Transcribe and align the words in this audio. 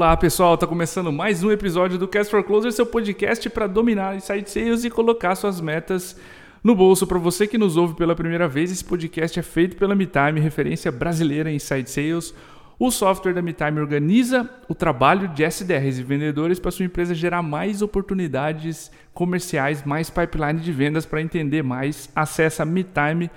Olá 0.00 0.16
pessoal, 0.16 0.54
está 0.54 0.66
começando 0.66 1.12
mais 1.12 1.44
um 1.44 1.50
episódio 1.50 1.98
do 1.98 2.08
Cast 2.08 2.30
for 2.30 2.42
Closer, 2.42 2.72
seu 2.72 2.86
podcast 2.86 3.50
para 3.50 3.66
dominar 3.66 4.16
inside 4.16 4.48
sales 4.48 4.82
e 4.82 4.88
colocar 4.88 5.34
suas 5.34 5.60
metas 5.60 6.18
no 6.64 6.74
bolso. 6.74 7.06
Para 7.06 7.18
você 7.18 7.46
que 7.46 7.58
nos 7.58 7.76
ouve 7.76 7.94
pela 7.94 8.16
primeira 8.16 8.48
vez, 8.48 8.72
esse 8.72 8.82
podcast 8.82 9.38
é 9.38 9.42
feito 9.42 9.76
pela 9.76 9.94
MeTime, 9.94 10.40
referência 10.40 10.90
brasileira 10.90 11.50
em 11.50 11.56
inside 11.56 11.90
sales. 11.90 12.34
O 12.78 12.90
software 12.90 13.34
da 13.34 13.42
MeTime 13.42 13.78
organiza 13.78 14.48
o 14.70 14.74
trabalho 14.74 15.28
de 15.28 15.44
SDRs 15.44 15.98
e 15.98 16.02
vendedores 16.02 16.58
para 16.58 16.70
sua 16.70 16.86
empresa 16.86 17.14
gerar 17.14 17.42
mais 17.42 17.82
oportunidades 17.82 18.90
comerciais, 19.12 19.84
mais 19.84 20.08
pipeline 20.08 20.60
de 20.60 20.72
vendas 20.72 21.04
para 21.04 21.20
entender 21.20 21.62
mais. 21.62 22.10
Acesse 22.16 22.64
metime.com.br. 22.64 23.28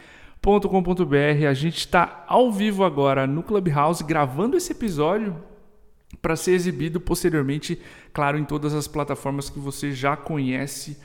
A 1.49 1.53
gente 1.53 1.79
está 1.79 2.23
ao 2.25 2.49
vivo 2.53 2.85
agora 2.85 3.27
no 3.27 3.43
Clubhouse 3.43 4.01
gravando 4.01 4.55
esse 4.55 4.71
episódio 4.71 5.35
para 6.21 6.35
ser 6.35 6.51
exibido 6.51 6.99
posteriormente, 6.99 7.79
claro, 8.13 8.37
em 8.37 8.45
todas 8.45 8.73
as 8.73 8.87
plataformas 8.87 9.49
que 9.49 9.59
você 9.59 9.91
já 9.91 10.15
conhece 10.15 10.97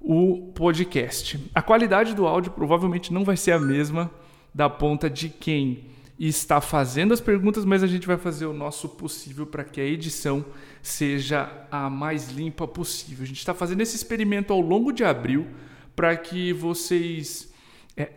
o 0.00 0.52
podcast. 0.54 1.38
A 1.54 1.62
qualidade 1.62 2.14
do 2.14 2.26
áudio 2.26 2.52
provavelmente 2.52 3.12
não 3.12 3.24
vai 3.24 3.36
ser 3.36 3.52
a 3.52 3.58
mesma 3.58 4.10
da 4.54 4.70
ponta 4.70 5.10
de 5.10 5.28
quem 5.28 5.84
está 6.18 6.60
fazendo 6.60 7.12
as 7.12 7.20
perguntas, 7.20 7.64
mas 7.64 7.82
a 7.82 7.86
gente 7.86 8.06
vai 8.06 8.16
fazer 8.16 8.46
o 8.46 8.52
nosso 8.52 8.88
possível 8.88 9.46
para 9.46 9.64
que 9.64 9.80
a 9.80 9.84
edição 9.84 10.44
seja 10.82 11.66
a 11.70 11.90
mais 11.90 12.30
limpa 12.30 12.66
possível. 12.66 13.22
A 13.22 13.26
gente 13.26 13.38
está 13.38 13.52
fazendo 13.52 13.82
esse 13.82 13.96
experimento 13.96 14.52
ao 14.52 14.60
longo 14.60 14.92
de 14.92 15.04
abril 15.04 15.46
para 15.94 16.16
que 16.16 16.52
vocês 16.52 17.52
é, 17.96 18.10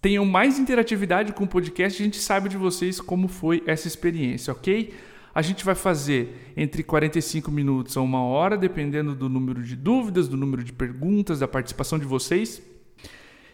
tenham 0.00 0.24
mais 0.24 0.58
interatividade 0.58 1.32
com 1.32 1.44
o 1.44 1.48
podcast. 1.48 2.00
A 2.00 2.04
gente 2.04 2.18
sabe 2.18 2.48
de 2.48 2.56
vocês 2.56 3.00
como 3.00 3.28
foi 3.28 3.62
essa 3.66 3.86
experiência, 3.86 4.52
ok? 4.52 4.94
A 5.34 5.40
gente 5.40 5.64
vai 5.64 5.74
fazer 5.74 6.52
entre 6.56 6.82
45 6.82 7.50
minutos 7.50 7.96
a 7.96 8.00
uma 8.00 8.22
hora, 8.22 8.56
dependendo 8.56 9.14
do 9.14 9.28
número 9.28 9.62
de 9.62 9.74
dúvidas, 9.74 10.28
do 10.28 10.36
número 10.36 10.62
de 10.62 10.72
perguntas, 10.72 11.38
da 11.38 11.48
participação 11.48 11.98
de 11.98 12.04
vocês. 12.04 12.62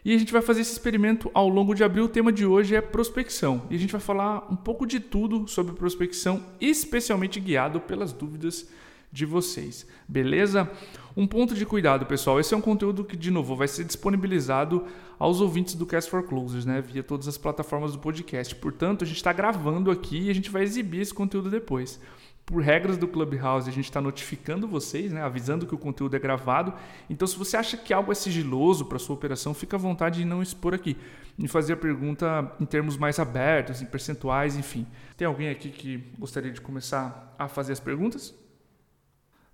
E 0.05 0.15
a 0.15 0.19
gente 0.19 0.33
vai 0.33 0.43
fazer 0.43 0.63
esse 0.63 0.73
experimento 0.73 1.31
ao 1.35 1.49
longo 1.49 1.75
de 1.75 1.85
abril. 1.85 2.05
O 2.05 2.09
tema 2.09 2.33
de 2.33 2.45
hoje 2.45 2.75
é 2.75 2.81
prospecção. 2.81 3.63
E 3.71 3.77
a 3.77 3.79
gente 3.79 3.93
vai 3.93 4.01
falar 4.01 4.47
um 4.51 4.57
pouco 4.57 4.87
de 4.87 4.99
tudo 4.99 5.47
sobre 5.47 5.75
prospecção, 5.75 6.43
especialmente 6.61 7.39
guiado 7.39 7.81
pelas 7.81 8.13
dúvidas 8.13 8.69
de 9.13 9.25
vocês. 9.25 9.87
Beleza? 10.07 10.71
Um 11.17 11.27
ponto 11.27 11.55
de 11.55 11.67
cuidado, 11.67 12.07
pessoal. 12.07 12.39
Esse 12.39 12.55
é 12.55 12.57
um 12.57 12.61
conteúdo 12.61 13.05
que, 13.05 13.17
de 13.17 13.31
novo, 13.31 13.57
vai 13.57 13.69
ser 13.69 13.85
disponibilizado 13.85 14.85
aos 15.19 15.41
ouvintes 15.41 15.75
do 15.75 15.87
Cast 15.87 16.11
for 16.11 16.23
Closers, 16.23 16.65
né? 16.65 16.81
Via 16.81 17.03
todas 17.03 17.27
as 17.27 17.39
plataformas 17.39 17.93
do 17.93 17.99
podcast. 17.99 18.55
Portanto, 18.55 19.05
a 19.05 19.07
gente 19.07 19.17
está 19.17 19.33
gravando 19.33 19.91
aqui 19.91 20.23
e 20.23 20.31
a 20.31 20.35
gente 20.35 20.51
vai 20.51 20.63
exibir 20.63 21.01
esse 21.01 21.15
conteúdo 21.15 21.51
depois 21.51 22.01
por 22.49 22.63
regras 22.63 22.97
do 22.97 23.07
Clubhouse, 23.07 23.69
a 23.69 23.73
gente 23.73 23.85
está 23.85 24.01
notificando 24.01 24.67
vocês, 24.67 25.13
né, 25.13 25.21
avisando 25.23 25.67
que 25.67 25.75
o 25.75 25.79
conteúdo 25.79 26.17
é 26.17 26.19
gravado. 26.19 26.73
Então, 27.09 27.29
se 27.29 27.37
você 27.37 27.59
acha 27.59 27.77
que 27.77 27.93
algo 27.93 28.11
é 28.11 28.15
sigiloso 28.15 28.87
para 28.87 28.99
sua 28.99 29.15
operação, 29.15 29.53
fica 29.53 29.77
à 29.77 29.79
vontade 29.79 30.21
de 30.21 30.25
não 30.25 30.43
expor 30.43 30.73
aqui. 30.73 30.97
E 31.39 31.47
fazer 31.47 31.75
a 31.75 31.77
pergunta 31.77 32.51
em 32.59 32.65
termos 32.65 32.97
mais 32.97 33.19
abertos, 33.19 33.83
em 33.83 33.87
percentuais, 33.87 34.57
enfim. 34.57 34.87
Tem 35.15 35.27
alguém 35.27 35.51
aqui 35.51 35.69
que 35.69 36.03
gostaria 36.19 36.51
de 36.51 36.61
começar 36.61 37.35
a 37.39 37.49
fazer 37.49 37.75
as 37.75 37.81
perguntas? 37.81 38.35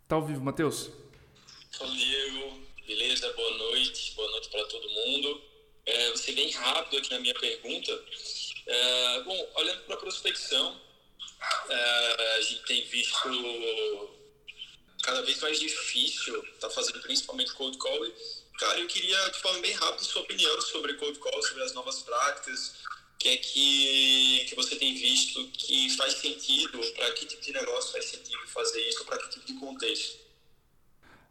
Tá 0.07 0.17
ao 0.17 0.27
vivo, 0.27 0.41
Matheus? 0.41 0.91
Fala, 1.73 1.91
Diego. 1.91 2.61
Beleza? 2.87 3.33
Boa 3.33 3.57
noite. 3.57 4.13
Boa 4.15 4.31
noite 4.33 4.49
para 4.51 4.65
todo 4.67 4.89
mundo. 4.89 5.43
É, 5.87 6.09
vou 6.09 6.17
ser 6.17 6.33
bem 6.33 6.51
rápido 6.51 6.99
aqui 6.99 7.11
na 7.11 7.21
minha 7.21 7.35
pergunta. 7.35 8.05
É, 8.67 9.23
bom, 9.23 9.53
olhando 9.57 9.83
para 9.85 9.95
a 9.95 9.99
prospecção, 9.99 10.81
é, 11.71 12.37
a 12.37 12.41
gente 12.43 12.63
tem 12.65 12.85
visto 12.85 14.15
cada 15.03 15.21
vez 15.23 15.39
mais 15.41 15.61
difícil 15.61 16.43
tá 16.61 16.71
fazendo 16.71 17.01
principalmente 17.01 17.53
cold 17.53 17.77
call. 17.79 18.07
Cara, 18.59 18.81
eu 18.81 18.87
queria 18.87 19.31
te 19.31 19.41
falar 19.41 19.59
bem 19.61 19.73
rápido 19.73 20.05
sua 20.05 20.23
opinião 20.23 20.61
sobre 20.63 20.95
cold 20.95 21.19
call, 21.19 21.43
sobre 21.43 21.63
as 21.63 21.75
novas 21.75 22.03
práticas, 22.03 22.77
que 23.25 23.29
é 23.31 23.37
que, 23.39 24.45
que 24.51 24.55
você 24.55 24.77
tem 24.77 24.95
visto 24.95 25.49
que 25.55 25.97
faz 25.97 26.13
sentido, 26.19 26.79
para 26.95 27.11
que 27.13 27.25
tipo 27.25 27.43
de 27.43 27.55
negócio 27.55 27.91
faz 27.91 28.05
sentido 28.05 28.47
fazer 28.49 28.79
isso, 28.87 29.03
para 29.07 29.17
que 29.17 29.31
tipo 29.31 29.47
de 29.47 29.55
contexto. 29.55 30.19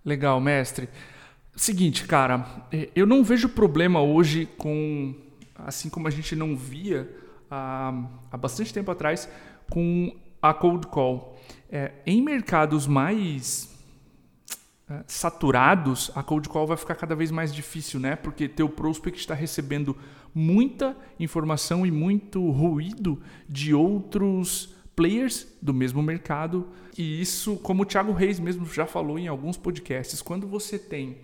Legal, 0.03 0.41
mestre. 0.41 0.89
Seguinte, 1.55 2.05
cara, 2.07 2.65
é, 2.71 2.89
eu 2.95 3.05
não 3.05 3.23
vejo 3.23 3.47
problema 3.47 4.01
hoje 4.01 4.47
com, 4.57 5.13
assim 5.55 5.87
como 5.87 6.07
a 6.07 6.09
gente 6.09 6.35
não 6.35 6.57
via 6.57 7.07
há, 7.49 7.93
há 8.31 8.37
bastante 8.37 8.73
tempo 8.73 8.89
atrás, 8.89 9.29
com 9.69 10.19
a 10.41 10.51
cold 10.51 10.87
call. 10.87 11.39
É, 11.71 11.91
em 12.07 12.23
mercados 12.23 12.87
mais 12.87 13.69
saturados, 15.07 16.11
a 16.15 16.23
cold 16.23 16.47
call 16.49 16.67
vai 16.67 16.77
ficar 16.77 16.95
cada 16.95 17.15
vez 17.15 17.31
mais 17.31 17.53
difícil, 17.53 17.99
né? 17.99 18.15
Porque 18.15 18.47
teu 18.47 18.69
prospect 18.69 19.19
está 19.19 19.33
recebendo 19.33 19.97
muita 20.33 20.95
informação 21.19 21.85
e 21.85 21.91
muito 21.91 22.49
ruído 22.51 23.21
de 23.47 23.73
outros 23.73 24.75
players 24.95 25.47
do 25.61 25.73
mesmo 25.73 26.01
mercado. 26.01 26.67
E 26.97 27.21
isso, 27.21 27.55
como 27.57 27.83
o 27.83 27.85
Thiago 27.85 28.11
Reis 28.11 28.39
mesmo 28.39 28.65
já 28.65 28.85
falou 28.85 29.17
em 29.17 29.27
alguns 29.27 29.57
podcasts, 29.57 30.21
quando 30.21 30.47
você 30.47 30.77
tem 30.77 31.17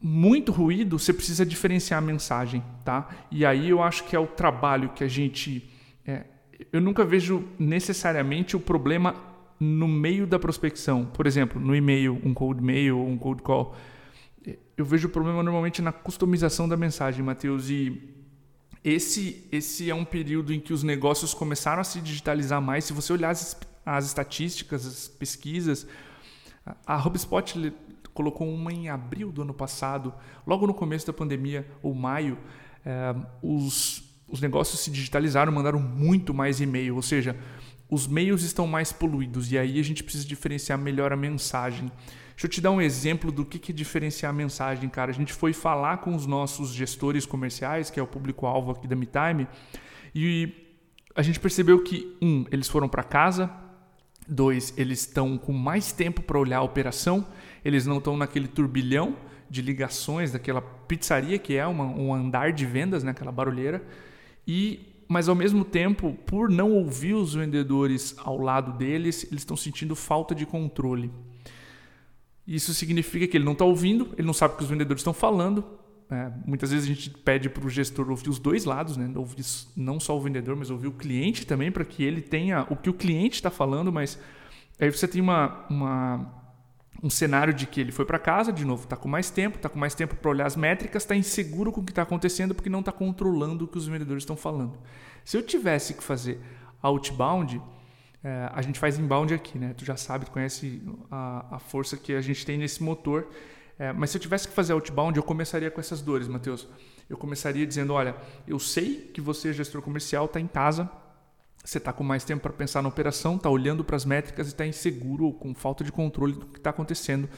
muito 0.00 0.52
ruído, 0.52 0.98
você 0.98 1.12
precisa 1.12 1.44
diferenciar 1.44 1.98
a 1.98 2.06
mensagem, 2.06 2.62
tá? 2.84 3.08
E 3.30 3.44
aí 3.44 3.68
eu 3.68 3.82
acho 3.82 4.04
que 4.04 4.14
é 4.14 4.18
o 4.18 4.26
trabalho 4.26 4.90
que 4.90 5.02
a 5.02 5.08
gente 5.08 5.68
é, 6.06 6.24
eu 6.72 6.80
nunca 6.80 7.04
vejo 7.04 7.44
necessariamente 7.58 8.56
o 8.56 8.60
problema 8.60 9.14
no 9.58 9.88
meio 9.88 10.26
da 10.26 10.38
prospecção. 10.38 11.04
Por 11.04 11.26
exemplo, 11.26 11.60
no 11.60 11.74
e-mail, 11.74 12.20
um 12.24 12.32
cold 12.32 12.62
mail 12.62 12.98
ou 12.98 13.08
um 13.08 13.18
cold 13.18 13.42
call. 13.42 13.74
Eu 14.76 14.84
vejo 14.84 15.08
o 15.08 15.10
problema 15.10 15.42
normalmente 15.42 15.82
na 15.82 15.92
customização 15.92 16.68
da 16.68 16.76
mensagem, 16.76 17.24
Matheus. 17.24 17.68
E 17.68 18.00
esse, 18.84 19.46
esse 19.50 19.90
é 19.90 19.94
um 19.94 20.04
período 20.04 20.52
em 20.52 20.60
que 20.60 20.72
os 20.72 20.82
negócios 20.82 21.34
começaram 21.34 21.80
a 21.80 21.84
se 21.84 22.00
digitalizar 22.00 22.62
mais. 22.62 22.84
Se 22.84 22.92
você 22.92 23.12
olhar 23.12 23.30
as, 23.30 23.58
as 23.84 24.06
estatísticas, 24.06 24.86
as 24.86 25.08
pesquisas, 25.08 25.86
a 26.86 26.96
HubSpot 26.96 27.72
colocou 28.14 28.48
uma 28.48 28.72
em 28.72 28.88
abril 28.88 29.30
do 29.30 29.42
ano 29.42 29.54
passado, 29.54 30.12
logo 30.46 30.66
no 30.66 30.74
começo 30.74 31.06
da 31.06 31.12
pandemia, 31.12 31.68
ou 31.82 31.94
maio, 31.94 32.38
é, 32.84 33.14
os 33.42 34.08
os 34.28 34.40
negócios 34.40 34.80
se 34.80 34.90
digitalizaram, 34.90 35.50
mandaram 35.50 35.80
muito 35.80 36.34
mais 36.34 36.60
e-mail, 36.60 36.94
ou 36.94 37.02
seja, 37.02 37.34
os 37.90 38.06
meios 38.06 38.42
estão 38.42 38.66
mais 38.66 38.92
poluídos 38.92 39.50
e 39.50 39.58
aí 39.58 39.80
a 39.80 39.84
gente 39.84 40.02
precisa 40.02 40.26
diferenciar 40.26 40.78
melhor 40.78 41.12
a 41.12 41.16
mensagem. 41.16 41.90
Deixa 42.30 42.46
eu 42.46 42.50
te 42.50 42.60
dar 42.60 42.70
um 42.70 42.80
exemplo 42.80 43.32
do 43.32 43.44
que 43.44 43.72
é 43.72 43.74
diferenciar 43.74 44.30
a 44.30 44.32
mensagem, 44.32 44.88
cara. 44.88 45.10
A 45.10 45.14
gente 45.14 45.32
foi 45.32 45.52
falar 45.52 45.98
com 45.98 46.14
os 46.14 46.26
nossos 46.26 46.70
gestores 46.70 47.26
comerciais, 47.26 47.90
que 47.90 47.98
é 47.98 48.02
o 48.02 48.06
público-alvo 48.06 48.70
aqui 48.70 48.86
da 48.86 48.94
MeTime, 48.94 49.48
e 50.14 50.52
a 51.16 51.22
gente 51.22 51.40
percebeu 51.40 51.82
que, 51.82 52.16
um, 52.22 52.44
eles 52.52 52.68
foram 52.68 52.88
para 52.88 53.02
casa, 53.02 53.50
dois, 54.28 54.72
eles 54.76 55.00
estão 55.00 55.36
com 55.36 55.52
mais 55.52 55.90
tempo 55.90 56.22
para 56.22 56.38
olhar 56.38 56.58
a 56.58 56.62
operação, 56.62 57.26
eles 57.64 57.86
não 57.86 57.98
estão 57.98 58.16
naquele 58.16 58.46
turbilhão 58.46 59.16
de 59.50 59.62
ligações 59.62 60.30
daquela 60.30 60.60
pizzaria 60.60 61.38
que 61.38 61.56
é 61.56 61.66
uma, 61.66 61.84
um 61.84 62.14
andar 62.14 62.52
de 62.52 62.66
vendas, 62.66 63.02
né, 63.02 63.10
aquela 63.10 63.32
barulheira. 63.32 63.82
E 64.46 64.87
mas 65.08 65.28
ao 65.28 65.34
mesmo 65.34 65.64
tempo, 65.64 66.12
por 66.26 66.50
não 66.50 66.72
ouvir 66.72 67.14
os 67.14 67.34
vendedores 67.34 68.14
ao 68.18 68.36
lado 68.36 68.76
deles, 68.76 69.24
eles 69.24 69.40
estão 69.40 69.56
sentindo 69.56 69.96
falta 69.96 70.34
de 70.34 70.44
controle. 70.44 71.10
Isso 72.46 72.74
significa 72.74 73.26
que 73.26 73.36
ele 73.36 73.44
não 73.44 73.52
está 73.52 73.64
ouvindo, 73.64 74.10
ele 74.18 74.26
não 74.26 74.34
sabe 74.34 74.54
o 74.54 74.56
que 74.58 74.62
os 74.62 74.68
vendedores 74.68 75.00
estão 75.00 75.14
falando. 75.14 75.64
É, 76.10 76.30
muitas 76.46 76.70
vezes 76.70 76.86
a 76.86 76.94
gente 76.94 77.10
pede 77.10 77.50
para 77.50 77.66
o 77.66 77.68
gestor 77.68 78.08
ouvir 78.10 78.30
os 78.30 78.38
dois 78.38 78.64
lados, 78.64 78.96
né? 78.96 79.10
ouvir 79.14 79.44
não 79.76 79.98
só 80.00 80.16
o 80.16 80.20
vendedor, 80.20 80.56
mas 80.56 80.70
ouvir 80.70 80.86
o 80.86 80.92
cliente 80.92 81.46
também, 81.46 81.70
para 81.70 81.84
que 81.84 82.02
ele 82.02 82.22
tenha 82.22 82.66
o 82.70 82.76
que 82.76 82.88
o 82.88 82.94
cliente 82.94 83.36
está 83.36 83.50
falando. 83.50 83.92
Mas 83.92 84.18
aí 84.78 84.90
você 84.90 85.08
tem 85.08 85.20
uma, 85.20 85.66
uma 85.68 86.37
um 87.02 87.08
cenário 87.08 87.54
de 87.54 87.66
que 87.66 87.80
ele 87.80 87.92
foi 87.92 88.04
para 88.04 88.18
casa, 88.18 88.52
de 88.52 88.64
novo, 88.64 88.84
está 88.84 88.96
com 88.96 89.08
mais 89.08 89.30
tempo, 89.30 89.56
está 89.56 89.68
com 89.68 89.78
mais 89.78 89.94
tempo 89.94 90.16
para 90.16 90.30
olhar 90.30 90.46
as 90.46 90.56
métricas, 90.56 91.04
está 91.04 91.14
inseguro 91.14 91.70
com 91.70 91.80
o 91.80 91.84
que 91.84 91.92
está 91.92 92.02
acontecendo 92.02 92.54
porque 92.54 92.68
não 92.68 92.80
está 92.80 92.90
controlando 92.90 93.64
o 93.64 93.68
que 93.68 93.78
os 93.78 93.86
vendedores 93.86 94.22
estão 94.22 94.36
falando. 94.36 94.76
Se 95.24 95.36
eu 95.36 95.42
tivesse 95.42 95.94
que 95.94 96.02
fazer 96.02 96.40
outbound, 96.82 97.62
é, 98.22 98.50
a 98.52 98.62
gente 98.62 98.78
faz 98.78 98.98
inbound 98.98 99.32
aqui, 99.32 99.58
né? 99.58 99.74
Tu 99.74 99.84
já 99.84 99.96
sabe, 99.96 100.24
tu 100.24 100.32
conhece 100.32 100.82
a, 101.10 101.56
a 101.56 101.58
força 101.58 101.96
que 101.96 102.12
a 102.12 102.20
gente 102.20 102.44
tem 102.44 102.58
nesse 102.58 102.82
motor. 102.82 103.28
É, 103.78 103.92
mas 103.92 104.10
se 104.10 104.16
eu 104.16 104.20
tivesse 104.20 104.48
que 104.48 104.54
fazer 104.54 104.72
outbound, 104.72 105.16
eu 105.16 105.22
começaria 105.22 105.70
com 105.70 105.80
essas 105.80 106.02
dores, 106.02 106.26
Matheus. 106.26 106.66
Eu 107.08 107.16
começaria 107.16 107.64
dizendo, 107.64 107.92
olha, 107.92 108.16
eu 108.46 108.58
sei 108.58 109.10
que 109.14 109.20
você, 109.20 109.52
gestor 109.52 109.80
comercial, 109.82 110.24
está 110.24 110.40
em 110.40 110.48
casa, 110.48 110.90
você 111.68 111.76
está 111.76 111.92
com 111.92 112.02
mais 112.02 112.24
tempo 112.24 112.40
para 112.40 112.52
pensar 112.52 112.80
na 112.80 112.88
operação, 112.88 113.36
está 113.36 113.50
olhando 113.50 113.84
para 113.84 113.94
as 113.94 114.06
métricas 114.06 114.46
e 114.46 114.50
está 114.50 114.66
inseguro 114.66 115.26
ou 115.26 115.34
com 115.34 115.54
falta 115.54 115.84
de 115.84 115.92
controle 115.92 116.32
do 116.32 116.46
que 116.46 116.58
está 116.58 116.70
acontecendo 116.70 117.28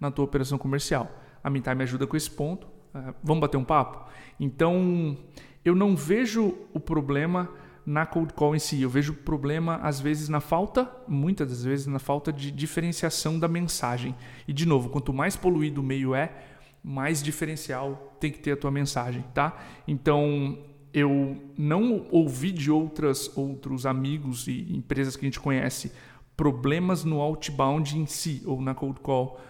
na 0.00 0.10
tua 0.10 0.24
operação 0.24 0.56
comercial. 0.56 1.10
A 1.42 1.50
Mintai 1.50 1.74
me 1.74 1.82
ajuda 1.82 2.06
com 2.06 2.16
esse 2.16 2.30
ponto. 2.30 2.66
Uh, 2.94 3.14
vamos 3.22 3.42
bater 3.42 3.58
um 3.58 3.64
papo? 3.64 4.10
Então, 4.40 5.18
eu 5.62 5.74
não 5.74 5.94
vejo 5.94 6.54
o 6.72 6.80
problema 6.80 7.50
na 7.84 8.06
cold 8.06 8.32
call 8.32 8.56
em 8.56 8.58
si. 8.58 8.80
Eu 8.80 8.88
vejo 8.88 9.12
problema, 9.12 9.76
às 9.82 10.00
vezes, 10.00 10.30
na 10.30 10.40
falta, 10.40 10.90
muitas 11.06 11.46
das 11.50 11.62
vezes, 11.62 11.86
na 11.86 11.98
falta 11.98 12.32
de 12.32 12.50
diferenciação 12.50 13.38
da 13.38 13.48
mensagem. 13.48 14.14
E, 14.48 14.52
de 14.54 14.64
novo, 14.64 14.88
quanto 14.88 15.12
mais 15.12 15.36
poluído 15.36 15.82
o 15.82 15.84
meio 15.84 16.14
é, 16.14 16.32
mais 16.82 17.22
diferencial 17.22 18.16
tem 18.18 18.32
que 18.32 18.38
ter 18.38 18.52
a 18.52 18.56
tua 18.56 18.70
mensagem, 18.70 19.22
tá? 19.34 19.58
Então, 19.86 20.58
eu 20.94 21.36
não 21.58 22.06
ouvi 22.12 22.52
de 22.52 22.70
outras, 22.70 23.36
outros 23.36 23.84
amigos 23.84 24.46
e 24.46 24.72
empresas 24.72 25.16
que 25.16 25.26
a 25.26 25.28
gente 25.28 25.40
conhece 25.40 25.90
problemas 26.36 27.02
no 27.04 27.20
outbound 27.20 27.98
em 27.98 28.06
si 28.06 28.42
ou 28.46 28.62
na 28.62 28.76
cold 28.76 29.00
call. 29.00 29.40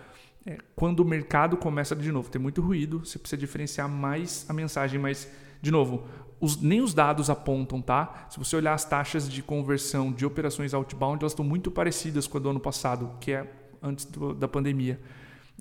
É, 0.47 0.57
quando 0.75 1.01
o 1.01 1.05
mercado 1.05 1.59
começa 1.59 1.95
de 1.95 2.11
novo, 2.11 2.31
tem 2.31 2.41
muito 2.41 2.63
ruído, 2.63 3.01
você 3.01 3.19
precisa 3.19 3.39
diferenciar 3.39 3.89
mais 3.89 4.47
a 4.49 4.55
mensagem, 4.55 4.99
mas 4.99 5.31
de 5.61 5.71
novo, 5.71 6.05
os, 6.41 6.61
nem 6.61 6.81
os 6.81 6.95
dados 6.95 7.29
apontam, 7.29 7.81
tá? 7.83 8.27
Se 8.31 8.39
você 8.39 8.57
olhar 8.57 8.73
as 8.73 8.87
taxas 8.87 9.29
de 9.29 9.43
conversão 9.43 10.11
de 10.11 10.25
operações 10.25 10.73
outbound, 10.73 11.23
elas 11.23 11.33
estão 11.33 11.45
muito 11.45 11.71
parecidas 11.71 12.27
com 12.27 12.39
a 12.39 12.41
do 12.41 12.49
ano 12.49 12.61
passado, 12.61 13.11
que 13.21 13.33
é 13.33 13.51
antes 13.83 14.07
do, 14.07 14.35
da 14.35 14.49
pandemia. 14.49 14.99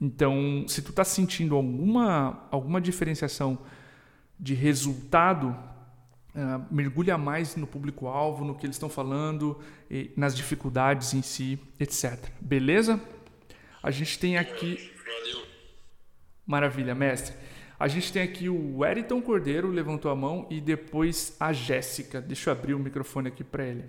Então, 0.01 0.63
se 0.67 0.81
tu 0.81 0.91
está 0.91 1.03
sentindo 1.03 1.55
alguma, 1.55 2.47
alguma 2.49 2.79
diferenciação 2.79 3.59
de 4.39 4.53
resultado, 4.53 5.49
uh, 6.35 6.73
mergulha 6.73 7.17
mais 7.17 7.55
no 7.55 7.67
público-alvo, 7.67 8.43
no 8.43 8.55
que 8.55 8.65
eles 8.65 8.75
estão 8.75 8.89
falando, 8.89 9.59
nas 10.17 10.35
dificuldades 10.35 11.13
em 11.13 11.21
si, 11.21 11.59
etc. 11.79 12.29
Beleza? 12.41 12.99
A 13.81 13.91
gente 13.91 14.17
tem 14.17 14.37
aqui. 14.37 14.91
Maravilha, 16.45 16.95
mestre. 16.95 17.35
A 17.79 17.87
gente 17.89 18.13
tem 18.13 18.21
aqui 18.21 18.47
o 18.47 18.85
Eriton 18.85 19.21
Cordeiro, 19.21 19.67
levantou 19.69 20.09
a 20.09 20.15
mão, 20.15 20.47
e 20.49 20.61
depois 20.61 21.35
a 21.39 21.51
Jéssica. 21.51 22.21
Deixa 22.21 22.49
eu 22.49 22.53
abrir 22.53 22.73
o 22.73 22.79
microfone 22.79 23.27
aqui 23.27 23.43
para 23.43 23.65
ele. 23.65 23.83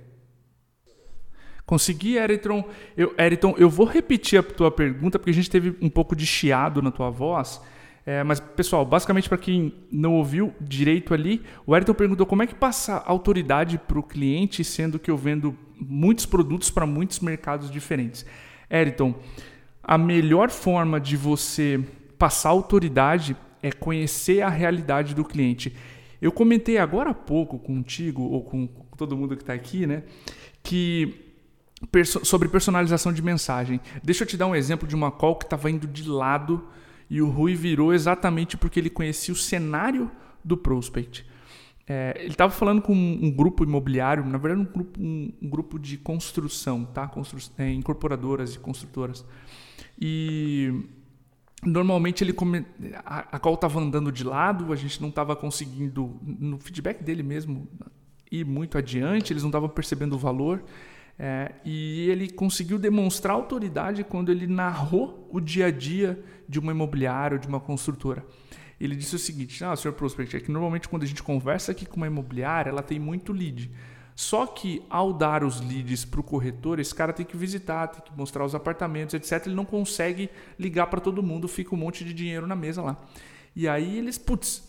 Consegui, 1.64 2.16
Eriton. 2.16 2.68
Eu, 2.96 3.14
Eriton, 3.18 3.54
eu 3.56 3.70
vou 3.70 3.86
repetir 3.86 4.38
a 4.38 4.42
tua 4.42 4.70
pergunta, 4.70 5.18
porque 5.18 5.30
a 5.30 5.34
gente 5.34 5.48
teve 5.48 5.76
um 5.80 5.88
pouco 5.88 6.16
de 6.16 6.26
chiado 6.26 6.82
na 6.82 6.90
tua 6.90 7.08
voz. 7.08 7.60
É, 8.06 8.22
mas, 8.22 8.38
pessoal, 8.38 8.84
basicamente 8.84 9.28
para 9.28 9.38
quem 9.38 9.72
não 9.90 10.14
ouviu 10.14 10.54
direito 10.60 11.14
ali, 11.14 11.42
o 11.66 11.74
Eriton 11.74 11.94
perguntou 11.94 12.26
como 12.26 12.42
é 12.42 12.46
que 12.46 12.54
passa 12.54 13.02
autoridade 13.06 13.78
para 13.78 13.98
o 13.98 14.02
cliente, 14.02 14.62
sendo 14.62 14.98
que 14.98 15.10
eu 15.10 15.16
vendo 15.16 15.56
muitos 15.80 16.26
produtos 16.26 16.70
para 16.70 16.86
muitos 16.86 17.20
mercados 17.20 17.70
diferentes. 17.70 18.26
Eriton, 18.70 19.14
a 19.82 19.96
melhor 19.96 20.50
forma 20.50 21.00
de 21.00 21.16
você 21.16 21.82
passar 22.18 22.50
autoridade 22.50 23.36
é 23.62 23.72
conhecer 23.72 24.42
a 24.42 24.50
realidade 24.50 25.14
do 25.14 25.24
cliente. 25.24 25.74
Eu 26.20 26.30
comentei 26.30 26.76
agora 26.76 27.10
há 27.10 27.14
pouco 27.14 27.58
contigo, 27.58 28.22
ou 28.22 28.42
com 28.42 28.66
todo 28.96 29.16
mundo 29.16 29.34
que 29.36 29.42
está 29.42 29.54
aqui, 29.54 29.86
né? 29.86 30.02
Que 30.62 31.22
sobre 32.22 32.48
personalização 32.48 33.12
de 33.12 33.22
mensagem. 33.22 33.80
Deixa 34.02 34.24
eu 34.24 34.28
te 34.28 34.36
dar 34.36 34.46
um 34.46 34.54
exemplo 34.54 34.86
de 34.88 34.94
uma 34.94 35.10
call 35.10 35.36
que 35.36 35.44
estava 35.44 35.70
indo 35.70 35.86
de 35.86 36.08
lado 36.08 36.66
e 37.14 37.22
o 37.22 37.28
Rui 37.28 37.54
virou 37.54 37.94
exatamente 37.94 38.56
porque 38.56 38.80
ele 38.80 38.90
conhecia 38.90 39.32
o 39.32 39.36
cenário 39.36 40.10
do 40.42 40.56
prospect. 40.56 41.24
É, 41.86 42.12
ele 42.18 42.30
estava 42.30 42.52
falando 42.52 42.82
com 42.82 42.92
um, 42.92 43.30
grupo 43.30 43.62
imobiliário, 43.62 44.26
na 44.26 44.36
verdade 44.36 44.62
um 44.62 44.72
grupo, 44.72 45.00
um, 45.00 45.32
um 45.40 45.48
grupo 45.48 45.78
de 45.78 45.96
construção, 45.96 46.84
tá? 46.84 47.06
Constru 47.06 47.38
é, 47.56 47.70
incorporadoras 47.70 48.56
e 48.56 48.58
construtoras. 48.58 49.24
E 49.96 50.88
Normalmente 51.64 52.24
ele 52.24 52.32
come... 52.32 52.66
a, 53.06 53.36
a 53.36 53.38
call 53.38 53.54
estava 53.54 53.78
andando 53.78 54.10
de 54.10 54.24
lado, 54.24 54.72
a 54.72 54.76
gente 54.76 55.00
não 55.00 55.08
estava 55.08 55.36
conseguindo, 55.36 56.18
no 56.20 56.58
feedback 56.58 57.00
dele 57.00 57.22
mesmo, 57.22 57.68
ir 58.28 58.44
muito 58.44 58.76
adiante, 58.76 59.32
eles 59.32 59.44
não 59.44 59.50
estavam 59.50 59.68
percebendo 59.68 60.16
o 60.16 60.18
valor. 60.18 60.64
É, 61.18 61.52
e 61.64 62.08
ele 62.10 62.28
conseguiu 62.28 62.78
demonstrar 62.78 63.34
autoridade 63.34 64.02
quando 64.02 64.32
ele 64.32 64.46
narrou 64.46 65.28
o 65.30 65.40
dia 65.40 65.66
a 65.66 65.70
dia 65.70 66.22
de 66.48 66.58
uma 66.58 66.72
imobiliária 66.72 67.36
ou 67.36 67.40
de 67.40 67.46
uma 67.46 67.60
construtora. 67.60 68.24
Ele 68.80 68.96
disse 68.96 69.14
o 69.14 69.18
seguinte: 69.18 69.64
Ah, 69.64 69.76
senhor 69.76 69.94
Prospect, 69.94 70.36
é 70.36 70.40
que 70.40 70.50
normalmente 70.50 70.88
quando 70.88 71.04
a 71.04 71.06
gente 71.06 71.22
conversa 71.22 71.72
aqui 71.72 71.86
com 71.86 71.96
uma 71.96 72.06
imobiliária, 72.06 72.70
ela 72.70 72.82
tem 72.82 72.98
muito 72.98 73.32
lead. 73.32 73.70
Só 74.16 74.46
que 74.46 74.82
ao 74.88 75.12
dar 75.12 75.42
os 75.42 75.60
leads 75.60 76.04
para 76.04 76.20
o 76.20 76.22
corretor, 76.22 76.78
esse 76.78 76.94
cara 76.94 77.12
tem 77.12 77.26
que 77.26 77.36
visitar, 77.36 77.88
tem 77.88 78.02
que 78.02 78.16
mostrar 78.16 78.44
os 78.44 78.54
apartamentos, 78.54 79.14
etc. 79.14 79.46
Ele 79.46 79.56
não 79.56 79.64
consegue 79.64 80.30
ligar 80.58 80.86
para 80.86 81.00
todo 81.00 81.22
mundo, 81.22 81.48
fica 81.48 81.74
um 81.74 81.78
monte 81.78 82.04
de 82.04 82.14
dinheiro 82.14 82.46
na 82.46 82.54
mesa 82.54 82.80
lá. 82.80 82.96
E 83.56 83.66
aí 83.66 83.98
eles, 83.98 84.18
putz, 84.18 84.68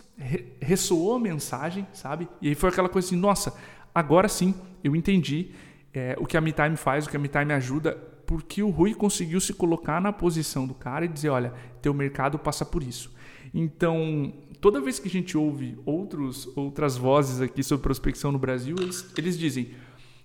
ressoou 0.60 1.16
a 1.16 1.20
mensagem, 1.20 1.86
sabe? 1.94 2.28
E 2.42 2.50
aí 2.50 2.56
foi 2.56 2.70
aquela 2.70 2.90
coisa 2.90 3.08
assim: 3.08 3.18
nossa, 3.18 3.56
agora 3.94 4.28
sim 4.28 4.54
eu 4.84 4.96
entendi 4.96 5.52
é, 5.98 6.16
o 6.20 6.26
que 6.26 6.36
a 6.36 6.42
MeTime 6.42 6.76
faz, 6.76 7.06
o 7.06 7.10
que 7.10 7.16
a 7.16 7.20
MeTime 7.20 7.54
ajuda, 7.54 7.94
porque 8.26 8.62
o 8.62 8.70
Rui 8.70 8.94
conseguiu 8.94 9.40
se 9.40 9.54
colocar 9.54 10.02
na 10.02 10.12
posição 10.12 10.68
do 10.68 10.74
cara 10.74 11.06
e 11.06 11.08
dizer: 11.08 11.30
olha, 11.30 11.54
teu 11.82 11.94
mercado 11.94 12.38
passa 12.38 12.66
por 12.66 12.84
isso. 12.84 13.14
Então, 13.54 14.34
toda 14.60 14.82
vez 14.82 15.00
que 15.00 15.08
a 15.08 15.12
gente 15.12 15.38
ouve 15.38 15.78
outros, 15.86 16.50
outras 16.58 16.98
vozes 16.98 17.40
aqui 17.40 17.64
sobre 17.64 17.84
prospecção 17.84 18.32
no 18.32 18.40
Brasil, 18.40 18.76
eles, 18.80 19.10
eles 19.18 19.38
dizem: 19.38 19.72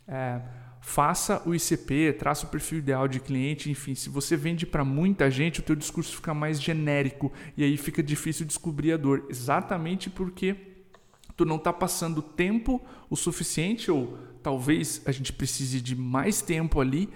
é, 0.08 0.40
faça 0.80 1.42
o 1.46 1.54
ICP, 1.54 2.14
traça 2.18 2.46
o 2.46 2.48
perfil 2.48 2.78
ideal 2.78 3.06
de 3.06 3.20
cliente, 3.20 3.70
enfim, 3.70 3.94
se 3.94 4.08
você 4.08 4.36
vende 4.36 4.66
para 4.66 4.84
muita 4.84 5.30
gente, 5.30 5.60
o 5.60 5.62
teu 5.62 5.76
discurso 5.76 6.16
fica 6.16 6.34
mais 6.34 6.60
genérico 6.60 7.32
e 7.56 7.62
aí 7.62 7.76
fica 7.76 8.02
difícil 8.02 8.46
descobrir 8.46 8.92
a 8.92 8.96
dor, 8.96 9.26
exatamente 9.28 10.10
porque 10.10 10.56
tu 11.36 11.44
não 11.44 11.56
está 11.56 11.72
passando 11.72 12.20
tempo 12.20 12.82
o 13.08 13.16
suficiente 13.16 13.90
ou 13.90 14.18
talvez 14.42 15.02
a 15.06 15.12
gente 15.12 15.32
precise 15.32 15.80
de 15.80 15.94
mais 15.94 16.40
tempo 16.42 16.80
ali 16.80 17.08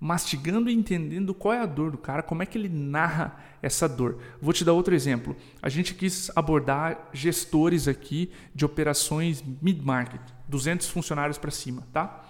mastigando 0.00 0.70
e 0.70 0.74
entendendo 0.74 1.34
qual 1.34 1.54
é 1.54 1.60
a 1.60 1.66
dor 1.66 1.90
do 1.90 1.98
cara, 1.98 2.22
como 2.22 2.42
é 2.42 2.46
que 2.46 2.56
ele 2.56 2.68
narra 2.68 3.36
essa 3.60 3.88
dor. 3.88 4.18
Vou 4.40 4.52
te 4.52 4.64
dar 4.64 4.72
outro 4.72 4.94
exemplo. 4.94 5.36
A 5.60 5.68
gente 5.68 5.94
quis 5.94 6.30
abordar 6.36 7.08
gestores 7.12 7.88
aqui 7.88 8.30
de 8.54 8.64
operações 8.64 9.42
mid-market, 9.60 10.20
200 10.46 10.88
funcionários 10.88 11.36
para 11.36 11.50
cima, 11.50 11.86
tá? 11.92 12.24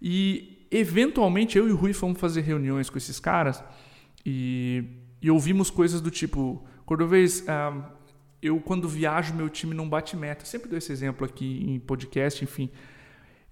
E 0.00 0.66
eventualmente 0.70 1.58
eu 1.58 1.68
e 1.68 1.72
o 1.72 1.76
Rui 1.76 1.92
fomos 1.92 2.20
fazer 2.20 2.42
reuniões 2.42 2.88
com 2.88 2.98
esses 2.98 3.18
caras 3.18 3.62
e, 4.24 4.84
e 5.20 5.30
ouvimos 5.30 5.70
coisas 5.70 6.00
do 6.00 6.10
tipo, 6.10 6.64
Cordovez, 6.86 7.44
ah, 7.48 7.90
eu 8.40 8.60
quando 8.60 8.88
viajo 8.88 9.34
meu 9.34 9.48
time 9.48 9.74
não 9.74 9.88
bate 9.88 10.16
meta. 10.16 10.44
Sempre 10.44 10.68
dou 10.68 10.78
esse 10.78 10.92
exemplo 10.92 11.26
aqui 11.26 11.64
em 11.66 11.80
podcast, 11.80 12.44
enfim. 12.44 12.70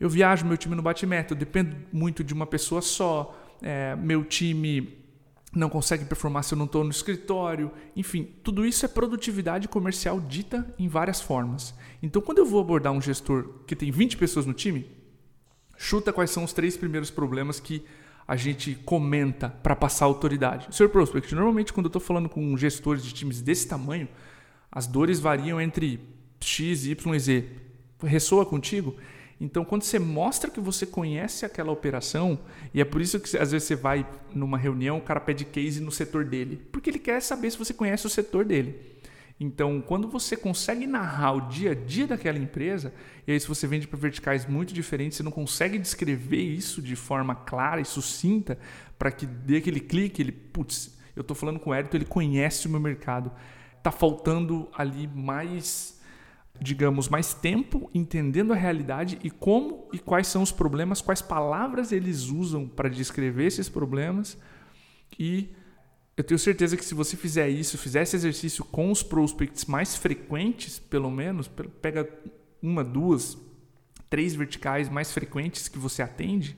Eu 0.03 0.11
viajo, 0.11 0.45
meu 0.45 0.57
time 0.57 0.75
não 0.75 0.83
bate 0.83 1.07
meta, 1.07 1.33
eu 1.33 1.39
dependo 1.39 1.77
muito 1.93 2.25
de 2.25 2.35
uma 2.35 2.45
pessoa 2.45 2.83
só, 2.83 3.39
é, 3.63 3.95
meu 3.95 4.25
time 4.25 4.99
não 5.55 5.69
consegue 5.69 6.05
performar 6.05 6.43
se 6.43 6.55
eu 6.55 6.59
não 6.59 6.65
estou 6.65 6.83
no 6.83 6.91
escritório. 6.91 7.71
Enfim, 7.95 8.29
tudo 8.43 8.67
isso 8.67 8.85
é 8.85 8.89
produtividade 8.89 9.69
comercial 9.69 10.21
dita 10.21 10.67
em 10.77 10.89
várias 10.89 11.21
formas. 11.21 11.73
Então, 12.03 12.21
quando 12.21 12.39
eu 12.39 12.45
vou 12.45 12.61
abordar 12.61 12.93
um 12.93 13.01
gestor 13.01 13.61
que 13.65 13.77
tem 13.77 13.93
20 13.93 14.17
pessoas 14.17 14.45
no 14.45 14.53
time, 14.53 14.91
chuta 15.77 16.13
quais 16.13 16.33
são 16.33 16.43
os 16.43 16.53
três 16.53 16.77
primeiros 16.77 17.09
problemas 17.09 17.61
que 17.61 17.85
a 18.27 18.35
gente 18.35 18.75
comenta 18.85 19.51
para 19.51 19.77
passar 19.77 20.07
autoridade. 20.07 20.67
Sr. 20.75 20.89
Prospect, 20.89 21.33
normalmente 21.33 21.73
quando 21.73 21.87
eu 21.87 21.91
estou 21.91 22.03
falando 22.03 22.29
com 22.29 22.57
gestores 22.57 23.05
de 23.05 23.15
times 23.15 23.41
desse 23.41 23.69
tamanho, 23.69 24.09
as 24.69 24.89
dores 24.89 25.21
variam 25.21 25.61
entre 25.61 26.01
X, 26.41 26.87
Y 26.87 27.15
e 27.15 27.21
Z. 27.21 27.49
Ressoa 28.03 28.45
contigo? 28.45 28.97
Então, 29.43 29.65
quando 29.65 29.83
você 29.83 29.99
mostra 29.99 30.49
que 30.49 30.61
você 30.61 30.87
conhece 30.87 31.45
aquela 31.45 31.73
operação, 31.73 32.39
e 32.73 32.81
é 32.81 32.85
por 32.85 33.01
isso 33.01 33.19
que 33.19 33.37
às 33.37 33.51
vezes 33.51 33.67
você 33.67 33.75
vai 33.75 34.07
numa 34.33 34.57
reunião, 34.57 34.99
o 34.99 35.03
cara 35.03 35.19
pede 35.19 35.45
case 35.45 35.81
no 35.81 35.91
setor 35.91 36.25
dele, 36.25 36.65
porque 36.71 36.89
ele 36.89 37.01
quer 37.01 37.21
saber 37.21 37.51
se 37.51 37.59
você 37.59 37.75
conhece 37.75 38.07
o 38.07 38.09
setor 38.09 38.45
dele. 38.45 38.81
Então, 39.41 39.81
quando 39.81 40.07
você 40.07 40.37
consegue 40.37 40.87
narrar 40.87 41.33
o 41.33 41.41
dia 41.49 41.73
a 41.73 41.75
dia 41.75 42.07
daquela 42.07 42.39
empresa, 42.39 42.95
e 43.27 43.33
aí 43.33 43.41
se 43.41 43.49
você 43.49 43.67
vende 43.67 43.89
para 43.89 43.99
verticais 43.99 44.47
muito 44.47 44.73
diferentes, 44.73 45.17
você 45.17 45.25
não 45.25 45.33
consegue 45.33 45.77
descrever 45.77 46.41
isso 46.41 46.81
de 46.81 46.95
forma 46.95 47.35
clara 47.35 47.81
e 47.81 47.85
sucinta 47.85 48.57
para 48.97 49.11
que 49.11 49.27
dê 49.27 49.57
aquele 49.57 49.81
clique, 49.81 50.23
ele, 50.23 50.31
putz, 50.31 50.97
eu 51.17 51.23
estou 51.23 51.35
falando 51.35 51.59
com 51.59 51.71
o 51.71 51.75
Edito, 51.75 51.97
ele 51.97 52.05
conhece 52.05 52.69
o 52.69 52.71
meu 52.71 52.79
mercado. 52.79 53.33
Tá 53.83 53.91
faltando 53.91 54.69
ali 54.73 55.09
mais 55.09 56.01
digamos, 56.63 57.09
mais 57.09 57.35
tempo 57.35 57.91
entendendo 57.93 58.53
a 58.53 58.57
realidade 58.57 59.19
e 59.23 59.31
como 59.31 59.89
e 59.93 59.99
quais 59.99 60.29
são 60.29 60.43
os 60.43 60.53
problemas, 60.53 61.01
quais 61.01 61.21
palavras 61.21 61.93
eles 61.93 62.29
usam 62.29 62.69
para 62.69 62.89
descrever 62.89 63.47
esses 63.47 63.69
problemas. 63.69 64.39
E 65.19 65.51
eu 66.17 66.23
tenho 66.23 66.39
certeza 66.39 66.77
que 66.77 66.85
se 66.85 66.95
você 66.95 67.17
fizer 67.17 67.49
isso, 67.49 67.77
fizer 67.77 68.03
esse 68.03 68.17
exercício 68.17 68.65
com 68.65 68.91
os 68.91 69.03
prospects 69.03 69.65
mais 69.65 69.97
frequentes, 69.97 70.79
pelo 70.79 71.11
menos, 71.11 71.49
pega 71.81 72.09
uma, 72.63 72.85
duas, 72.85 73.37
três 74.09 74.35
verticais 74.35 74.89
mais 74.89 75.13
frequentes 75.13 75.69
que 75.69 75.79
você 75.79 76.03
atende, 76.03 76.57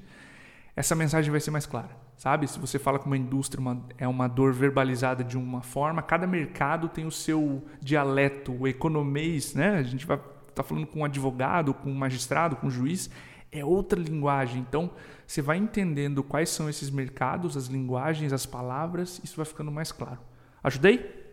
essa 0.76 0.94
mensagem 0.94 1.30
vai 1.30 1.40
ser 1.40 1.50
mais 1.50 1.66
clara 1.66 2.03
sabe? 2.16 2.46
Se 2.46 2.58
você 2.58 2.78
fala 2.78 2.98
com 2.98 3.06
uma 3.06 3.16
indústria, 3.16 3.60
uma, 3.60 3.82
é 3.98 4.06
uma 4.06 4.28
dor 4.28 4.52
verbalizada 4.52 5.22
de 5.24 5.36
uma 5.36 5.62
forma, 5.62 6.02
cada 6.02 6.26
mercado 6.26 6.88
tem 6.88 7.06
o 7.06 7.10
seu 7.10 7.64
dialeto, 7.80 8.52
o 8.52 8.68
economês, 8.68 9.54
né? 9.54 9.76
A 9.76 9.82
gente 9.82 10.06
vai 10.06 10.18
tá 10.54 10.62
falando 10.62 10.86
com 10.86 11.00
um 11.00 11.04
advogado, 11.04 11.74
com 11.74 11.90
um 11.90 11.94
magistrado, 11.94 12.56
com 12.56 12.68
um 12.68 12.70
juiz, 12.70 13.10
é 13.50 13.64
outra 13.64 14.00
linguagem. 14.00 14.60
Então, 14.60 14.90
você 15.26 15.42
vai 15.42 15.56
entendendo 15.56 16.22
quais 16.22 16.48
são 16.48 16.68
esses 16.68 16.90
mercados, 16.90 17.56
as 17.56 17.66
linguagens, 17.66 18.32
as 18.32 18.46
palavras, 18.46 19.20
isso 19.24 19.36
vai 19.36 19.44
ficando 19.44 19.70
mais 19.70 19.90
claro. 19.90 20.20
Ajudei? 20.62 21.24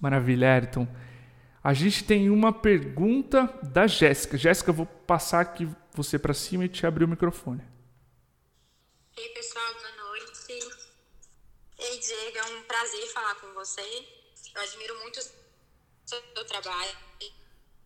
Maravilha, 0.00 0.52
Ayrton. 0.52 0.86
A 1.62 1.72
gente 1.72 2.04
tem 2.04 2.30
uma 2.30 2.52
pergunta 2.52 3.52
da 3.62 3.86
Jéssica. 3.86 4.38
Jéssica, 4.38 4.70
eu 4.70 4.74
vou 4.74 4.86
passar 4.86 5.40
aqui 5.40 5.68
você 5.94 6.18
para 6.18 6.34
cima 6.34 6.64
e 6.64 6.68
te 6.68 6.86
abrir 6.86 7.04
o 7.04 7.08
microfone. 7.08 7.62
Ei, 9.18 9.30
pessoal, 9.30 9.74
boa 9.74 9.90
noite. 9.96 10.60
Ei, 11.76 11.98
Diego, 11.98 12.38
é 12.38 12.44
um 12.44 12.62
prazer 12.62 13.04
falar 13.08 13.34
com 13.34 13.52
você. 13.52 13.82
Eu 14.54 14.62
admiro 14.62 14.96
muito 15.00 15.18
o 15.18 15.22
seu 16.08 16.44
trabalho 16.44 16.96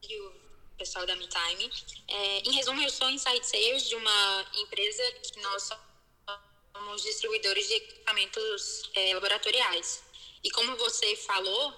e 0.03 0.21
o 0.21 0.35
pessoal 0.77 1.07
da 1.07 1.17
MeTime. 1.17 1.73
É, 2.07 2.39
em 2.41 2.53
resumo, 2.53 2.83
eu 2.83 2.91
sou 2.91 3.09
inside 3.09 3.47
sales 3.47 3.89
de 3.89 3.97
uma 3.97 4.47
empresa 4.57 5.11
que 5.13 5.41
nós 5.41 5.71
somos 6.75 7.03
distribuidores 7.03 7.67
de 7.67 7.75
equipamentos 7.77 8.91
é, 8.93 9.15
laboratoriais. 9.15 10.05
E 10.45 10.51
como 10.51 10.77
você 10.77 11.17
falou, 11.17 11.73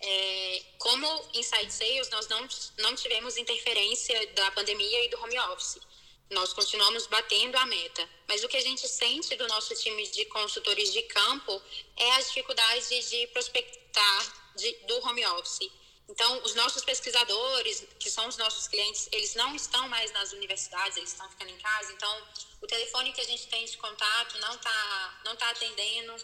é, 0.00 0.62
como 0.78 1.30
inside 1.34 1.72
sales, 1.72 2.08
nós 2.10 2.28
não, 2.28 2.46
não 2.78 2.94
tivemos 2.94 3.36
interferência 3.36 4.34
da 4.34 4.52
pandemia 4.52 5.04
e 5.04 5.08
do 5.08 5.20
home 5.20 5.36
office. 5.40 5.80
Nós 6.30 6.52
continuamos 6.52 7.06
batendo 7.06 7.56
a 7.56 7.66
meta. 7.66 8.08
Mas 8.28 8.44
o 8.44 8.48
que 8.48 8.56
a 8.56 8.62
gente 8.62 8.86
sente 8.86 9.34
do 9.36 9.46
nosso 9.48 9.74
time 9.74 10.06
de 10.08 10.24
consultores 10.26 10.92
de 10.92 11.02
campo 11.02 11.60
é 11.96 12.12
a 12.12 12.20
dificuldade 12.20 13.08
de 13.10 13.26
prospectar 13.28 14.52
de, 14.56 14.72
do 14.86 14.98
home 15.06 15.26
office. 15.26 15.70
Então, 16.08 16.42
os 16.42 16.54
nossos 16.56 16.84
pesquisadores, 16.84 17.86
que 17.98 18.10
são 18.10 18.26
os 18.26 18.36
nossos 18.36 18.66
clientes, 18.66 19.08
eles 19.12 19.36
não 19.36 19.54
estão 19.54 19.88
mais 19.88 20.10
nas 20.12 20.32
universidades, 20.32 20.96
eles 20.96 21.10
estão 21.10 21.28
ficando 21.30 21.50
em 21.50 21.58
casa. 21.58 21.92
Então, 21.92 22.28
o 22.60 22.66
telefone 22.66 23.12
que 23.12 23.20
a 23.20 23.24
gente 23.24 23.46
tem 23.46 23.64
de 23.64 23.76
contato 23.76 24.38
não 24.38 24.54
está 24.54 25.20
não 25.24 25.36
tá 25.36 25.50
atendendo. 25.50 26.14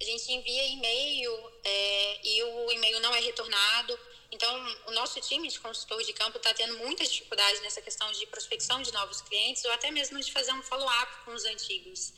A 0.00 0.04
gente 0.04 0.32
envia 0.32 0.66
e-mail 0.66 1.52
é, 1.62 2.20
e 2.26 2.42
o 2.42 2.72
e-mail 2.72 2.98
não 3.00 3.14
é 3.14 3.20
retornado. 3.20 3.98
Então, 4.32 4.48
o 4.86 4.92
nosso 4.92 5.20
time 5.20 5.48
de 5.48 5.58
consultor 5.58 6.00
de 6.04 6.12
campo 6.12 6.36
está 6.36 6.54
tendo 6.54 6.78
muitas 6.78 7.10
dificuldades 7.10 7.60
nessa 7.62 7.82
questão 7.82 8.10
de 8.12 8.24
prospecção 8.26 8.80
de 8.80 8.92
novos 8.92 9.20
clientes 9.22 9.64
ou 9.64 9.72
até 9.72 9.90
mesmo 9.90 10.20
de 10.20 10.32
fazer 10.32 10.52
um 10.52 10.62
follow-up 10.62 11.24
com 11.24 11.34
os 11.34 11.44
antigos. 11.46 12.12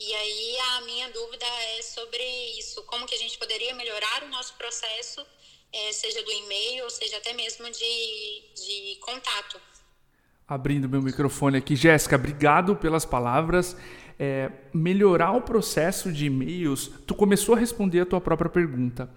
E 0.00 0.14
aí 0.14 0.56
a 0.76 0.80
minha 0.80 1.10
dúvida 1.10 1.44
é 1.78 1.82
sobre 1.82 2.24
isso, 2.58 2.82
como 2.84 3.06
que 3.06 3.14
a 3.14 3.18
gente 3.18 3.36
poderia 3.38 3.74
melhorar 3.74 4.22
o 4.24 4.28
nosso 4.28 4.54
processo, 4.54 5.24
é, 5.72 5.92
seja 5.92 6.22
do 6.22 6.32
e-mail 6.32 6.84
ou 6.84 6.90
seja 6.90 7.18
até 7.18 7.34
mesmo 7.34 7.70
de, 7.70 8.42
de 8.54 8.96
contato. 9.00 9.60
Abrindo 10.48 10.88
meu 10.88 11.02
microfone 11.02 11.58
aqui, 11.58 11.76
Jéssica, 11.76 12.16
obrigado 12.16 12.74
pelas 12.76 13.04
palavras. 13.04 13.76
É, 14.18 14.50
melhorar 14.72 15.32
o 15.32 15.42
processo 15.42 16.10
de 16.10 16.26
e-mails, 16.26 16.90
tu 17.06 17.14
começou 17.14 17.54
a 17.54 17.58
responder 17.58 18.00
a 18.00 18.06
tua 18.06 18.20
própria 18.20 18.50
pergunta 18.50 19.10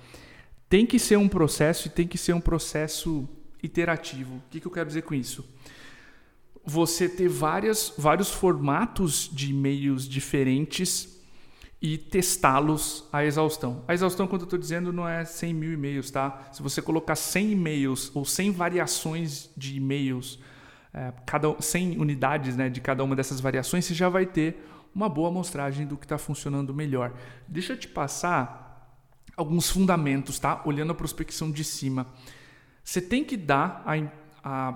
tem 0.70 0.86
que 0.86 1.00
ser 1.00 1.18
um 1.18 1.28
processo 1.28 1.88
e 1.88 1.92
tem 1.92 2.08
que 2.08 2.18
ser 2.18 2.34
um 2.34 2.42
processo 2.42 3.28
iterativo. 3.62 4.36
O 4.36 4.42
que, 4.50 4.60
que 4.60 4.68
eu 4.68 4.72
quero 4.72 4.88
dizer 4.88 5.04
com 5.04 5.14
isso? 5.14 5.48
Você 6.64 7.08
ter 7.08 7.30
várias, 7.30 7.94
vários 7.98 8.32
formatos 8.32 9.30
de 9.32 9.52
e-mails 9.52 10.08
diferentes 10.08 11.16
e 11.82 11.98
testá-los 11.98 13.08
à 13.14 13.24
exaustão. 13.24 13.84
A 13.88 13.94
exaustão, 13.94 14.26
quando 14.26 14.42
eu 14.42 14.46
estou 14.46 14.58
dizendo, 14.58 14.92
não 14.92 15.08
é 15.08 15.24
100 15.24 15.54
mil 15.54 15.74
e-mails, 15.74 16.10
tá? 16.10 16.50
Se 16.52 16.64
você 16.64 16.82
colocar 16.82 17.16
100 17.16 17.52
e-mails 17.52 18.12
ou 18.16 18.26
100 18.26 18.52
variações 18.52 19.52
de 19.56 19.76
e-mails, 19.76 20.40
é, 20.92 21.14
cada, 21.26 21.54
100 21.62 22.00
unidades 22.00 22.56
né, 22.56 22.70
de 22.70 22.82
cada 22.82 23.04
uma 23.04 23.16
dessas 23.16 23.40
variações, 23.40 23.86
você 23.86 23.94
já 23.94 24.10
vai 24.10 24.26
ter 24.26 24.66
uma 24.96 25.10
boa 25.10 25.30
amostragem 25.30 25.86
do 25.86 25.98
que 25.98 26.06
está 26.06 26.18
funcionando 26.18 26.74
melhor. 26.74 27.14
Deixa 27.48 27.74
eu 27.74 27.78
te 27.78 27.88
passar 27.88 28.65
alguns 29.36 29.70
fundamentos, 29.70 30.40
tá? 30.40 30.62
Olhando 30.66 30.92
a 30.92 30.96
prospecção 30.96 31.52
de 31.52 31.64
cima. 31.64 32.08
Você 32.84 33.02
tem 33.02 33.24
que 33.24 33.36
dar 33.36 33.84
a, 33.86 34.12
a 34.44 34.74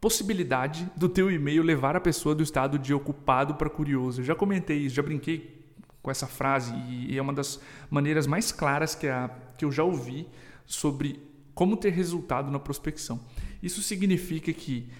possibilidade 0.00 0.88
do 0.96 1.08
teu 1.08 1.30
e-mail 1.30 1.62
levar 1.62 1.96
a 1.96 2.00
pessoa 2.00 2.34
do 2.34 2.42
estado 2.42 2.78
de 2.78 2.92
ocupado 2.92 3.54
para 3.54 3.70
curioso. 3.70 4.20
Eu 4.20 4.24
já 4.24 4.34
comentei 4.34 4.78
isso, 4.78 4.96
já 4.96 5.02
brinquei 5.02 5.62
com 6.02 6.10
essa 6.10 6.26
frase 6.26 6.74
e 6.88 7.16
é 7.16 7.22
uma 7.22 7.32
das 7.32 7.60
maneiras 7.88 8.26
mais 8.26 8.50
claras 8.50 8.94
que, 8.94 9.06
a, 9.06 9.30
que 9.56 9.64
eu 9.64 9.70
já 9.70 9.84
ouvi 9.84 10.28
sobre 10.66 11.20
como 11.54 11.76
ter 11.76 11.90
resultado 11.90 12.50
na 12.50 12.58
prospecção. 12.58 13.20
Isso 13.62 13.80
significa 13.82 14.52
que 14.52 14.90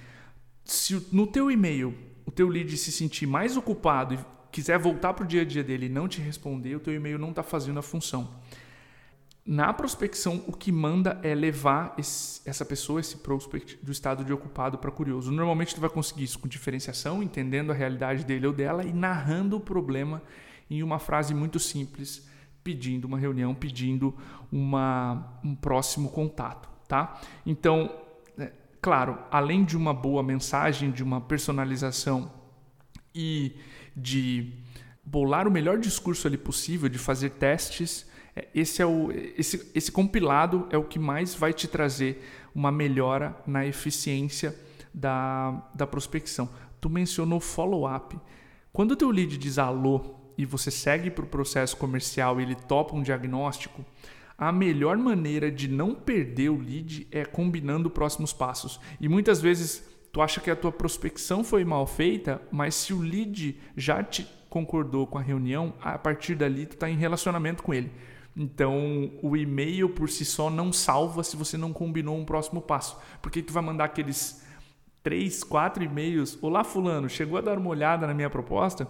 se 0.65 1.05
no 1.11 1.27
teu 1.27 1.51
e-mail 1.51 1.95
o 2.25 2.31
teu 2.31 2.49
lead 2.49 2.77
se 2.77 2.93
sentir 2.93 3.27
mais 3.27 3.57
ocupado 3.57 4.15
e 4.15 4.19
quiser 4.53 4.79
voltar 4.79 5.15
para 5.15 5.25
o 5.25 5.27
dia 5.27 5.43
a 5.43 5.45
dia 5.45 5.65
dele 5.65 5.87
e 5.87 5.89
não 5.89 6.07
te 6.07 6.21
responder, 6.21 6.77
o 6.77 6.81
teu 6.81 6.95
e-mail 6.95 7.19
não 7.19 7.31
está 7.31 7.43
fazendo 7.43 7.79
a 7.79 7.83
função. 7.83 8.31
Na 9.45 9.73
prospecção, 9.73 10.45
o 10.47 10.53
que 10.53 10.71
manda 10.71 11.19
é 11.21 11.35
levar 11.35 11.95
esse, 11.99 12.41
essa 12.49 12.65
pessoa, 12.65 13.01
esse 13.01 13.17
prospect, 13.17 13.77
do 13.83 13.91
estado 13.91 14.25
de 14.25 14.33
ocupado 14.33 14.79
para 14.79 14.91
curioso. 14.91 15.33
Normalmente, 15.33 15.75
tu 15.75 15.81
vai 15.81 15.91
conseguir 15.91 16.23
isso 16.23 16.39
com 16.39 16.47
diferenciação, 16.47 17.21
entendendo 17.21 17.73
a 17.73 17.75
realidade 17.75 18.25
dele 18.25 18.47
ou 18.47 18.53
dela 18.53 18.85
e 18.85 18.93
narrando 18.93 19.57
o 19.57 19.61
problema 19.61 20.23
em 20.71 20.81
uma 20.81 21.01
frase 21.01 21.35
muito 21.35 21.59
simples, 21.59 22.29
pedindo 22.63 23.05
uma 23.05 23.19
reunião, 23.19 23.53
pedindo 23.53 24.15
uma, 24.51 25.41
um 25.43 25.57
próximo 25.57 26.11
contato. 26.11 26.69
Tá? 26.87 27.21
Então, 27.45 27.93
é, 28.39 28.53
claro, 28.81 29.19
além 29.29 29.65
de 29.65 29.77
uma 29.77 29.93
boa 29.93 30.23
mensagem, 30.23 30.93
de 30.93 31.03
uma 31.03 31.21
personalização 31.21 32.33
e 33.13 33.57
de 33.97 34.53
bolar 35.05 35.49
o 35.49 35.51
melhor 35.51 35.79
discurso 35.79 36.29
ali 36.29 36.39
possível, 36.39 36.89
de 36.89 36.99
fazer 36.99 37.31
testes 37.31 38.07
esse, 38.55 38.81
é 38.81 38.87
o, 38.87 39.11
esse, 39.37 39.71
esse 39.75 39.93
compilado 39.93 40.67
é 40.71 40.79
o 40.79 40.85
que 40.85 40.99
mais 40.99 41.35
vai 41.35 41.53
te 41.53 41.69
trazer 41.69 42.23
uma 42.55 42.73
melhora 42.73 43.37
na 43.47 43.67
eficiência 43.67 44.57
da, 44.93 45.63
da 45.75 45.87
prospecção. 45.87 46.49
Tu 46.81 46.89
mencionou 46.89 47.41
follow-up. 47.41 48.19
Quando 48.73 48.93
o 48.93 48.97
teu 48.97 49.11
lead 49.11 49.37
diz 49.37 49.59
alô 49.59 50.17
e 50.37 50.47
você 50.47 50.71
segue 50.71 51.11
para 51.11 51.25
o 51.25 51.29
processo 51.29 51.77
comercial 51.77 52.41
e 52.41 52.45
ele 52.45 52.55
topa 52.55 52.97
um 52.97 53.03
diagnóstico, 53.03 53.85
a 54.37 54.51
melhor 54.51 54.97
maneira 54.97 55.51
de 55.51 55.69
não 55.69 55.95
perder 55.95 56.51
o 56.51 56.59
lead 56.59 57.07
é 57.11 57.25
combinando 57.25 57.91
próximos 57.91 58.33
passos. 58.33 58.81
E 59.01 59.09
muitas 59.09 59.41
vezes 59.41 59.89
tu 60.11 60.21
acha 60.21 60.41
que 60.41 60.51
a 60.51 60.57
tua 60.57 60.73
prospecção 60.73 61.45
foi 61.45 61.65
mal 61.65 61.87
feita, 61.87 62.41
mas 62.51 62.75
se 62.75 62.93
o 62.93 63.01
lead 63.01 63.61
já 63.77 64.03
te 64.03 64.27
concordou 64.49 65.07
com 65.07 65.17
a 65.17 65.23
reunião, 65.23 65.75
a 65.81 65.97
partir 65.97 66.35
dali 66.35 66.67
tu 66.67 66.73
está 66.73 66.89
em 66.91 66.97
relacionamento 66.97 67.63
com 67.63 67.73
ele. 67.73 67.91
Então, 68.37 69.13
o 69.23 69.37
e-mail 69.37 69.91
por 69.91 70.09
si 70.09 70.25
só 70.25 70.49
não 70.49 70.73
salva 70.73 71.23
se 71.23 71.37
você 71.37 71.57
não 71.57 71.73
combinou 71.73 72.17
um 72.17 72.25
próximo 72.25 72.63
passo. 72.63 72.99
Porque 73.21 73.43
tu 73.43 73.53
vai 73.53 73.63
mandar 73.63 73.85
aqueles 73.85 74.43
três, 75.03 75.45
quatro 75.45 75.85
e-mails. 75.85 76.39
Olá, 76.41 76.65
fulano, 76.65 77.09
chegou 77.09 77.39
a 77.39 77.43
dar 77.43 77.59
uma 77.59 77.71
olhada 77.71 78.07
na 78.07 78.15
minha 78.15 78.31
proposta? 78.31 78.89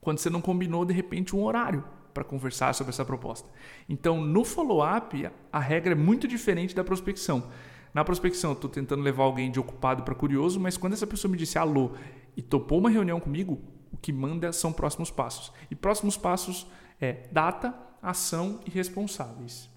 Quando 0.00 0.18
você 0.18 0.30
não 0.30 0.40
combinou, 0.40 0.84
de 0.84 0.94
repente, 0.94 1.36
um 1.36 1.44
horário 1.44 1.84
para 2.14 2.24
conversar 2.24 2.74
sobre 2.74 2.90
essa 2.90 3.04
proposta. 3.04 3.48
Então, 3.88 4.20
no 4.20 4.44
follow-up, 4.44 5.30
a 5.52 5.58
regra 5.58 5.92
é 5.92 5.96
muito 5.96 6.26
diferente 6.26 6.74
da 6.74 6.84
prospecção. 6.84 7.44
Na 7.92 8.04
prospecção, 8.04 8.50
eu 8.50 8.54
estou 8.54 8.70
tentando 8.70 9.02
levar 9.02 9.24
alguém 9.24 9.50
de 9.50 9.60
ocupado 9.60 10.02
para 10.02 10.14
curioso, 10.14 10.58
mas 10.58 10.76
quando 10.76 10.94
essa 10.94 11.06
pessoa 11.06 11.30
me 11.30 11.36
disse 11.36 11.58
alô 11.58 11.92
e 12.36 12.42
topou 12.42 12.78
uma 12.78 12.90
reunião 12.90 13.20
comigo, 13.20 13.60
o 13.92 13.96
que 13.96 14.12
manda 14.12 14.52
são 14.52 14.72
próximos 14.72 15.10
passos. 15.10 15.52
E 15.70 15.74
próximos 15.74 16.16
passos 16.16 16.66
é 17.00 17.28
data, 17.30 17.74
ação 18.02 18.60
e 18.66 18.70
responsáveis. 18.70 19.70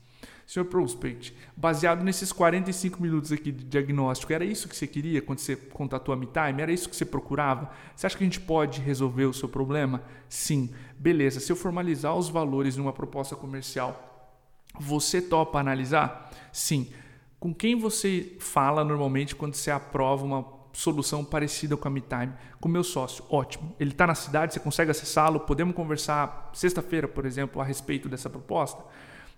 Senhor 0.47 0.65
Prospect, 0.65 1.35
baseado 1.57 2.03
nesses 2.03 2.31
45 2.31 3.01
minutos 3.01 3.31
aqui 3.31 3.51
de 3.51 3.63
diagnóstico, 3.63 4.31
era 4.31 4.45
isso 4.45 4.69
que 4.69 4.75
você 4.75 4.85
queria 4.85 5.21
quando 5.21 5.39
você 5.39 5.55
contatou 5.55 6.13
a 6.13 6.17
MeTime? 6.17 6.61
Era 6.61 6.71
isso 6.71 6.87
que 6.87 6.95
você 6.95 7.05
procurava? 7.05 7.71
Você 7.95 8.05
acha 8.05 8.15
que 8.15 8.23
a 8.23 8.27
gente 8.27 8.39
pode 8.39 8.79
resolver 8.79 9.25
o 9.25 9.33
seu 9.33 9.49
problema? 9.49 10.03
Sim. 10.29 10.69
Beleza, 10.99 11.39
se 11.39 11.51
eu 11.51 11.55
formalizar 11.55 12.15
os 12.15 12.29
valores 12.29 12.77
numa 12.77 12.93
proposta 12.93 13.35
comercial, 13.35 14.37
você 14.79 15.19
topa 15.19 15.59
analisar? 15.59 16.31
Sim. 16.51 16.91
Com 17.39 17.53
quem 17.53 17.75
você 17.75 18.35
fala 18.39 18.83
normalmente 18.83 19.35
quando 19.35 19.55
você 19.55 19.71
aprova 19.71 20.25
uma 20.25 20.54
solução 20.75 21.23
parecida 21.23 21.77
com 21.77 21.87
a 21.87 21.91
MeTime, 21.91 22.33
com 22.59 22.67
o 22.67 22.71
meu 22.71 22.83
sócio. 22.83 23.23
Ótimo. 23.29 23.73
Ele 23.79 23.91
está 23.91 24.05
na 24.05 24.13
cidade, 24.13 24.53
você 24.53 24.59
consegue 24.59 24.91
acessá-lo, 24.91 25.39
podemos 25.39 25.73
conversar 25.73 26.51
sexta-feira, 26.53 27.07
por 27.07 27.25
exemplo, 27.25 27.61
a 27.61 27.65
respeito 27.65 28.09
dessa 28.09 28.29
proposta. 28.29 28.83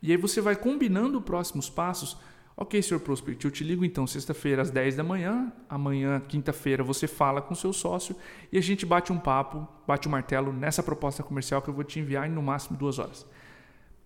E 0.01 0.11
aí 0.11 0.17
você 0.17 0.41
vai 0.41 0.55
combinando 0.55 1.21
próximos 1.21 1.69
passos. 1.69 2.17
Ok, 2.55 2.81
senhor 2.81 2.99
Prospect, 2.99 3.45
eu 3.45 3.51
te 3.51 3.63
ligo 3.63 3.85
então 3.85 4.07
sexta-feira 4.07 4.63
às 4.63 4.71
10 4.71 4.95
da 4.95 5.03
manhã, 5.03 5.53
amanhã, 5.69 6.19
quinta-feira, 6.27 6.83
você 6.83 7.05
fala 7.05 7.39
com 7.39 7.53
seu 7.53 7.71
sócio 7.71 8.15
e 8.51 8.57
a 8.57 8.61
gente 8.61 8.83
bate 8.83 9.13
um 9.13 9.19
papo, 9.19 9.67
bate 9.85 10.07
o 10.07 10.09
um 10.09 10.11
martelo 10.11 10.51
nessa 10.51 10.81
proposta 10.81 11.21
comercial 11.21 11.61
que 11.61 11.69
eu 11.69 11.73
vou 11.73 11.83
te 11.83 11.99
enviar 11.99 12.27
em 12.27 12.31
no 12.31 12.41
máximo 12.41 12.75
duas 12.75 12.97
horas. 12.97 13.27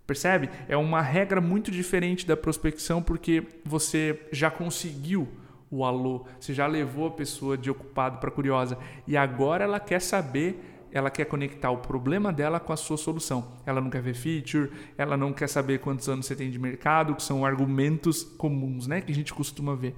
Percebe? 0.06 0.50
É 0.68 0.76
uma 0.76 1.02
regra 1.02 1.40
muito 1.40 1.72
diferente 1.72 2.28
da 2.28 2.36
prospecção 2.36 3.02
porque 3.02 3.42
você 3.64 4.20
já 4.34 4.52
conseguiu 4.52 5.30
o 5.72 5.86
alô, 5.86 6.26
você 6.40 6.54
já 6.54 6.68
levou 6.68 7.08
a 7.08 7.12
pessoa 7.12 7.58
de 7.58 7.72
ocupado 7.72 8.18
para 8.20 8.30
curiosa 8.30 8.78
e 9.08 9.16
agora 9.16 9.64
ela 9.64 9.80
quer 9.80 10.02
saber 10.02 10.68
ela 10.94 11.10
quer 11.10 11.24
conectar 11.24 11.72
o 11.72 11.78
problema 11.78 12.34
dela 12.34 12.60
com 12.60 12.74
a 12.74 12.76
sua 12.76 12.98
solução. 12.98 13.48
Ela 13.66 13.80
não 13.80 13.90
quer 13.90 14.02
ver 14.02 14.14
feature, 14.14 14.70
ela 14.98 15.16
não 15.16 15.32
quer 15.32 15.48
saber 15.48 15.80
quantos 15.80 16.10
anos 16.10 16.26
você 16.26 16.36
tem 16.36 16.52
de 16.52 16.60
mercado, 16.60 17.16
que 17.16 17.24
são 17.24 17.46
argumentos 17.46 18.24
comuns, 18.24 18.88
né, 18.88 19.00
que 19.00 19.10
a 19.10 19.16
gente 19.16 19.34
costuma 19.34 19.74
ver 19.74 19.96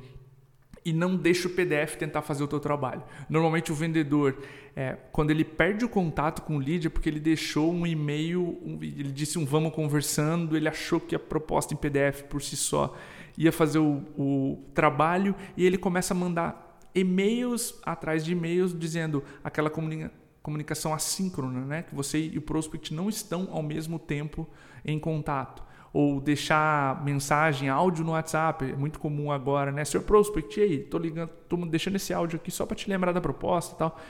e 0.86 0.92
não 0.92 1.16
deixa 1.16 1.48
o 1.48 1.52
PDF 1.52 1.96
tentar 1.96 2.22
fazer 2.22 2.44
o 2.44 2.48
teu 2.48 2.60
trabalho. 2.60 3.04
Normalmente 3.30 3.72
o 3.72 3.76
vendedor, 3.76 4.38
é, 4.76 4.98
quando 5.12 5.32
ele 5.32 5.44
perde 5.44 5.86
o 5.86 5.90
contato 5.90 6.42
com 6.42 6.58
o 6.58 6.60
lead, 6.60 6.88
é 6.88 6.90
porque 6.90 7.10
ele 7.10 7.20
deixou 7.20 7.72
um 7.72 7.88
e-mail, 7.88 8.60
um, 8.64 8.80
ele 8.82 9.12
disse 9.12 9.40
um 9.40 9.46
vamos 9.46 9.74
conversando, 9.74 10.58
ele 10.58 10.68
achou 10.68 11.00
que 11.00 11.16
a 11.16 11.20
proposta 11.20 11.74
em 11.74 11.78
PDF 11.78 12.24
por 12.24 12.42
si 12.42 12.58
só 12.58 12.96
ia 13.38 13.52
fazer 13.52 13.80
o, 13.80 14.04
o 14.18 14.64
trabalho 14.74 15.36
e 15.58 15.66
ele 15.66 15.78
começa 15.78 16.14
a 16.14 16.18
mandar 16.18 16.80
e-mails 16.94 17.80
atrás 17.84 18.24
de 18.24 18.34
e-mails 18.34 18.78
dizendo 18.78 19.24
aquela 19.44 19.70
comunica, 19.70 20.12
comunicação 20.42 20.94
assíncrona, 20.94 21.62
né? 21.62 21.84
que 21.84 21.96
você 21.96 22.20
e 22.20 22.38
o 22.38 22.42
prospect 22.42 22.94
não 22.94 23.10
estão 23.10 23.48
ao 23.52 23.64
mesmo 23.64 23.98
tempo 23.98 24.48
em 24.86 25.00
contato 25.00 25.64
ou 25.94 26.20
deixar 26.20 27.04
mensagem, 27.06 27.70
áudio 27.70 28.04
no 28.04 28.12
WhatsApp, 28.14 28.66
é 28.66 28.76
muito 28.76 29.00
comum 29.00 29.32
agora, 29.32 29.72
né? 29.72 29.86
Senhor 29.86 30.04
Prospect, 30.04 30.60
aí, 30.60 30.80
tô 30.80 30.98
ligando, 30.98 31.30
tô 31.48 31.56
deixando 31.56 31.98
esse 31.98 32.12
áudio 32.12 32.38
aqui 32.38 32.50
só 32.50 32.66
para 32.66 32.76
te 32.76 32.90
lembrar 32.90 33.12
da 33.12 33.22
proposta 33.22 33.76
e 33.76 33.78
tal. 33.78 34.02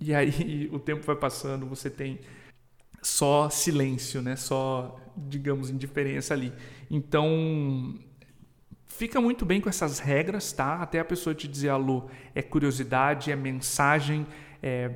E 0.00 0.14
aí 0.14 0.70
o 0.72 0.78
tempo 0.78 1.04
vai 1.04 1.14
passando, 1.14 1.66
você 1.66 1.90
tem 1.90 2.20
só 3.02 3.50
silêncio, 3.50 4.22
né? 4.22 4.34
Só, 4.34 4.98
digamos, 5.14 5.68
indiferença 5.68 6.32
ali. 6.32 6.54
Então, 6.90 7.98
fica 8.90 9.20
muito 9.20 9.46
bem 9.46 9.60
com 9.60 9.68
essas 9.68 9.98
regras, 9.98 10.52
tá? 10.52 10.74
Até 10.82 10.98
a 10.98 11.04
pessoa 11.04 11.34
te 11.34 11.48
dizer 11.48 11.70
alô, 11.70 12.10
é 12.34 12.42
curiosidade, 12.42 13.30
é 13.32 13.36
mensagem, 13.36 14.26
é 14.62 14.90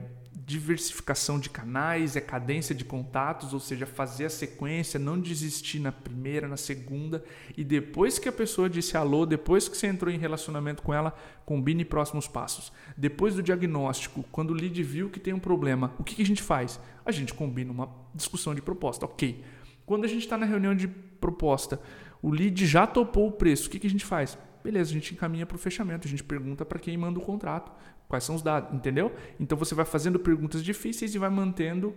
diversificação 0.45 1.39
de 1.41 1.49
canais, 1.49 2.17
é 2.17 2.21
cadência 2.21 2.75
de 2.75 2.85
contatos, 2.85 3.55
ou 3.55 3.61
seja, 3.61 3.87
fazer 3.87 4.27
a 4.27 4.31
sequência, 4.31 5.01
não 5.01 5.19
desistir 5.19 5.79
na 5.79 5.91
primeira, 5.91 6.47
na 6.47 6.59
segunda, 6.59 7.25
e 7.57 7.65
depois 7.65 8.19
que 8.19 8.29
a 8.29 8.33
pessoa 8.33 8.69
disse 8.69 8.95
alô, 8.95 9.25
depois 9.25 9.69
que 9.69 9.77
você 9.77 9.87
entrou 9.87 10.13
em 10.13 10.19
relacionamento 10.19 10.83
com 10.83 10.93
ela, 10.93 11.17
combine 11.47 11.83
próximos 11.83 12.29
passos. 12.29 12.71
Depois 12.95 13.35
do 13.35 13.43
diagnóstico, 13.43 14.23
quando 14.31 14.51
o 14.51 14.55
lead 14.55 14.83
viu 14.83 15.09
que 15.09 15.21
tem 15.21 15.33
um 15.33 15.39
problema, 15.39 15.95
o 15.99 16.05
que, 16.05 16.21
a 16.21 16.27
gente 16.27 16.43
faz? 16.43 16.79
A 17.07 17.11
gente 17.11 17.33
combina 17.33 17.73
uma 17.73 17.89
discussão 18.15 18.55
de 18.55 18.61
proposta, 18.61 19.07
ok. 19.07 19.43
Quando 19.87 20.05
a 20.05 20.09
gente 20.09 20.25
está 20.25 20.37
na 20.37 20.45
reunião 20.45 20.75
de 20.75 20.89
proposta, 20.89 21.81
o 22.25 22.31
lead 22.31 22.67
já 22.67 22.87
topou 22.87 23.29
o 23.29 23.33
preço, 23.33 23.69
o 23.69 23.71
que, 23.71 23.79
que 23.79 23.87
a 23.87 23.91
gente 23.91 24.07
faz? 24.07 24.39
Beleza, 24.65 24.89
a 24.89 24.95
gente 24.95 25.13
encaminha 25.13 25.45
para 25.45 25.57
o 25.57 25.59
fechamento, 25.59 26.09
a 26.09 26.11
gente 26.11 26.25
pergunta 26.25 26.65
para 26.65 26.79
quem 26.79 26.97
manda 26.97 27.19
o 27.19 27.23
contrato, 27.23 27.71
quais 28.09 28.25
são 28.25 28.35
os 28.35 28.41
dados, 28.41 28.75
entendeu? 28.75 29.15
Então 29.39 29.59
você 29.59 29.75
vai 29.75 29.85
fazendo 29.85 30.19
perguntas 30.19 30.65
difíceis 30.65 31.15
e 31.15 31.19
vai 31.19 31.29
mantendo 31.29 31.95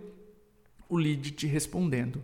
o 0.86 0.98
lead 0.98 1.30
te 1.30 1.46
respondendo. 1.46 2.20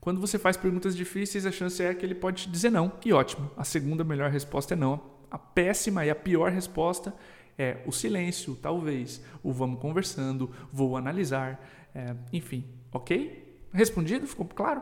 Quando 0.00 0.20
você 0.20 0.38
faz 0.38 0.56
perguntas 0.56 0.94
difíceis, 0.94 1.46
a 1.46 1.50
chance 1.50 1.82
é 1.82 1.92
que 1.92 2.06
ele 2.06 2.14
pode 2.14 2.44
te 2.44 2.48
dizer 2.48 2.70
não, 2.70 2.92
e 3.04 3.12
ótimo. 3.12 3.50
A 3.56 3.64
segunda 3.64 4.04
melhor 4.04 4.30
resposta 4.30 4.74
é 4.74 4.76
não. 4.76 5.02
A 5.28 5.36
péssima 5.36 6.06
e 6.06 6.10
a 6.10 6.14
pior 6.14 6.52
resposta 6.52 7.12
é 7.58 7.78
o 7.84 7.90
silêncio, 7.90 8.56
talvez, 8.62 9.20
o 9.42 9.52
vamos 9.52 9.80
conversando, 9.80 10.48
vou 10.72 10.96
analisar, 10.96 11.60
é, 11.92 12.14
enfim, 12.32 12.64
ok? 12.92 13.58
Respondido? 13.72 14.28
Ficou 14.28 14.46
claro? 14.46 14.80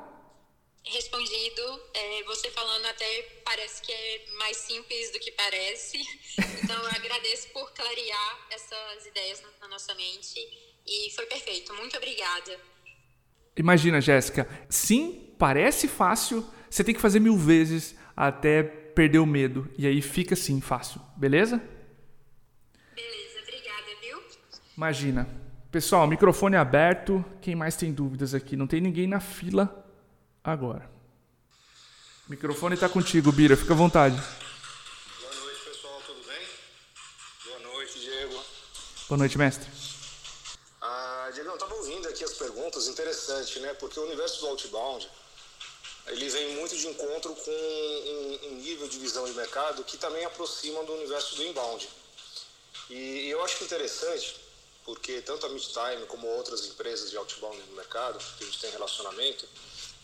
Respondido. 0.87 1.63
É, 1.95 2.23
você 2.25 2.51
falando 2.51 2.87
até 2.87 3.23
parece 3.45 3.83
que 3.83 3.93
é 3.93 4.25
mais 4.39 4.57
simples 4.57 5.13
do 5.13 5.19
que 5.19 5.31
parece. 5.33 5.99
Então, 6.67 6.83
eu 6.83 6.89
agradeço 6.89 7.49
por 7.53 7.73
clarear 7.73 8.47
essas 8.51 9.07
ideias 9.07 9.41
na 9.61 9.69
nossa 9.69 9.95
mente. 9.95 10.37
E 10.85 11.13
foi 11.15 11.25
perfeito. 11.27 11.73
Muito 11.75 11.97
obrigada. 11.97 12.59
Imagina, 13.57 14.01
Jéssica. 14.01 14.49
Sim, 14.69 15.33
parece 15.39 15.87
fácil. 15.87 16.45
Você 16.69 16.83
tem 16.83 16.93
que 16.93 17.01
fazer 17.01 17.21
mil 17.21 17.37
vezes 17.37 17.95
até 18.17 18.65
perder 18.65 19.19
o 19.19 19.27
medo. 19.27 19.73
E 19.79 19.87
aí 19.87 20.03
fica 20.03 20.35
assim, 20.35 20.61
fácil. 20.61 21.01
Beleza? 21.17 21.63
Beleza, 22.97 23.41
obrigada, 23.43 24.01
viu? 24.03 24.19
Imagina. 24.77 25.29
Pessoal, 25.71 26.07
microfone 26.09 26.57
aberto. 26.57 27.25
Quem 27.41 27.55
mais 27.55 27.77
tem 27.77 27.93
dúvidas 27.93 28.35
aqui? 28.35 28.57
Não 28.57 28.67
tem 28.67 28.81
ninguém 28.81 29.07
na 29.07 29.21
fila 29.21 29.86
agora. 30.53 30.89
O 32.27 32.31
microfone 32.31 32.75
está 32.75 32.89
contigo, 32.89 33.31
Bira, 33.31 33.57
fica 33.57 33.73
à 33.73 33.77
vontade. 33.77 34.17
Boa 34.17 35.35
noite, 35.35 35.61
pessoal, 35.65 36.03
tudo 36.05 36.27
bem? 36.27 36.49
Boa 37.45 37.59
noite, 37.61 38.01
Diego. 38.01 38.45
Boa 39.09 39.19
noite, 39.19 39.39
mestre. 39.39 39.69
Ah, 40.81 41.31
Diego, 41.33 41.51
eu 41.51 41.55
estava 41.55 41.75
ouvindo 41.75 42.09
aqui 42.09 42.25
as 42.25 42.33
perguntas, 42.33 42.89
interessante, 42.89 43.61
né? 43.61 43.75
Porque 43.75 44.01
o 44.01 44.05
universo 44.05 44.41
do 44.41 44.49
outbound, 44.49 45.09
ele 46.09 46.29
vem 46.29 46.57
muito 46.57 46.77
de 46.77 46.89
encontro 46.89 47.35
com 47.35 47.51
um, 47.51 48.39
um 48.49 48.55
nível 48.57 48.89
de 48.89 48.99
visão 48.99 49.25
de 49.25 49.33
mercado 49.33 49.85
que 49.85 49.97
também 49.97 50.25
aproxima 50.25 50.83
do 50.85 50.95
universo 50.95 51.37
do 51.37 51.45
inbound. 51.45 51.89
E, 52.91 53.29
eu 53.29 53.45
acho 53.45 53.59
que 53.59 53.65
interessante, 53.65 54.37
porque 54.85 55.21
tanto 55.21 55.47
a 55.47 55.49
Midtime 55.49 56.07
como 56.07 56.27
outras 56.27 56.67
empresas 56.67 57.11
de 57.11 57.17
outbound 57.17 57.61
no 57.69 57.77
mercado, 57.77 58.19
que 58.37 58.45
a 58.45 58.47
gente 58.47 58.61
tem 58.61 58.71
relacionamento, 58.71 59.49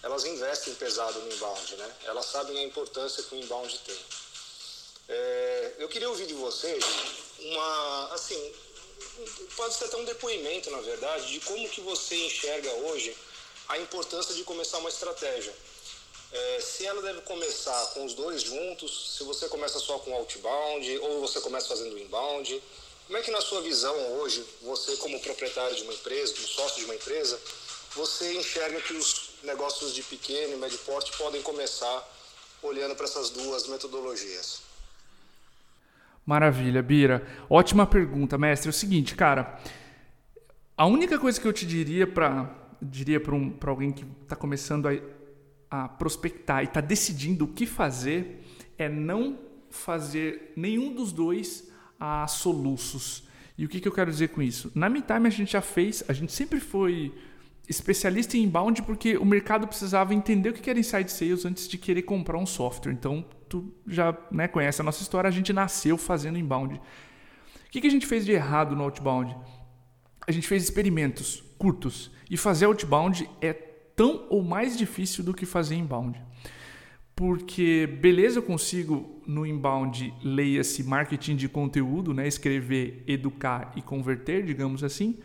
elas 0.03 0.25
investem 0.25 0.75
pesado 0.75 1.19
no 1.21 1.33
inbound, 1.33 1.77
né? 1.77 1.97
Elas 2.05 2.27
sabem 2.27 2.59
a 2.59 2.63
importância 2.63 3.23
que 3.23 3.35
o 3.35 3.39
inbound 3.39 3.79
tem. 3.81 3.99
É, 5.09 5.73
eu 5.79 5.89
queria 5.89 6.09
ouvir 6.09 6.27
de 6.27 6.35
vocês 6.35 6.85
uma, 7.39 8.15
assim, 8.15 8.55
pode 9.57 9.75
ser 9.75 9.85
até 9.85 9.97
um 9.97 10.05
depoimento, 10.05 10.71
na 10.71 10.81
verdade, 10.81 11.33
de 11.33 11.41
como 11.41 11.69
que 11.69 11.81
você 11.81 12.17
enxerga 12.27 12.71
hoje 12.73 13.17
a 13.69 13.79
importância 13.79 14.35
de 14.35 14.45
começar 14.45 14.79
uma 14.79 14.89
estratégia. 14.89 15.55
É, 16.33 16.61
se 16.61 16.87
ela 16.87 17.03
deve 17.03 17.21
começar 17.23 17.87
com 17.89 18.05
os 18.05 18.15
dois 18.15 18.43
juntos, 18.43 19.17
se 19.17 19.25
você 19.25 19.49
começa 19.49 19.79
só 19.79 19.99
com 19.99 20.15
outbound 20.15 20.99
ou 20.99 21.21
você 21.21 21.41
começa 21.41 21.69
fazendo 21.69 21.99
inbound. 21.99 22.63
Como 23.07 23.19
é 23.19 23.23
que 23.23 23.31
na 23.31 23.41
sua 23.41 23.61
visão 23.61 23.95
hoje, 24.21 24.43
você 24.63 24.97
como 24.97 25.21
proprietário 25.21 25.77
de 25.77 25.83
uma 25.83 25.93
empresa, 25.93 26.33
como 26.33 26.49
sócio 26.49 26.79
de 26.79 26.85
uma 26.87 26.95
empresa, 26.95 27.39
você 27.95 28.33
enxerga 28.33 28.81
que 28.81 28.95
os 28.95 29.22
negócios 29.45 29.95
de 29.95 30.03
pequeno 30.03 30.55
e 30.55 30.57
médio 30.57 30.79
porte 30.79 31.17
podem 31.17 31.43
começar 31.43 32.09
olhando 32.63 32.95
para 32.95 33.05
essas 33.05 33.31
duas 33.31 33.67
metodologias? 33.69 34.63
Maravilha, 36.25 36.83
Bira. 36.83 37.27
Ótima 37.51 37.87
pergunta, 37.87 38.39
mestre. 38.39 38.69
É 38.69 38.71
o 38.71 38.73
seguinte, 38.73 39.15
cara, 39.17 39.61
a 40.77 40.87
única 40.87 41.19
coisa 41.19 41.41
que 41.41 41.47
eu 41.47 41.53
te 41.53 41.67
diria 41.67 42.07
para 42.07 42.59
diria 42.81 43.21
para 43.21 43.35
um, 43.35 43.57
alguém 43.67 43.93
que 43.93 44.05
está 44.23 44.35
começando 44.35 44.89
a, 44.89 44.93
a 45.71 45.89
prospectar 45.89 46.63
e 46.63 46.65
está 46.65 46.81
decidindo 46.81 47.45
o 47.45 47.49
que 47.49 47.65
fazer 47.65 48.45
é 48.77 48.89
não 48.89 49.39
fazer 49.71 50.53
nenhum 50.57 50.93
dos 50.93 51.13
dois 51.13 51.71
a 51.99 52.27
soluços. 52.27 53.23
E 53.57 53.65
o 53.65 53.69
que, 53.69 53.81
que 53.81 53.87
eu 53.87 53.93
quero 53.93 54.11
dizer 54.11 54.29
com 54.29 54.43
isso? 54.43 54.73
Na 54.75 54.89
MeTime 54.89 55.27
a 55.27 55.31
gente 55.31 55.53
já 55.53 55.61
fez, 55.61 56.03
a 56.09 56.13
gente 56.13 56.33
sempre 56.33 56.59
foi 56.59 57.15
especialista 57.69 58.37
em 58.37 58.43
inbound 58.43 58.83
porque 58.83 59.17
o 59.17 59.25
mercado 59.25 59.67
precisava 59.67 60.15
entender 60.15 60.51
o 60.51 60.53
que 60.53 60.69
era 60.69 60.79
inside 60.79 61.11
sales 61.11 61.45
antes 61.45 61.69
de 61.69 61.79
querer 61.79 62.03
comprar 62.03 62.39
um 62.39 62.47
software. 62.47 62.93
Então, 62.93 63.25
tu 63.49 63.73
já 63.87 64.17
né, 64.31 64.49
conhece 64.49 64.81
a 64.81 64.85
nossa 64.85 65.03
história, 65.03 65.29
a 65.29 65.33
gente 65.33 65.53
nasceu 65.53 65.97
fazendo 65.97 66.39
inbound. 66.39 66.77
O 66.77 67.71
que, 67.71 67.81
que 67.81 67.87
a 67.87 67.91
gente 67.91 68.07
fez 68.07 68.25
de 68.25 68.33
errado 68.33 68.75
no 68.75 68.83
outbound? 68.83 69.37
A 70.27 70.33
gente 70.33 70.47
fez 70.47 70.63
experimentos 70.63 71.43
curtos 71.59 72.11
e 72.31 72.37
fazer 72.37 72.67
outbound 72.67 73.29
é 73.41 73.53
tão 73.53 74.27
ou 74.29 74.43
mais 74.43 74.77
difícil 74.77 75.23
do 75.23 75.33
que 75.33 75.47
fazer 75.47 75.77
inbound. 75.77 76.21
Porque, 77.15 77.87
beleza, 78.01 78.39
eu 78.39 78.43
consigo 78.43 79.23
no 79.27 79.47
inbound, 79.47 80.13
leia-se 80.23 80.83
marketing 80.83 81.37
de 81.37 81.49
conteúdo, 81.49 82.13
né, 82.13 82.27
escrever, 82.27 83.05
educar 83.07 83.73
e 83.77 83.83
converter, 83.83 84.45
digamos 84.45 84.83
assim 84.83 85.19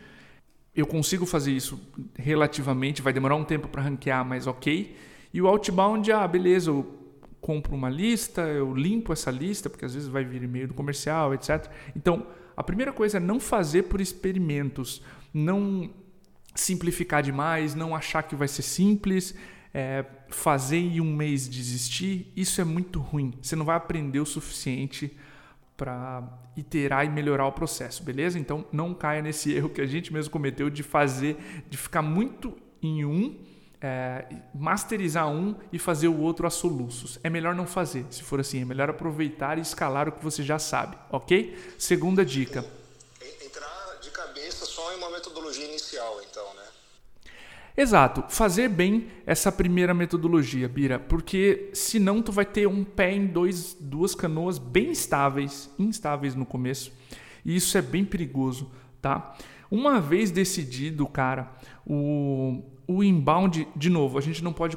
eu 0.78 0.86
consigo 0.86 1.26
fazer 1.26 1.50
isso 1.50 1.80
relativamente, 2.16 3.02
vai 3.02 3.12
demorar 3.12 3.34
um 3.34 3.44
tempo 3.44 3.66
para 3.66 3.82
ranquear, 3.82 4.24
mas 4.24 4.46
ok. 4.46 4.96
E 5.34 5.42
o 5.42 5.48
outbound, 5.48 6.10
ah, 6.12 6.26
beleza, 6.26 6.70
eu 6.70 6.86
compro 7.40 7.74
uma 7.74 7.90
lista, 7.90 8.42
eu 8.42 8.72
limpo 8.74 9.12
essa 9.12 9.28
lista, 9.28 9.68
porque 9.68 9.84
às 9.84 9.94
vezes 9.94 10.08
vai 10.08 10.24
vir 10.24 10.44
e-mail 10.44 10.68
do 10.68 10.74
comercial, 10.74 11.34
etc. 11.34 11.68
Então, 11.96 12.28
a 12.56 12.62
primeira 12.62 12.92
coisa 12.92 13.16
é 13.16 13.20
não 13.20 13.40
fazer 13.40 13.84
por 13.84 14.00
experimentos, 14.00 15.02
não 15.34 15.90
simplificar 16.54 17.24
demais, 17.24 17.74
não 17.74 17.94
achar 17.94 18.22
que 18.22 18.36
vai 18.36 18.46
ser 18.46 18.62
simples, 18.62 19.34
é, 19.74 20.04
fazer 20.28 20.78
em 20.78 21.00
um 21.00 21.12
mês 21.12 21.48
desistir, 21.48 22.32
isso 22.36 22.60
é 22.60 22.64
muito 22.64 23.00
ruim. 23.00 23.34
Você 23.42 23.56
não 23.56 23.64
vai 23.64 23.76
aprender 23.76 24.20
o 24.20 24.26
suficiente 24.26 25.16
para 25.78 26.24
iterar 26.56 27.06
e 27.06 27.08
melhorar 27.08 27.46
o 27.46 27.52
processo, 27.52 28.02
beleza? 28.02 28.36
Então 28.36 28.66
não 28.72 28.92
caia 28.92 29.22
nesse 29.22 29.52
erro 29.54 29.70
que 29.70 29.80
a 29.80 29.86
gente 29.86 30.12
mesmo 30.12 30.30
cometeu 30.30 30.68
de 30.68 30.82
fazer, 30.82 31.36
de 31.70 31.78
ficar 31.78 32.02
muito 32.02 32.54
em 32.82 33.04
um 33.04 33.38
é, 33.80 34.24
masterizar 34.52 35.28
um 35.28 35.54
e 35.72 35.78
fazer 35.78 36.08
o 36.08 36.20
outro 36.20 36.46
a 36.48 36.50
soluços. 36.50 37.20
É 37.22 37.30
melhor 37.30 37.54
não 37.54 37.64
fazer, 37.64 38.04
se 38.10 38.24
for 38.24 38.40
assim. 38.40 38.62
É 38.62 38.64
melhor 38.64 38.90
aproveitar 38.90 39.56
e 39.56 39.60
escalar 39.60 40.08
o 40.08 40.12
que 40.12 40.22
você 40.22 40.42
já 40.42 40.58
sabe, 40.58 40.98
ok? 41.10 41.56
Segunda 41.78 42.24
dica. 42.24 42.64
Entrar 43.40 43.98
de 44.00 44.10
cabeça 44.10 44.66
só 44.66 44.92
em 44.92 44.96
uma 44.96 45.10
metodologia 45.10 45.64
inicial, 45.64 46.20
então, 46.28 46.44
né? 46.54 46.67
Exato, 47.78 48.24
fazer 48.28 48.68
bem 48.68 49.06
essa 49.24 49.52
primeira 49.52 49.94
metodologia, 49.94 50.68
Bira, 50.68 50.98
porque 50.98 51.70
senão 51.72 52.20
tu 52.20 52.32
vai 52.32 52.44
ter 52.44 52.66
um 52.66 52.82
pé 52.82 53.14
em 53.14 53.24
dois, 53.24 53.76
duas 53.78 54.16
canoas 54.16 54.58
bem 54.58 54.90
estáveis, 54.90 55.72
instáveis 55.78 56.34
no 56.34 56.44
começo, 56.44 56.92
e 57.44 57.54
isso 57.54 57.78
é 57.78 57.80
bem 57.80 58.04
perigoso, 58.04 58.68
tá? 59.00 59.32
Uma 59.70 60.00
vez 60.00 60.32
decidido, 60.32 61.06
cara, 61.06 61.52
o, 61.86 62.64
o 62.84 63.04
inbound, 63.04 63.68
de 63.76 63.90
novo, 63.90 64.18
a 64.18 64.20
gente 64.20 64.42
não 64.42 64.52
pode 64.52 64.76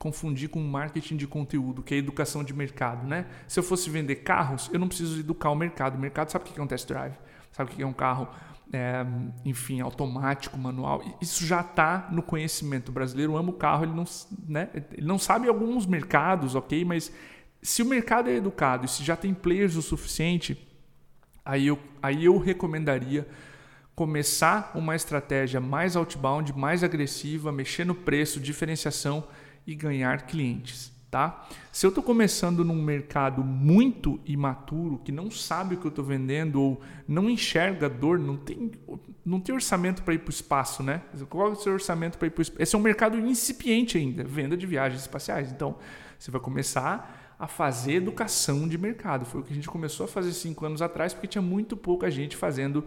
confundir 0.00 0.48
com 0.48 0.58
marketing 0.58 1.16
de 1.16 1.28
conteúdo, 1.28 1.84
que 1.84 1.94
é 1.94 1.98
educação 1.98 2.42
de 2.42 2.52
mercado, 2.52 3.06
né? 3.06 3.26
Se 3.46 3.60
eu 3.60 3.62
fosse 3.62 3.88
vender 3.88 4.16
carros, 4.16 4.68
eu 4.72 4.80
não 4.80 4.88
preciso 4.88 5.20
educar 5.20 5.50
o 5.50 5.54
mercado. 5.54 5.94
O 5.94 6.00
mercado 6.00 6.32
sabe 6.32 6.50
o 6.50 6.52
que 6.52 6.58
é 6.58 6.62
um 6.64 6.66
test 6.66 6.88
drive, 6.88 7.14
sabe 7.52 7.70
o 7.70 7.76
que 7.76 7.80
é 7.80 7.86
um 7.86 7.92
carro, 7.92 8.28
é, 8.72 9.04
enfim, 9.44 9.80
automático, 9.80 10.58
manual. 10.58 11.02
Isso 11.20 11.44
já 11.44 11.60
está 11.60 12.08
no 12.10 12.22
conhecimento. 12.22 12.88
O 12.88 12.92
brasileiro 12.92 13.36
ama 13.36 13.50
o 13.50 13.54
carro, 13.54 13.84
ele 13.84 13.92
não, 13.92 14.04
né? 14.48 14.68
ele 14.92 15.06
não 15.06 15.18
sabe 15.18 15.48
alguns 15.48 15.86
mercados, 15.86 16.54
ok? 16.54 16.84
Mas 16.84 17.12
se 17.62 17.82
o 17.82 17.86
mercado 17.86 18.28
é 18.28 18.34
educado 18.34 18.84
e 18.84 18.88
se 18.88 19.02
já 19.02 19.16
tem 19.16 19.32
players 19.32 19.76
o 19.76 19.82
suficiente, 19.82 20.68
aí 21.44 21.66
eu, 21.66 21.78
aí 22.02 22.24
eu 22.24 22.38
recomendaria 22.38 23.26
começar 23.94 24.72
uma 24.74 24.96
estratégia 24.96 25.60
mais 25.60 25.94
outbound, 25.94 26.52
mais 26.52 26.82
agressiva, 26.82 27.52
mexer 27.52 27.86
no 27.86 27.94
preço, 27.94 28.40
diferenciação 28.40 29.24
e 29.66 29.74
ganhar 29.74 30.26
clientes, 30.26 30.92
tá? 31.14 31.46
Se 31.70 31.86
eu 31.86 31.90
estou 31.90 32.02
começando 32.02 32.64
num 32.64 32.82
mercado 32.82 33.44
muito 33.44 34.18
imaturo, 34.26 34.98
que 34.98 35.12
não 35.12 35.30
sabe 35.30 35.76
o 35.76 35.78
que 35.78 35.86
eu 35.86 35.90
estou 35.90 36.04
vendendo 36.04 36.60
ou 36.60 36.80
não 37.06 37.30
enxerga 37.30 37.88
dor, 37.88 38.18
não 38.18 38.36
tem, 38.36 38.72
não 39.24 39.38
tem 39.38 39.54
orçamento 39.54 40.02
para 40.02 40.14
ir 40.14 40.18
para 40.18 40.26
o 40.26 40.34
espaço, 40.34 40.82
né? 40.82 41.02
Qual 41.30 41.46
é 41.46 41.50
o 41.52 41.54
seu 41.54 41.72
orçamento 41.72 42.18
para 42.18 42.26
ir 42.26 42.30
para 42.32 42.40
o 42.40 42.42
espaço? 42.42 42.60
Esse 42.60 42.74
é 42.74 42.78
um 42.78 42.82
mercado 42.82 43.16
incipiente 43.16 43.96
ainda, 43.96 44.24
venda 44.24 44.56
de 44.56 44.66
viagens 44.66 45.02
espaciais. 45.02 45.52
Então, 45.52 45.76
você 46.18 46.32
vai 46.32 46.40
começar 46.40 47.36
a 47.38 47.46
fazer 47.46 47.92
educação 47.92 48.66
de 48.66 48.76
mercado. 48.76 49.24
Foi 49.24 49.40
o 49.40 49.44
que 49.44 49.52
a 49.52 49.54
gente 49.54 49.68
começou 49.68 50.06
a 50.06 50.08
fazer 50.08 50.32
cinco 50.32 50.66
anos 50.66 50.82
atrás, 50.82 51.14
porque 51.14 51.28
tinha 51.28 51.42
muito 51.42 51.76
pouca 51.76 52.10
gente 52.10 52.36
fazendo 52.36 52.84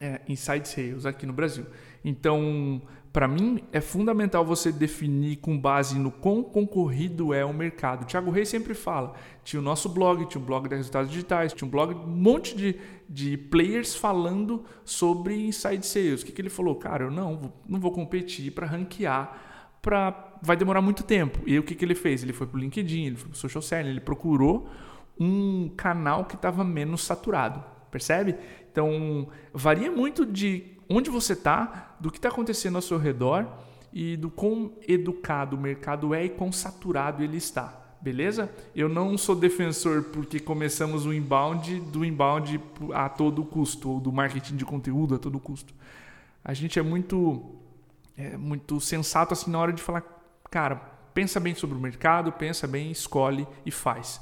é, 0.00 0.20
inside 0.28 0.66
sales 0.66 1.06
aqui 1.06 1.26
no 1.26 1.32
Brasil. 1.32 1.64
Então, 2.04 2.82
para 3.14 3.28
mim, 3.28 3.62
é 3.70 3.80
fundamental 3.80 4.44
você 4.44 4.72
definir 4.72 5.36
com 5.36 5.56
base 5.56 5.96
no 5.96 6.10
quão 6.10 6.42
concorrido 6.42 7.32
é 7.32 7.44
o 7.44 7.54
mercado. 7.54 8.02
O 8.02 8.06
Thiago 8.06 8.28
Reis 8.28 8.48
sempre 8.48 8.74
fala: 8.74 9.14
tinha 9.44 9.60
o 9.60 9.62
nosso 9.62 9.88
blog, 9.88 10.26
tinha 10.26 10.42
o 10.42 10.44
blog 10.44 10.68
da 10.68 10.74
Resultados 10.74 11.08
Digitais, 11.08 11.52
tinha 11.52 11.64
um 11.64 11.70
blog, 11.70 11.94
um 11.94 12.08
monte 12.08 12.56
de, 12.56 12.76
de 13.08 13.38
players 13.38 13.94
falando 13.94 14.64
sobre 14.84 15.46
inside 15.46 15.86
sales. 15.86 16.22
O 16.22 16.26
que, 16.26 16.32
que 16.32 16.42
ele 16.42 16.50
falou? 16.50 16.74
Cara, 16.74 17.04
eu 17.04 17.10
não, 17.12 17.52
não 17.68 17.78
vou 17.78 17.92
competir 17.92 18.50
para 18.50 18.66
ranquear. 18.66 19.78
Pra, 19.80 20.36
vai 20.42 20.56
demorar 20.56 20.82
muito 20.82 21.04
tempo. 21.04 21.38
E 21.46 21.56
o 21.56 21.62
que, 21.62 21.76
que 21.76 21.84
ele 21.84 21.94
fez? 21.94 22.24
Ele 22.24 22.32
foi 22.32 22.48
para 22.48 22.56
o 22.56 22.60
LinkedIn, 22.60 23.04
ele 23.04 23.16
foi 23.16 23.28
para 23.28 23.36
o 23.36 23.38
Social 23.38 23.62
Selling, 23.62 23.90
ele 23.90 24.00
procurou 24.00 24.68
um 25.16 25.70
canal 25.76 26.24
que 26.24 26.34
estava 26.34 26.64
menos 26.64 27.04
saturado. 27.04 27.62
Percebe? 27.92 28.34
Então, 28.72 29.28
varia 29.52 29.88
muito 29.88 30.26
de 30.26 30.73
onde 30.88 31.10
você 31.10 31.32
está, 31.32 31.96
do 32.00 32.10
que 32.10 32.18
está 32.18 32.28
acontecendo 32.28 32.76
ao 32.76 32.82
seu 32.82 32.98
redor 32.98 33.46
e 33.92 34.16
do 34.16 34.30
quão 34.30 34.72
educado 34.88 35.56
o 35.56 35.60
mercado 35.60 36.14
é 36.14 36.24
e 36.24 36.28
quão 36.28 36.50
saturado 36.50 37.22
ele 37.22 37.36
está. 37.36 37.80
Beleza? 38.00 38.52
Eu 38.76 38.88
não 38.88 39.16
sou 39.16 39.34
defensor 39.34 40.02
porque 40.04 40.38
começamos 40.38 41.06
o 41.06 41.12
inbound 41.12 41.80
do 41.80 42.04
inbound 42.04 42.60
a 42.92 43.08
todo 43.08 43.42
custo, 43.44 43.88
ou 43.88 44.00
do 44.00 44.12
marketing 44.12 44.56
de 44.56 44.64
conteúdo 44.64 45.14
a 45.14 45.18
todo 45.18 45.40
custo. 45.40 45.72
A 46.44 46.52
gente 46.52 46.78
é 46.78 46.82
muito, 46.82 47.54
é 48.14 48.36
muito 48.36 48.78
sensato 48.78 49.32
assim 49.32 49.50
na 49.50 49.58
hora 49.58 49.72
de 49.72 49.80
falar, 49.80 50.02
cara, 50.50 50.76
pensa 51.14 51.40
bem 51.40 51.54
sobre 51.54 51.78
o 51.78 51.80
mercado, 51.80 52.30
pensa 52.32 52.66
bem, 52.66 52.90
escolhe 52.90 53.46
e 53.64 53.70
faz. 53.70 54.20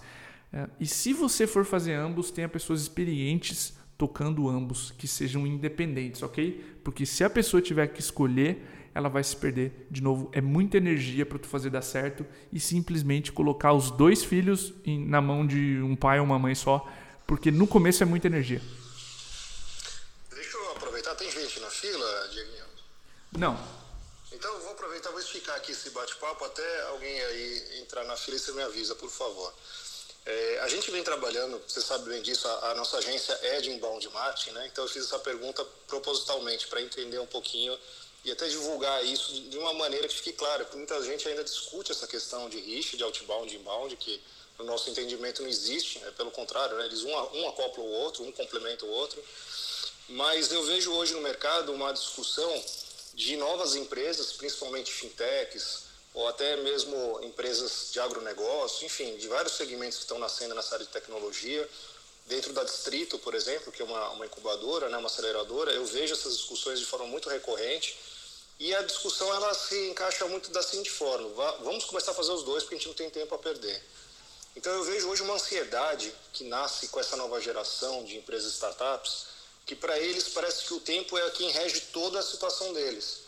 É, 0.53 0.69
e 0.79 0.87
se 0.87 1.13
você 1.13 1.47
for 1.47 1.65
fazer 1.65 1.95
ambos, 1.95 2.31
tenha 2.31 2.49
pessoas 2.49 2.83
experientes 2.83 3.77
tocando 4.03 4.49
ambos, 4.49 4.93
que 4.99 5.07
sejam 5.07 5.47
independentes, 5.47 6.25
ok? 6.25 6.77
Porque 6.83 7.07
se 7.07 7.23
a 7.23 7.31
pessoa 7.31 7.63
tiver 7.63 7.87
que 7.87 8.01
escolher, 8.01 8.61
ela 8.93 9.09
vai 9.09 9.23
se 9.23 9.37
perder. 9.37 9.87
De 9.89 10.03
novo, 10.03 10.29
é 10.33 10.41
muita 10.41 10.77
energia 10.77 11.25
para 11.25 11.39
tu 11.39 11.47
fazer 11.47 11.71
dar 11.71 11.83
certo 11.83 12.27
e 12.53 12.59
simplesmente 12.59 13.31
colocar 13.31 13.73
os 13.73 13.93
dois 13.93 14.25
filhos 14.25 14.75
em, 14.85 15.07
na 15.07 15.21
mão 15.21 15.47
de 15.47 15.81
um 15.83 15.95
pai 15.95 16.19
ou 16.19 16.25
uma 16.25 16.37
mãe 16.37 16.53
só, 16.53 16.85
porque 17.29 17.53
no 17.53 17.65
começo 17.65 18.03
é 18.03 18.07
muita 18.07 18.27
energia. 18.27 18.61
Deixa 20.35 20.57
eu 20.57 20.73
aproveitar, 20.73 21.15
tem 21.15 21.31
gente 21.31 21.61
na 21.61 21.71
fila, 21.71 22.29
Dieguinho? 22.33 22.65
Não. 23.39 23.57
Então 24.33 24.53
eu 24.53 24.63
vou 24.63 24.73
aproveitar, 24.73 25.11
vou 25.11 25.21
esticar 25.21 25.55
aqui 25.59 25.71
esse 25.71 25.91
bate-papo 25.91 26.45
até 26.45 26.83
alguém 26.89 27.21
aí 27.21 27.81
entrar 27.83 28.03
na 28.03 28.17
fila 28.17 28.37
e 28.37 28.41
você 28.41 28.51
me 28.51 28.63
avisa, 28.63 28.97
por 28.97 29.11
favor. 29.11 29.55
É, 30.25 30.61
a 30.61 30.69
gente 30.69 30.89
vem 30.91 31.03
trabalhando, 31.03 31.61
você 31.67 31.81
sabe 31.81 32.09
bem 32.09 32.23
disso, 32.23 32.47
a, 32.47 32.71
a, 32.71 32.75
nossa 32.77 32.99
agência 32.99 33.33
é 33.43 33.61
de 33.61 33.71
inbound 33.71 34.09
marketing, 34.11 34.51
né? 34.53 34.69
Então 34.71 34.85
eu 34.85 34.89
fiz 34.89 35.05
essa 35.05 35.19
pergunta 35.19 35.65
propositalmente 35.89 36.69
para 36.69 36.81
entender 36.81 37.19
um 37.19 37.27
pouquinho 37.27 37.77
e 38.25 38.31
até 38.31 38.47
divulgar 38.47 39.05
isso 39.05 39.33
de 39.33 39.59
uma 39.59 39.75
maneira 39.75 40.07
que 40.07 40.15
fique 40.15 40.33
claro, 40.33 40.65
porque 40.65 40.77
muita 40.77 41.03
gente 41.03 41.27
ainda 41.27 41.43
discute 41.43 41.91
essa 41.91 42.07
questão 42.07 42.49
de 42.49 42.61
RIF, 42.61 42.97
de 42.97 43.03
outbound 43.03 43.53
e 43.53 43.59
inbound, 43.59 43.97
que 43.97 44.23
no 44.59 44.65
nosso 44.65 44.89
entendimento 44.91 45.43
não 45.43 45.49
existe, 45.49 46.01
é 46.05 46.11
pelo 46.13 46.31
contrário, 46.31 46.77
né? 46.77 46.87
eles 46.87 47.03
um, 47.03 47.11
um 47.11 47.49
acopla 47.49 47.83
o 47.83 47.91
outro, 47.91 48.23
um 48.23 48.31
complementa 48.31 48.85
o 48.85 48.91
outro. 48.91 49.21
Mas 50.09 50.53
eu 50.53 50.63
vejo 50.65 50.93
hoje 50.93 51.15
no 51.15 51.21
mercado 51.21 51.73
uma 51.73 51.93
discussão 51.93 52.65
de 53.15 53.37
novas 53.37 53.75
empresas, 53.75 54.33
principalmente 54.33 54.93
fintechs, 54.93 55.85
ou 56.15 56.29
até 56.29 56.57
mesmo 56.57 57.21
empresas 57.23 57.89
de 57.93 58.01
agronegócio, 58.01 58.85
enfim, 58.85 59.17
de 59.17 59.29
vários 59.29 59.55
segmentos 59.55 59.99
que 59.99 60.05
estão 60.05 60.19
nascendo 60.19 60.55
nessa 60.55 60.75
área 60.75 60.87
de 60.87 60.93
tecnologia. 60.93 61.69
Dentro 62.27 62.53
da 62.53 62.63
Distrito, 62.63 63.19
por 63.19 63.35
exemplo, 63.35 63.73
que 63.73 63.83
é 63.83 63.85
uma, 63.85 64.11
uma 64.11 64.27
incubadora, 64.27 64.89
né, 64.89 64.97
uma 64.97 65.09
aceleradora, 65.09 65.73
eu 65.73 65.85
vejo 65.85 66.13
essas 66.13 66.37
discussões 66.37 66.79
de 66.79 66.87
forma 66.87 67.07
muito 67.07 67.29
recorrente. 67.29 67.99
E 68.61 68.75
a 68.75 68.83
discussão 68.83 69.33
ela 69.35 69.53
se 69.55 69.89
encaixa 69.89 70.25
muito 70.27 70.51
da 70.51 70.63
seguinte 70.63 70.91
forma: 70.91 71.29
vamos 71.65 71.85
começar 71.85 72.13
a 72.13 72.15
fazer 72.15 72.31
os 72.31 72.45
dois 72.45 72.63
porque 72.63 72.77
a 72.77 72.79
gente 72.79 72.87
não 72.87 72.95
tem 72.95 73.11
tempo 73.11 73.35
a 73.35 73.39
perder. 73.39 73.83
Então 74.55 74.73
eu 74.73 74.85
vejo 74.85 75.09
hoje 75.09 75.23
uma 75.23 75.35
ansiedade 75.35 76.15
que 76.33 76.45
nasce 76.45 76.89
com 76.89 77.01
essa 77.01 77.17
nova 77.17 77.41
geração 77.41 78.05
de 78.05 78.17
empresas 78.19 78.53
startups, 78.53 79.27
que 79.65 79.75
para 79.75 79.99
eles 79.99 80.29
parece 80.29 80.65
que 80.65 80.75
o 80.75 80.81
tempo 80.81 81.17
é 81.17 81.31
quem 81.31 81.51
rege 81.51 81.81
toda 81.93 82.21
a 82.21 82.23
situação 82.23 82.73
deles. 82.73 83.22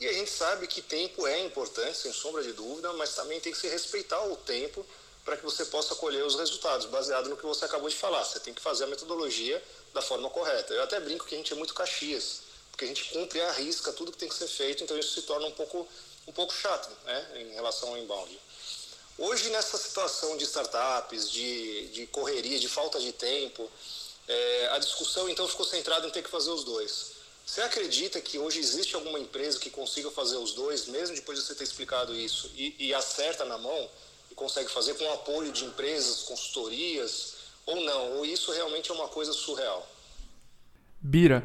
E 0.00 0.08
a 0.08 0.12
gente 0.14 0.30
sabe 0.30 0.66
que 0.66 0.80
tempo 0.80 1.26
é 1.26 1.44
importante, 1.44 1.98
sem 1.98 2.10
sombra 2.10 2.42
de 2.42 2.54
dúvida, 2.54 2.90
mas 2.94 3.14
também 3.14 3.38
tem 3.38 3.52
que 3.52 3.58
se 3.58 3.68
respeitar 3.68 4.24
o 4.24 4.34
tempo 4.34 4.84
para 5.26 5.36
que 5.36 5.44
você 5.44 5.66
possa 5.66 5.94
colher 5.94 6.24
os 6.24 6.36
resultados, 6.36 6.86
baseado 6.86 7.28
no 7.28 7.36
que 7.36 7.44
você 7.44 7.66
acabou 7.66 7.88
de 7.88 7.94
falar. 7.94 8.24
Você 8.24 8.40
tem 8.40 8.54
que 8.54 8.62
fazer 8.62 8.84
a 8.84 8.86
metodologia 8.86 9.62
da 9.92 10.00
forma 10.00 10.30
correta. 10.30 10.72
Eu 10.72 10.82
até 10.82 10.98
brinco 10.98 11.26
que 11.26 11.34
a 11.34 11.38
gente 11.38 11.52
é 11.52 11.56
muito 11.56 11.74
caxias, 11.74 12.40
porque 12.70 12.86
a 12.86 12.88
gente 12.88 13.10
cumpre 13.10 13.42
a 13.42 13.52
risca 13.52 13.92
tudo 13.92 14.10
que 14.10 14.16
tem 14.16 14.28
que 14.28 14.34
ser 14.34 14.48
feito, 14.48 14.82
então 14.82 14.98
isso 14.98 15.12
se 15.12 15.22
torna 15.22 15.46
um 15.46 15.52
pouco, 15.52 15.86
um 16.26 16.32
pouco 16.32 16.54
chato 16.54 16.88
né, 17.04 17.32
em 17.34 17.52
relação 17.52 17.90
ao 17.90 17.98
inbound. 17.98 18.40
Hoje, 19.18 19.50
nessa 19.50 19.76
situação 19.76 20.34
de 20.38 20.44
startups, 20.44 21.30
de, 21.30 21.88
de 21.88 22.06
correria, 22.06 22.58
de 22.58 22.68
falta 22.68 22.98
de 22.98 23.12
tempo, 23.12 23.70
é, 24.26 24.68
a 24.72 24.78
discussão 24.78 25.28
então 25.28 25.46
ficou 25.46 25.66
centrada 25.66 26.06
em 26.06 26.10
ter 26.10 26.22
que 26.22 26.30
fazer 26.30 26.48
os 26.48 26.64
dois. 26.64 27.19
Você 27.50 27.62
acredita 27.62 28.20
que 28.20 28.38
hoje 28.38 28.60
existe 28.60 28.94
alguma 28.94 29.18
empresa 29.18 29.58
que 29.58 29.70
consiga 29.70 30.08
fazer 30.08 30.36
os 30.36 30.52
dois, 30.52 30.86
mesmo 30.86 31.16
depois 31.16 31.36
de 31.36 31.44
você 31.44 31.52
ter 31.52 31.64
explicado 31.64 32.14
isso, 32.14 32.48
e, 32.54 32.76
e 32.78 32.94
acerta 32.94 33.44
na 33.44 33.58
mão 33.58 33.88
e 34.30 34.36
consegue 34.36 34.70
fazer 34.70 34.94
com 34.94 35.02
o 35.02 35.14
apoio 35.14 35.50
de 35.50 35.64
empresas, 35.64 36.22
consultorias, 36.22 37.38
ou 37.66 37.84
não? 37.84 38.18
Ou 38.18 38.24
isso 38.24 38.52
realmente 38.52 38.92
é 38.92 38.94
uma 38.94 39.08
coisa 39.08 39.32
surreal? 39.32 39.84
Bira, 41.00 41.44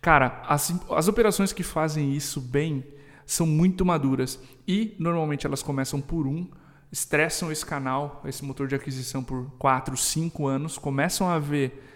cara, 0.00 0.42
as, 0.48 0.72
as 0.88 1.08
operações 1.08 1.52
que 1.52 1.62
fazem 1.62 2.16
isso 2.16 2.40
bem 2.40 2.82
são 3.26 3.44
muito 3.44 3.84
maduras 3.84 4.38
e 4.66 4.96
normalmente 4.98 5.46
elas 5.46 5.62
começam 5.62 6.00
por 6.00 6.26
um, 6.26 6.50
estressam 6.90 7.52
esse 7.52 7.66
canal, 7.66 8.22
esse 8.24 8.42
motor 8.42 8.66
de 8.66 8.74
aquisição 8.74 9.22
por 9.22 9.50
4, 9.58 9.94
5 9.94 10.46
anos, 10.46 10.78
começam 10.78 11.28
a 11.28 11.38
ver 11.38 11.91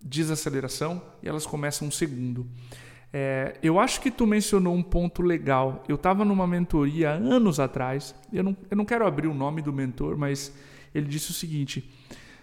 desaceleração 0.00 1.02
e 1.22 1.28
elas 1.28 1.46
começam 1.46 1.88
um 1.88 1.90
segundo. 1.90 2.46
É, 3.12 3.56
eu 3.62 3.78
acho 3.80 4.00
que 4.00 4.10
tu 4.10 4.26
mencionou 4.26 4.74
um 4.74 4.82
ponto 4.82 5.22
legal. 5.22 5.84
Eu 5.88 5.96
estava 5.96 6.24
numa 6.24 6.46
mentoria 6.46 7.10
anos 7.10 7.58
atrás. 7.58 8.14
Eu 8.32 8.44
não, 8.44 8.56
eu 8.70 8.76
não 8.76 8.84
quero 8.84 9.06
abrir 9.06 9.26
o 9.26 9.34
nome 9.34 9.60
do 9.60 9.72
mentor, 9.72 10.16
mas 10.16 10.52
ele 10.94 11.06
disse 11.06 11.30
o 11.30 11.34
seguinte: 11.34 11.90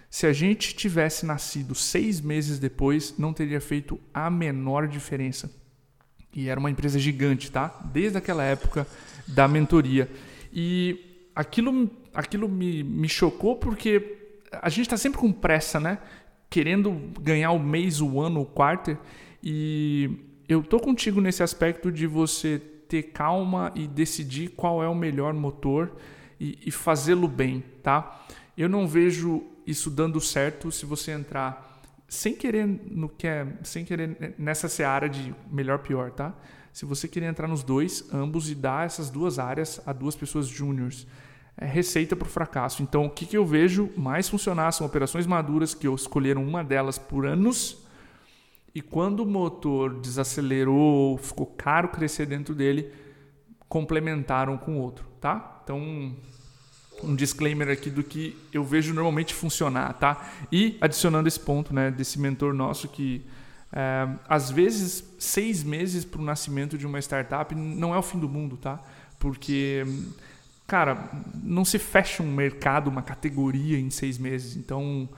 se 0.10 0.26
a 0.28 0.34
gente 0.34 0.76
tivesse 0.76 1.26
nascido 1.26 1.74
seis 1.74 2.20
meses 2.20 2.60
depois, 2.60 3.18
não 3.18 3.34
teria 3.34 3.62
feito 3.62 4.00
a 4.14 4.30
menor 4.30 4.88
diferença. 4.88 5.50
E 6.34 6.50
era 6.50 6.60
uma 6.60 6.70
empresa 6.70 7.00
gigante, 7.00 7.52
tá? 7.52 7.68
Desde 7.92 8.18
aquela 8.18 8.44
época 8.44 8.86
da 9.28 9.48
mentoria. 9.48 10.10
E 10.54 11.30
aquilo, 11.34 11.90
aquilo 12.14 12.48
me, 12.48 12.84
me 12.84 13.10
chocou 13.10 13.56
porque 13.56 14.18
a 14.52 14.70
gente 14.70 14.82
está 14.82 14.98
sempre 14.98 15.20
com 15.20 15.32
pressa, 15.32 15.80
né? 15.80 15.98
Querendo 16.50 16.92
ganhar 17.22 17.52
o 17.52 17.60
mês, 17.60 18.02
o 18.02 18.20
ano, 18.20 18.42
o 18.42 18.46
quarter. 18.46 18.98
E 19.44 20.10
eu 20.48 20.64
tô 20.64 20.80
contigo 20.80 21.20
nesse 21.20 21.44
aspecto 21.44 21.92
de 21.92 22.08
você 22.08 22.60
ter 22.88 23.04
calma 23.04 23.72
e 23.76 23.88
decidir 23.88 24.50
qual 24.50 24.82
é 24.82 24.88
o 24.88 24.96
melhor 24.96 25.34
motor 25.34 25.92
e, 26.40 26.58
e 26.66 26.72
fazê-lo 26.72 27.28
bem, 27.28 27.64
tá? 27.84 28.26
Eu 28.58 28.70
não 28.70 28.88
vejo 28.88 29.44
isso 29.66 29.90
dando 29.90 30.22
certo 30.22 30.72
se 30.72 30.86
você 30.86 31.12
entrar 31.12 31.68
sem 32.08 32.34
querer 32.34 32.66
no 32.66 33.10
que 33.10 33.28
é, 33.28 33.46
sem 33.64 33.84
querer 33.84 34.34
nessa 34.38 34.70
seara 34.70 35.10
de 35.10 35.36
melhor 35.52 35.80
pior, 35.80 36.12
tá? 36.12 36.34
Se 36.72 36.86
você 36.86 37.08
querer 37.08 37.26
entrar 37.26 37.48
nos 37.48 37.64
dois, 37.64 38.08
ambos 38.14 38.50
e 38.50 38.56
dar 38.56 38.86
essas 38.86 39.10
duas 39.10 39.40
áreas 39.40 39.82
a 39.86 39.92
duas 39.92 40.16
pessoas 40.16 40.48
júniores, 40.48 41.06
é 41.58 41.66
receita 41.66 42.16
para 42.16 42.28
o 42.28 42.30
fracasso. 42.30 42.84
Então, 42.84 43.06
o 43.06 43.10
que, 43.10 43.26
que 43.26 43.36
eu 43.36 43.46
vejo 43.46 43.90
mais 43.98 44.30
funcionar 44.30 44.72
são 44.72 44.86
operações 44.86 45.26
maduras 45.26 45.74
que 45.74 45.88
eu 45.88 45.96
escolheram 45.96 46.44
uma 46.44 46.64
delas 46.64 46.98
por 46.98 47.26
anos 47.26 47.78
e 48.76 48.82
quando 48.82 49.22
o 49.22 49.26
motor 49.26 50.00
desacelerou, 50.00 51.18
ficou 51.18 51.48
caro 51.48 51.88
crescer 51.88 52.28
dentro 52.28 52.54
dele, 52.54 52.92
complementaram 53.68 54.56
com 54.56 54.78
o 54.78 54.82
outro, 54.82 55.04
tá? 55.20 55.62
Então, 55.64 56.16
um 57.04 57.16
disclaimer 57.16 57.70
aqui 57.70 57.90
do 57.90 58.04
que 58.04 58.38
eu 58.54 58.64
vejo 58.64 58.94
normalmente 58.94 59.34
funcionar, 59.34 59.94
tá? 59.94 60.30
E 60.52 60.78
adicionando 60.80 61.28
esse 61.28 61.40
ponto, 61.40 61.74
né, 61.74 61.90
desse 61.90 62.20
mentor 62.20 62.54
nosso 62.54 62.88
que 62.88 63.26
é, 63.74 64.08
às 64.30 64.50
vezes 64.52 65.04
seis 65.20 65.64
meses 65.64 66.06
para 66.06 66.22
o 66.22 66.24
nascimento 66.24 66.78
de 66.78 66.86
uma 66.86 67.00
startup 67.00 67.54
não 67.54 67.94
é 67.94 67.98
o 67.98 68.04
fim 68.04 68.20
do 68.20 68.30
mundo, 68.30 68.58
tá? 68.58 68.80
Porque 69.20 69.84
cara, 70.68 71.10
não 71.42 71.64
se 71.64 71.80
fecha 71.80 72.22
um 72.22 72.32
mercado, 72.32 72.90
uma 72.90 73.02
categoria 73.02 73.80
em 73.80 73.90
seis 73.90 74.18
meses. 74.18 74.58
Então 74.58 75.10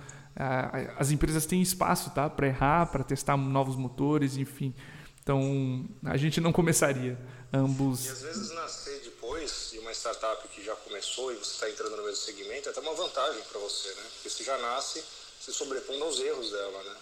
as 0.97 1.11
empresas 1.11 1.45
têm 1.45 1.61
espaço, 1.61 2.11
tá, 2.11 2.29
para 2.29 2.47
errar, 2.47 2.85
para 2.85 3.03
testar 3.03 3.35
novos 3.35 3.75
motores, 3.75 4.37
enfim. 4.37 4.73
Então 5.21 5.85
a 6.05 6.15
gente 6.15 6.39
não 6.39 6.53
começaria 6.53 7.19
ambos. 7.51 8.05
E 8.05 8.09
às 8.09 8.21
vezes 8.21 8.51
nascer 8.55 9.01
depois 9.03 9.69
de 9.73 9.79
uma 9.79 9.91
startup 9.91 10.47
que 10.49 10.63
já 10.63 10.75
começou 10.75 11.31
e 11.31 11.35
você 11.35 11.51
está 11.51 11.69
entrando 11.69 11.97
no 11.97 12.03
mesmo 12.03 12.17
segmento 12.17 12.69
é 12.69 12.71
até 12.71 12.79
uma 12.79 12.93
vantagem 12.93 13.41
para 13.51 13.59
você, 13.59 13.89
né? 13.89 14.03
Porque 14.13 14.29
você 14.29 14.43
já 14.43 14.57
nasce 14.59 15.03
se 15.39 15.51
sobrepondo 15.51 16.03
aos 16.03 16.19
erros 16.19 16.51
dela, 16.51 16.83
né? 16.83 16.95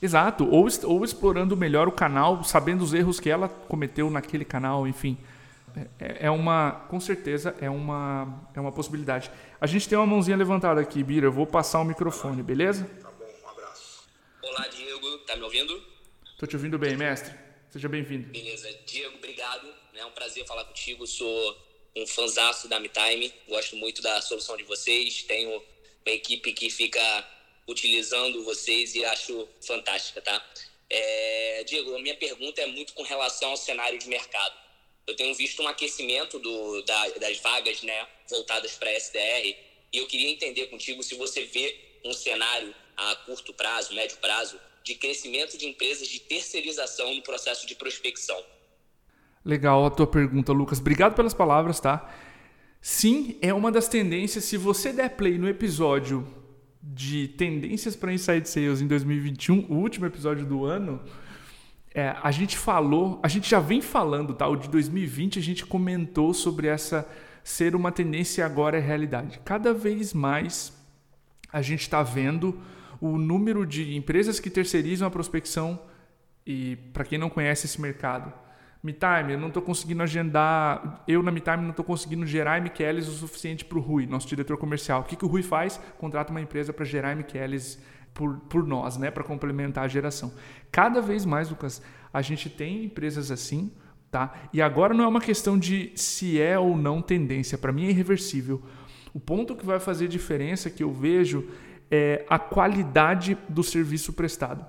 Exato, 0.00 0.44
ou, 0.50 0.66
ou 0.84 1.04
explorando 1.04 1.56
melhor 1.56 1.88
o 1.88 1.92
canal, 1.92 2.42
sabendo 2.44 2.82
os 2.82 2.92
erros 2.92 3.20
que 3.20 3.30
ela 3.30 3.48
cometeu 3.48 4.10
naquele 4.10 4.44
canal, 4.44 4.86
enfim. 4.86 5.16
É, 5.98 6.26
é 6.26 6.30
uma, 6.30 6.86
com 6.88 7.00
certeza, 7.00 7.54
é 7.60 7.68
uma, 7.68 8.48
é 8.54 8.60
uma 8.60 8.72
possibilidade. 8.72 9.30
A 9.60 9.66
gente 9.66 9.88
tem 9.88 9.98
uma 9.98 10.06
mãozinha 10.06 10.36
levantada 10.36 10.80
aqui, 10.80 11.02
Bira. 11.02 11.26
Eu 11.26 11.32
vou 11.32 11.46
passar 11.46 11.80
o 11.80 11.84
microfone, 11.84 12.42
beleza? 12.42 12.84
Tá 13.02 13.10
bom, 13.10 13.26
um 13.44 13.48
abraço. 13.48 14.04
Olá, 14.42 14.68
Diego. 14.68 15.18
Tá 15.18 15.36
me 15.36 15.42
ouvindo? 15.42 15.82
Tô 16.38 16.46
te 16.46 16.56
ouvindo 16.56 16.78
bem, 16.78 16.96
mestre. 16.96 17.34
Seja 17.70 17.88
bem-vindo. 17.88 18.28
Beleza. 18.28 18.68
Diego, 18.86 19.16
obrigado. 19.16 19.66
É 19.94 20.04
um 20.04 20.12
prazer 20.12 20.46
falar 20.46 20.64
contigo. 20.64 21.06
Sou 21.06 21.56
um 21.96 22.06
fanzaço 22.06 22.68
da 22.68 22.78
MeTime. 22.78 23.32
Gosto 23.48 23.76
muito 23.76 24.00
da 24.00 24.20
solução 24.20 24.56
de 24.56 24.62
vocês. 24.64 25.22
Tenho 25.24 25.50
uma 25.50 26.14
equipe 26.14 26.52
que 26.52 26.70
fica 26.70 27.00
utilizando 27.66 28.44
vocês 28.44 28.94
e 28.94 29.04
acho 29.04 29.48
fantástica, 29.66 30.20
tá? 30.20 30.44
É, 30.90 31.64
Diego, 31.64 31.96
a 31.96 31.98
minha 31.98 32.14
pergunta 32.16 32.60
é 32.60 32.66
muito 32.66 32.92
com 32.92 33.02
relação 33.02 33.50
ao 33.50 33.56
cenário 33.56 33.98
de 33.98 34.08
mercado. 34.08 34.63
Eu 35.06 35.16
tenho 35.16 35.34
visto 35.34 35.62
um 35.62 35.68
aquecimento 35.68 36.38
do, 36.38 36.82
da, 36.82 37.08
das 37.20 37.38
vagas 37.38 37.82
né, 37.82 38.06
voltadas 38.28 38.72
para 38.76 38.90
SDR 38.92 39.54
e 39.92 39.98
eu 39.98 40.06
queria 40.06 40.30
entender 40.30 40.66
contigo 40.66 41.02
se 41.02 41.14
você 41.14 41.44
vê 41.44 41.78
um 42.04 42.12
cenário 42.12 42.74
a 42.96 43.14
curto 43.16 43.52
prazo, 43.52 43.94
médio 43.94 44.16
prazo, 44.18 44.58
de 44.82 44.94
crescimento 44.94 45.56
de 45.56 45.66
empresas 45.66 46.08
de 46.08 46.20
terceirização 46.20 47.14
no 47.14 47.22
processo 47.22 47.66
de 47.66 47.74
prospecção. 47.74 48.40
Legal 49.44 49.84
a 49.84 49.90
tua 49.90 50.06
pergunta, 50.06 50.52
Lucas. 50.52 50.78
Obrigado 50.78 51.14
pelas 51.14 51.34
palavras, 51.34 51.80
tá? 51.80 52.14
Sim, 52.80 53.38
é 53.40 53.52
uma 53.52 53.72
das 53.72 53.88
tendências. 53.88 54.44
Se 54.44 54.56
você 54.56 54.92
der 54.92 55.16
play 55.16 55.38
no 55.38 55.48
episódio 55.48 56.26
de 56.82 57.28
tendências 57.28 57.96
para 57.96 58.12
Inside 58.12 58.48
Sales 58.48 58.80
em 58.80 58.86
2021, 58.86 59.66
o 59.70 59.76
último 59.76 60.06
episódio 60.06 60.44
do 60.44 60.64
ano, 60.64 61.02
é, 61.94 62.16
a 62.20 62.32
gente 62.32 62.58
falou, 62.58 63.20
a 63.22 63.28
gente 63.28 63.48
já 63.48 63.60
vem 63.60 63.80
falando, 63.80 64.34
tá? 64.34 64.48
O 64.48 64.56
de 64.56 64.68
2020 64.68 65.38
a 65.38 65.42
gente 65.42 65.64
comentou 65.64 66.34
sobre 66.34 66.66
essa 66.66 67.08
ser 67.44 67.76
uma 67.76 67.92
tendência 67.92 68.44
agora 68.44 68.76
é 68.76 68.80
realidade. 68.80 69.40
Cada 69.44 69.72
vez 69.72 70.12
mais 70.12 70.72
a 71.52 71.62
gente 71.62 71.82
está 71.82 72.02
vendo 72.02 72.60
o 73.00 73.16
número 73.16 73.64
de 73.64 73.94
empresas 73.94 74.40
que 74.40 74.50
terceirizam 74.50 75.06
a 75.06 75.10
prospecção 75.10 75.80
e 76.44 76.76
para 76.92 77.04
quem 77.04 77.16
não 77.16 77.30
conhece 77.30 77.66
esse 77.66 77.80
mercado, 77.80 78.32
MeTime, 78.82 79.32
eu 79.32 79.38
não 79.38 79.48
estou 79.48 79.62
conseguindo 79.62 80.02
agendar, 80.02 81.02
eu 81.06 81.22
na 81.22 81.30
MeTime 81.30 81.62
não 81.62 81.70
estou 81.70 81.84
conseguindo 81.84 82.26
gerar 82.26 82.60
MQLs 82.60 83.08
o 83.08 83.12
suficiente 83.12 83.64
para 83.64 83.78
o 83.78 83.80
Rui, 83.80 84.04
nosso 84.06 84.26
diretor 84.26 84.58
comercial. 84.58 85.02
O 85.02 85.04
que, 85.04 85.16
que 85.16 85.24
o 85.24 85.28
Rui 85.28 85.42
faz? 85.42 85.80
Contrata 85.96 86.30
uma 86.30 86.40
empresa 86.40 86.72
para 86.72 86.84
gerar 86.84 87.14
MQLs 87.14 87.78
por, 88.14 88.38
por 88.48 88.64
nós, 88.66 88.96
né, 88.96 89.10
para 89.10 89.24
complementar 89.24 89.84
a 89.84 89.88
geração. 89.88 90.32
Cada 90.70 91.02
vez 91.02 91.26
mais, 91.26 91.50
Lucas, 91.50 91.82
a 92.12 92.22
gente 92.22 92.48
tem 92.48 92.84
empresas 92.84 93.30
assim, 93.30 93.72
tá? 94.10 94.32
E 94.52 94.62
agora 94.62 94.94
não 94.94 95.04
é 95.04 95.08
uma 95.08 95.20
questão 95.20 95.58
de 95.58 95.90
se 95.96 96.40
é 96.40 96.56
ou 96.56 96.76
não 96.76 97.02
tendência, 97.02 97.58
para 97.58 97.72
mim 97.72 97.86
é 97.86 97.90
irreversível. 97.90 98.62
O 99.12 99.18
ponto 99.18 99.56
que 99.56 99.66
vai 99.66 99.80
fazer 99.80 100.06
diferença 100.06 100.70
que 100.70 100.82
eu 100.82 100.92
vejo 100.92 101.48
é 101.90 102.24
a 102.28 102.38
qualidade 102.38 103.36
do 103.48 103.62
serviço 103.62 104.12
prestado. 104.12 104.64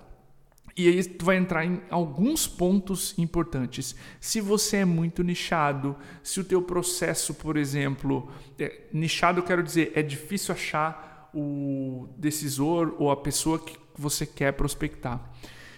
E 0.77 0.89
aí 0.89 1.03
tu 1.05 1.23
vai 1.23 1.38
entrar 1.38 1.63
em 1.63 1.81
alguns 1.89 2.45
pontos 2.45 3.17
importantes. 3.17 3.95
Se 4.19 4.41
você 4.41 4.77
é 4.77 4.86
muito 4.86 5.23
nichado, 5.23 5.95
se 6.21 6.39
o 6.41 6.43
teu 6.43 6.62
processo, 6.62 7.34
por 7.34 7.55
exemplo, 7.55 8.29
é, 8.60 8.81
nichado 8.91 9.39
eu 9.39 9.43
quero 9.43 9.63
dizer, 9.63 9.93
é 9.95 10.01
difícil 10.01 10.53
achar 10.53 11.14
o 11.36 12.08
decisor 12.17 12.95
ou 12.98 13.12
a 13.12 13.17
pessoa 13.17 13.60
que 13.60 13.78
você 13.98 14.26
quer 14.26 14.54
prospectar. 14.54 15.21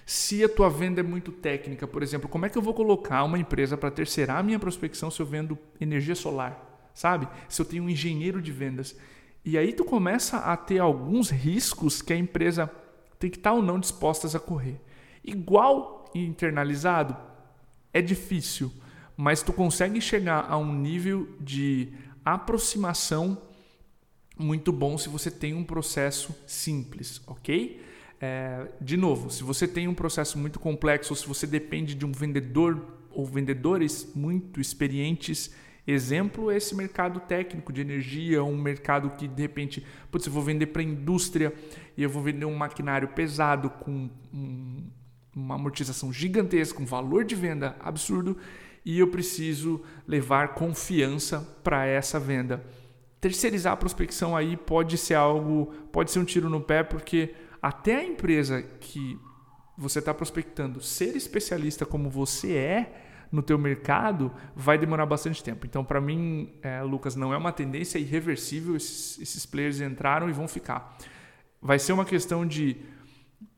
Se 0.06 0.44
a 0.44 0.48
tua 0.48 0.70
venda 0.70 1.02
é 1.02 1.04
muito 1.04 1.32
técnica, 1.32 1.88
por 1.88 2.04
exemplo, 2.04 2.30
como 2.30 2.46
é 2.46 2.50
que 2.50 2.58
eu 2.58 2.62
vou 2.62 2.74
colocar 2.74 3.24
uma 3.24 3.40
empresa 3.40 3.76
para 3.76 3.92
terceirar 3.92 4.38
a 4.38 4.44
minha 4.44 4.60
prospecção 4.60 5.10
se 5.10 5.20
eu 5.20 5.26
vendo 5.26 5.58
energia 5.82 6.16
solar, 6.16 6.90
sabe? 6.94 7.28
Se 7.50 7.62
eu 7.62 7.66
tenho 7.66 7.84
um 7.84 7.90
engenheiro 7.90 8.42
de 8.42 8.52
vendas. 8.52 8.96
E 9.44 9.58
aí 9.58 9.74
tu 9.74 9.84
começa 9.84 10.38
a 10.38 10.56
ter 10.56 10.80
alguns 10.80 11.30
riscos 11.30 12.02
que 12.02 12.14
a 12.14 12.18
empresa 12.18 12.72
tem 13.20 13.30
que 13.30 13.38
estar 13.38 13.50
tá 13.50 13.56
ou 13.56 13.62
não 13.62 13.80
dispostas 13.80 14.36
a 14.36 14.40
correr. 14.40 14.80
Igual 15.24 16.06
internalizado 16.14 17.18
é 17.92 18.02
difícil, 18.02 18.72
mas 19.16 19.42
tu 19.42 19.52
consegue 19.52 20.00
chegar 20.00 20.46
a 20.48 20.58
um 20.58 20.72
nível 20.72 21.28
de 21.40 21.92
aproximação 22.24 23.42
muito 24.38 24.72
bom 24.72 24.98
se 24.98 25.10
você 25.10 25.32
tem 25.32 25.54
um 25.54 25.64
processo 25.64 26.36
simples, 26.46 27.22
ok? 27.26 27.82
É, 28.20 28.68
de 28.82 28.98
novo, 28.98 29.30
se 29.30 29.44
você 29.44 29.68
tem 29.68 29.88
um 29.88 29.94
processo 29.94 30.38
muito 30.38 30.60
complexo, 30.60 31.14
ou 31.14 31.16
se 31.16 31.28
você 31.28 31.46
depende 31.46 31.94
de 31.94 32.06
um 32.06 32.12
vendedor 32.12 32.84
ou 33.12 33.26
vendedores 33.26 34.12
muito 34.16 34.60
experientes, 34.60 35.54
exemplo 35.86 36.52
esse 36.52 36.76
mercado 36.76 37.20
técnico 37.20 37.72
de 37.72 37.82
energia, 37.82 38.44
um 38.44 38.58
mercado 38.58 39.12
que 39.12 39.28
de 39.28 39.42
repente, 39.42 39.86
putz, 40.12 40.26
eu 40.26 40.32
vou 40.32 40.44
vender 40.44 40.68
para 40.68 40.82
a 40.82 40.86
indústria 40.86 41.54
e 41.96 42.04
eu 42.04 42.10
vou 42.10 42.22
vender 42.22 42.46
um 42.46 42.56
maquinário 42.56 43.08
pesado 43.10 43.70
com 43.70 44.10
um, 44.34 44.84
uma 45.36 45.56
amortização 45.56 46.12
gigantesca, 46.12 46.82
um 46.82 46.86
valor 46.86 47.24
de 47.24 47.36
venda 47.36 47.76
absurdo 47.80 48.38
e 48.84 49.00
eu 49.00 49.08
preciso 49.08 49.82
levar 50.08 50.54
confiança 50.54 51.40
para 51.64 51.86
essa 51.86 52.20
venda. 52.20 52.64
Terceirizar 53.20 53.74
a 53.74 53.78
prospecção 53.78 54.36
aí 54.36 54.56
pode 54.56 54.98
ser 54.98 55.16
algo, 55.16 55.74
pode 55.92 56.12
ser 56.12 56.20
um 56.20 56.26
tiro 56.26 56.50
no 56.50 56.62
pé, 56.62 56.84
porque 56.84 57.34
até 57.62 57.96
a 57.98 58.04
empresa 58.04 58.62
que 58.62 59.20
você 59.78 60.00
está 60.00 60.14
prospectando 60.14 60.82
ser 60.82 61.16
especialista 61.16 61.86
como 61.86 62.10
você 62.10 62.54
é 62.54 63.04
no 63.32 63.42
teu 63.42 63.58
mercado 63.58 64.32
vai 64.56 64.78
demorar 64.78 65.06
bastante 65.06 65.44
tempo. 65.44 65.66
Então, 65.66 65.84
para 65.84 66.00
mim, 66.00 66.54
é, 66.62 66.82
Lucas, 66.82 67.16
não 67.16 67.34
é 67.34 67.38
uma 67.38 67.52
tendência 67.52 68.00
irreversível. 68.00 68.76
Esses, 68.76 69.20
esses 69.20 69.46
players 69.46 69.82
entraram 69.82 70.30
e 70.30 70.34
vão 70.34 70.48
ficar. 70.48 70.98
Vai 71.62 71.80
ser 71.80 71.94
uma 71.94 72.06
questão 72.06 72.46
de, 72.46 72.78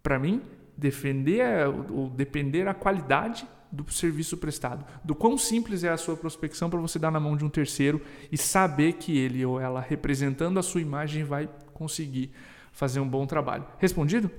para 0.02 0.18
mim, 0.18 0.42
defender 0.76 1.68
ou 1.68 2.10
depender 2.10 2.68
a 2.68 2.74
qualidade 2.74 3.46
do 3.72 3.90
serviço 3.92 4.38
prestado, 4.38 4.86
do 5.04 5.14
quão 5.14 5.38
simples 5.38 5.84
é 5.84 5.90
a 5.90 5.98
sua 5.98 6.18
prospecção 6.18 6.70
para 6.70 6.80
você 6.80 6.98
dar 6.98 7.12
na 7.12 7.20
mão 7.20 7.38
de 7.38 7.46
um 7.46 7.50
terceiro 7.50 8.04
e 8.32 8.38
saber 8.38 8.94
que 8.94 9.18
ele 9.18 9.46
ou 9.46 9.60
ela, 9.60 9.80
representando 9.80 10.58
a 10.58 10.64
sua 10.64 10.82
imagem, 10.82 11.24
vai 11.24 11.48
conseguir 11.74 12.32
fazer 12.72 13.00
um 13.00 13.08
bom 13.08 13.28
trabalho. 13.28 13.68
Respondido? 13.78 14.32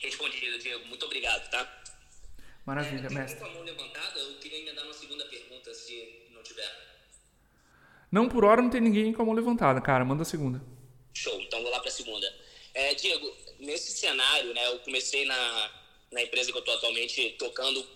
Respondido, 0.00 0.58
Diego. 0.58 0.86
Muito 0.86 1.04
obrigado, 1.04 1.50
tá? 1.50 1.82
Maravilha, 2.64 3.06
é, 3.06 3.10
mestre. 3.10 3.40
Com 3.40 3.46
a 3.46 3.50
mão 3.50 3.62
levantada, 3.62 4.18
eu 4.18 4.38
queria 4.38 4.60
emendar 4.60 4.84
uma 4.84 4.94
segunda 4.94 5.24
pergunta, 5.26 5.74
se 5.74 6.28
não 6.32 6.42
tiver. 6.42 6.70
Não, 8.10 8.28
por 8.28 8.44
hora 8.44 8.62
não 8.62 8.70
tem 8.70 8.80
ninguém 8.80 9.12
com 9.12 9.22
a 9.22 9.24
mão 9.24 9.34
levantada, 9.34 9.80
cara. 9.80 10.04
Manda 10.04 10.22
a 10.22 10.26
segunda. 10.26 10.62
Show, 11.12 11.40
então 11.42 11.62
vou 11.62 11.70
lá 11.70 11.80
para 11.80 11.88
a 11.88 11.92
segunda. 11.92 12.26
É, 12.74 12.94
Diego, 12.94 13.30
nesse 13.58 13.92
cenário, 13.92 14.54
né, 14.54 14.66
eu 14.68 14.78
comecei 14.80 15.26
na, 15.26 15.70
na 16.12 16.22
empresa 16.22 16.52
que 16.52 16.56
eu 16.56 16.60
estou 16.60 16.74
atualmente 16.74 17.34
tocando 17.38 17.86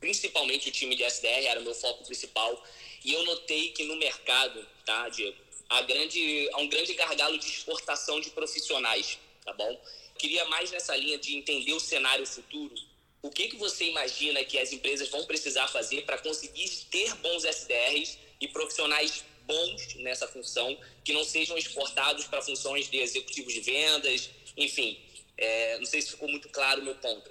principalmente 0.00 0.68
o 0.68 0.72
time 0.72 0.96
de 0.96 1.04
SDR, 1.04 1.46
era 1.46 1.60
o 1.60 1.62
meu 1.62 1.74
foco 1.74 2.04
principal, 2.04 2.60
e 3.04 3.12
eu 3.12 3.24
notei 3.24 3.70
que 3.70 3.84
no 3.84 3.96
mercado, 3.96 4.66
tá, 4.84 5.08
Diego, 5.08 5.36
há, 5.68 5.82
grande, 5.82 6.48
há 6.52 6.58
um 6.58 6.68
grande 6.68 6.94
gargalo 6.94 7.38
de 7.38 7.46
exportação 7.46 8.20
de 8.20 8.30
profissionais, 8.30 9.18
tá 9.44 9.52
bom? 9.52 9.80
Queria 10.18 10.44
mais 10.46 10.70
nessa 10.70 10.96
linha 10.96 11.18
de 11.18 11.36
entender 11.36 11.72
o 11.72 11.80
cenário 11.80 12.26
futuro. 12.26 12.74
O 13.22 13.30
que, 13.30 13.48
que 13.48 13.56
você 13.56 13.84
imagina 13.84 14.44
que 14.44 14.58
as 14.58 14.72
empresas 14.72 15.08
vão 15.08 15.24
precisar 15.24 15.68
fazer 15.68 16.02
para 16.02 16.18
conseguir 16.18 16.68
ter 16.90 17.14
bons 17.16 17.44
SDRs 17.44 18.18
e 18.40 18.48
profissionais 18.48 19.24
bons 19.46 19.94
nessa 19.96 20.26
função, 20.26 20.76
que 21.04 21.12
não 21.12 21.24
sejam 21.24 21.56
exportados 21.56 22.26
para 22.26 22.42
funções 22.42 22.90
de 22.90 22.98
executivos 22.98 23.54
de 23.54 23.60
vendas, 23.60 24.30
enfim. 24.56 24.98
É, 25.36 25.78
não 25.78 25.86
sei 25.86 26.00
se 26.00 26.10
ficou 26.10 26.28
muito 26.28 26.48
claro 26.48 26.80
o 26.80 26.84
meu 26.84 26.94
ponto. 26.96 27.30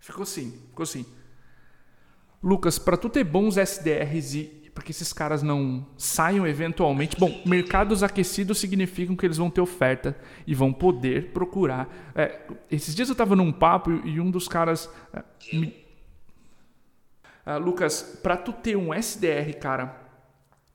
Ficou 0.00 0.24
sim, 0.24 0.62
ficou 0.68 0.86
sim. 0.86 1.04
Lucas, 2.42 2.78
para 2.78 2.96
tu 2.96 3.08
ter 3.08 3.24
bons 3.24 3.56
SDRs 3.56 4.34
e 4.34 4.66
para 4.76 4.84
que 4.84 4.90
esses 4.90 5.10
caras 5.10 5.42
não 5.42 5.86
saiam 5.96 6.46
eventualmente. 6.46 7.16
Bom, 7.18 7.42
mercados 7.46 8.02
aquecidos 8.02 8.58
significam 8.58 9.16
que 9.16 9.24
eles 9.24 9.38
vão 9.38 9.50
ter 9.50 9.62
oferta 9.62 10.14
e 10.46 10.54
vão 10.54 10.70
poder 10.70 11.32
procurar. 11.32 11.88
É, 12.14 12.42
esses 12.70 12.94
dias 12.94 13.08
eu 13.08 13.14
estava 13.14 13.34
num 13.34 13.50
papo 13.50 13.90
e 14.06 14.20
um 14.20 14.30
dos 14.30 14.46
caras. 14.46 14.90
É, 15.14 15.24
me... 15.56 15.74
ah, 17.46 17.56
Lucas, 17.56 18.20
para 18.22 18.36
tu 18.36 18.52
ter 18.52 18.76
um 18.76 18.92
SDR, 18.92 19.56
cara, 19.58 19.98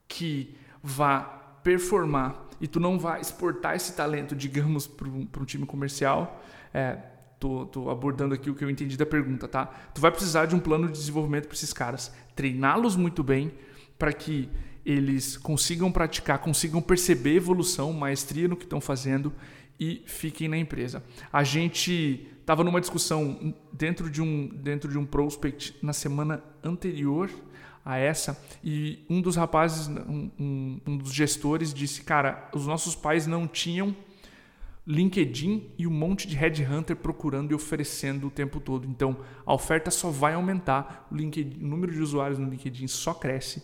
que 0.08 0.58
vá 0.82 1.22
performar 1.64 2.48
e 2.62 2.68
tu 2.68 2.80
não 2.80 3.00
vai 3.00 3.20
exportar 3.20 3.76
esse 3.76 3.94
talento, 3.94 4.36
digamos, 4.36 4.86
para 4.86 5.10
um 5.10 5.46
time 5.46 5.66
comercial, 5.66 6.42
é, 6.72 6.96
tô, 7.40 7.66
tô, 7.66 7.90
abordando 7.90 8.36
aqui 8.36 8.52
o 8.52 8.56
que 8.56 8.64
eu 8.64 8.70
entendi 8.70 8.96
da 8.96 9.06
pergunta, 9.06 9.48
tá? 9.48 9.66
Tu 9.94 10.00
vai 10.00 10.12
precisar 10.12 10.46
de 10.46 10.56
um 10.56 10.60
plano 10.60 10.86
de 10.86 10.94
desenvolvimento 10.94 11.48
para 11.48 11.56
esses 11.56 11.74
caras, 11.74 12.14
treiná-los 12.36 12.96
muito 12.96 13.24
bem 13.24 13.52
para 13.98 14.14
que 14.14 14.48
eles 14.86 15.38
consigam 15.38 15.92
praticar, 15.92 16.38
consigam 16.38 16.82
perceber 16.82 17.36
evolução, 17.36 17.92
maestria 17.92 18.48
no 18.48 18.56
que 18.56 18.64
estão 18.64 18.80
fazendo 18.80 19.34
e 19.80 20.04
fiquem 20.06 20.48
na 20.48 20.58
empresa. 20.58 21.04
A 21.34 21.44
gente 21.44 22.28
estava 22.40 22.64
numa 22.64 22.80
discussão 22.80 23.56
dentro 23.74 24.10
de 24.10 24.22
um 24.22 24.48
dentro 24.48 24.90
de 24.90 24.98
um 24.98 25.06
prospect 25.06 25.76
na 25.82 25.94
semana 25.94 26.44
anterior 26.64 27.30
a 27.84 27.98
essa 27.98 28.42
e 28.64 29.06
um 29.10 29.22
dos 29.22 29.36
rapazes, 29.36 29.88
um, 29.88 30.30
um, 30.40 30.82
um 30.86 30.98
dos 30.98 31.12
gestores 31.12 31.74
disse, 31.74 32.02
cara, 32.02 32.50
os 32.54 32.68
nossos 32.68 32.96
pais 32.96 33.26
não 33.26 33.48
tinham 33.48 33.96
LinkedIn 34.86 35.72
e 35.78 35.86
um 35.86 35.92
monte 35.92 36.28
de 36.28 36.36
headhunter 36.36 36.96
procurando 36.96 37.52
e 37.52 37.56
oferecendo 37.56 38.28
o 38.28 38.32
tempo 38.32 38.60
todo. 38.60 38.88
Então, 38.88 39.18
a 39.46 39.54
oferta 39.54 39.92
só 39.92 40.10
vai 40.10 40.34
aumentar, 40.34 41.08
o, 41.12 41.16
LinkedIn, 41.16 41.64
o 41.64 41.68
número 41.68 41.92
de 41.92 42.00
usuários 42.00 42.40
no 42.40 42.50
LinkedIn 42.50 42.88
só 42.88 43.14
cresce 43.14 43.64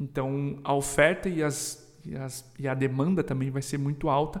então, 0.00 0.58
a 0.62 0.72
oferta 0.74 1.28
e, 1.28 1.42
as, 1.42 1.92
e, 2.04 2.16
as, 2.16 2.52
e 2.58 2.68
a 2.68 2.74
demanda 2.74 3.24
também 3.24 3.50
vai 3.50 3.62
ser 3.62 3.78
muito 3.78 4.08
alta. 4.08 4.40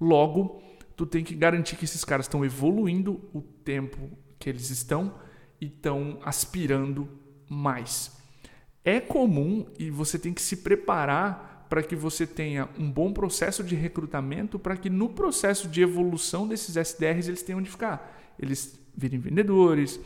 Logo, 0.00 0.62
tu 0.96 1.04
tem 1.04 1.24
que 1.24 1.34
garantir 1.34 1.76
que 1.76 1.84
esses 1.84 2.04
caras 2.04 2.26
estão 2.26 2.44
evoluindo 2.44 3.20
o 3.32 3.42
tempo 3.42 4.10
que 4.38 4.48
eles 4.48 4.70
estão 4.70 5.14
e 5.60 5.66
estão 5.66 6.20
aspirando 6.24 7.08
mais. 7.48 8.16
É 8.84 9.00
comum 9.00 9.66
e 9.78 9.90
você 9.90 10.18
tem 10.18 10.34
que 10.34 10.42
se 10.42 10.58
preparar 10.58 11.66
para 11.68 11.82
que 11.82 11.96
você 11.96 12.26
tenha 12.26 12.68
um 12.78 12.90
bom 12.90 13.12
processo 13.12 13.64
de 13.64 13.74
recrutamento, 13.74 14.58
para 14.58 14.76
que 14.76 14.90
no 14.90 15.08
processo 15.08 15.66
de 15.66 15.80
evolução 15.80 16.46
desses 16.46 16.76
SDRs 16.76 17.26
eles 17.26 17.42
tenham 17.42 17.60
onde 17.60 17.70
ficar. 17.70 18.34
Eles 18.38 18.78
virem 18.94 19.18
vendedores, 19.18 19.98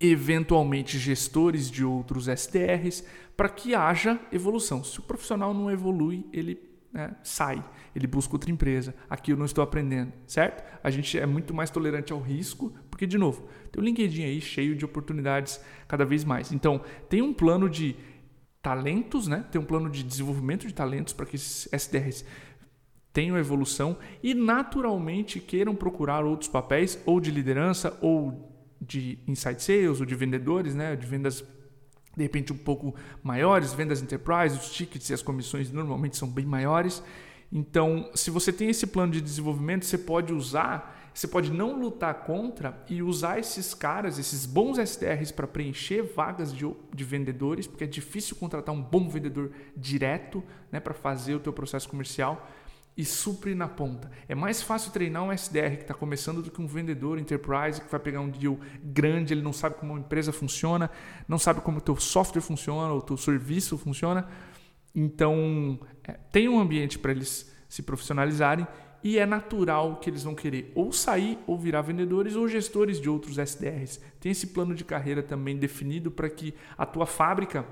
eventualmente 0.00 0.98
gestores 0.98 1.70
de 1.70 1.84
outros 1.84 2.26
SDRs, 2.26 3.04
para 3.36 3.48
que 3.48 3.74
haja 3.74 4.18
evolução. 4.32 4.82
Se 4.82 4.98
o 4.98 5.02
profissional 5.02 5.52
não 5.52 5.70
evolui, 5.70 6.26
ele 6.32 6.69
né, 6.92 7.14
sai, 7.22 7.64
ele 7.94 8.06
busca 8.06 8.34
outra 8.34 8.50
empresa. 8.50 8.94
Aqui 9.08 9.32
eu 9.32 9.36
não 9.36 9.44
estou 9.44 9.62
aprendendo, 9.62 10.12
certo? 10.26 10.64
A 10.82 10.90
gente 10.90 11.18
é 11.18 11.26
muito 11.26 11.54
mais 11.54 11.70
tolerante 11.70 12.12
ao 12.12 12.20
risco, 12.20 12.72
porque, 12.90 13.06
de 13.06 13.16
novo, 13.16 13.48
tem 13.70 13.82
o 13.82 13.84
LinkedIn 13.84 14.24
aí 14.24 14.40
cheio 14.40 14.74
de 14.74 14.84
oportunidades 14.84 15.60
cada 15.86 16.04
vez 16.04 16.24
mais. 16.24 16.52
Então, 16.52 16.82
tem 17.08 17.22
um 17.22 17.32
plano 17.32 17.68
de 17.68 17.96
talentos, 18.62 19.26
né? 19.26 19.44
tem 19.50 19.60
um 19.60 19.64
plano 19.64 19.88
de 19.88 20.02
desenvolvimento 20.02 20.66
de 20.66 20.74
talentos 20.74 21.14
para 21.14 21.26
que 21.26 21.36
esses 21.36 21.68
SDRs 21.72 22.24
tenham 23.12 23.36
evolução 23.36 23.96
e 24.22 24.34
naturalmente 24.34 25.40
queiram 25.40 25.74
procurar 25.74 26.24
outros 26.24 26.48
papéis 26.48 27.00
ou 27.06 27.20
de 27.20 27.30
liderança 27.30 27.98
ou 28.00 28.48
de 28.80 29.18
inside 29.26 29.62
sales 29.62 30.00
ou 30.00 30.06
de 30.06 30.14
vendedores, 30.14 30.74
né, 30.74 30.94
de 30.94 31.06
vendas 31.06 31.44
de 32.16 32.22
repente 32.22 32.52
um 32.52 32.56
pouco 32.56 32.94
maiores, 33.22 33.72
vendas 33.72 34.02
enterprise, 34.02 34.56
os 34.56 34.70
tickets 34.70 35.08
e 35.10 35.14
as 35.14 35.22
comissões 35.22 35.70
normalmente 35.70 36.16
são 36.16 36.28
bem 36.28 36.44
maiores. 36.44 37.02
Então, 37.52 38.10
se 38.14 38.30
você 38.30 38.52
tem 38.52 38.70
esse 38.70 38.86
plano 38.86 39.12
de 39.12 39.20
desenvolvimento, 39.20 39.84
você 39.84 39.98
pode 39.98 40.32
usar, 40.32 41.10
você 41.12 41.26
pode 41.26 41.50
não 41.50 41.78
lutar 41.80 42.14
contra 42.22 42.80
e 42.88 43.02
usar 43.02 43.40
esses 43.40 43.74
caras, 43.74 44.18
esses 44.18 44.46
bons 44.46 44.78
SDRs 44.78 45.32
para 45.32 45.48
preencher 45.48 46.02
vagas 46.02 46.52
de, 46.54 46.64
de 46.94 47.04
vendedores, 47.04 47.66
porque 47.66 47.84
é 47.84 47.88
difícil 47.88 48.36
contratar 48.36 48.72
um 48.72 48.80
bom 48.80 49.08
vendedor 49.08 49.50
direto 49.76 50.44
né, 50.70 50.78
para 50.78 50.94
fazer 50.94 51.34
o 51.34 51.40
teu 51.40 51.52
processo 51.52 51.88
comercial 51.88 52.48
e 52.96 53.04
supre 53.04 53.54
na 53.54 53.68
ponta. 53.68 54.10
É 54.28 54.34
mais 54.34 54.60
fácil 54.62 54.92
treinar 54.92 55.22
um 55.22 55.32
SDR 55.32 55.76
que 55.76 55.82
está 55.82 55.94
começando 55.94 56.42
do 56.42 56.50
que 56.50 56.60
um 56.60 56.66
vendedor 56.66 57.18
enterprise 57.18 57.80
que 57.80 57.90
vai 57.90 58.00
pegar 58.00 58.20
um 58.20 58.28
deal 58.28 58.58
grande, 58.82 59.32
ele 59.32 59.42
não 59.42 59.52
sabe 59.52 59.76
como 59.76 59.92
uma 59.92 60.00
empresa 60.00 60.32
funciona, 60.32 60.90
não 61.26 61.38
sabe 61.38 61.60
como 61.60 61.78
o 61.78 61.80
teu 61.80 61.96
software 61.96 62.42
funciona, 62.42 62.92
o 62.92 63.00
teu 63.00 63.16
serviço 63.16 63.78
funciona. 63.78 64.28
Então, 64.94 65.80
é, 66.04 66.12
tem 66.12 66.48
um 66.48 66.58
ambiente 66.58 66.98
para 66.98 67.12
eles 67.12 67.50
se 67.68 67.82
profissionalizarem 67.82 68.66
e 69.02 69.18
é 69.18 69.24
natural 69.24 69.96
que 69.96 70.10
eles 70.10 70.22
vão 70.22 70.34
querer 70.34 70.70
ou 70.74 70.92
sair 70.92 71.38
ou 71.46 71.58
virar 71.58 71.82
vendedores 71.82 72.36
ou 72.36 72.46
gestores 72.46 73.00
de 73.00 73.08
outros 73.08 73.38
SDRs. 73.38 74.00
Tem 74.18 74.32
esse 74.32 74.48
plano 74.48 74.74
de 74.74 74.84
carreira 74.84 75.22
também 75.22 75.56
definido 75.56 76.10
para 76.10 76.28
que 76.28 76.54
a 76.76 76.84
tua 76.84 77.06
fábrica, 77.06 77.64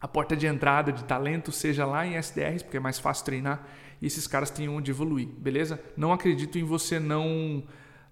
a 0.00 0.06
porta 0.06 0.36
de 0.36 0.46
entrada 0.46 0.92
de 0.92 1.04
talento 1.04 1.50
seja 1.50 1.84
lá 1.84 2.06
em 2.06 2.16
SDRs, 2.16 2.62
porque 2.62 2.76
é 2.76 2.80
mais 2.80 2.98
fácil 2.98 3.24
treinar 3.24 3.66
e 4.00 4.06
esses 4.06 4.26
caras 4.26 4.50
têm 4.50 4.68
onde 4.68 4.90
evoluir, 4.90 5.28
beleza? 5.28 5.80
Não 5.96 6.12
acredito 6.12 6.58
em 6.58 6.64
você 6.64 7.00
não 7.00 7.64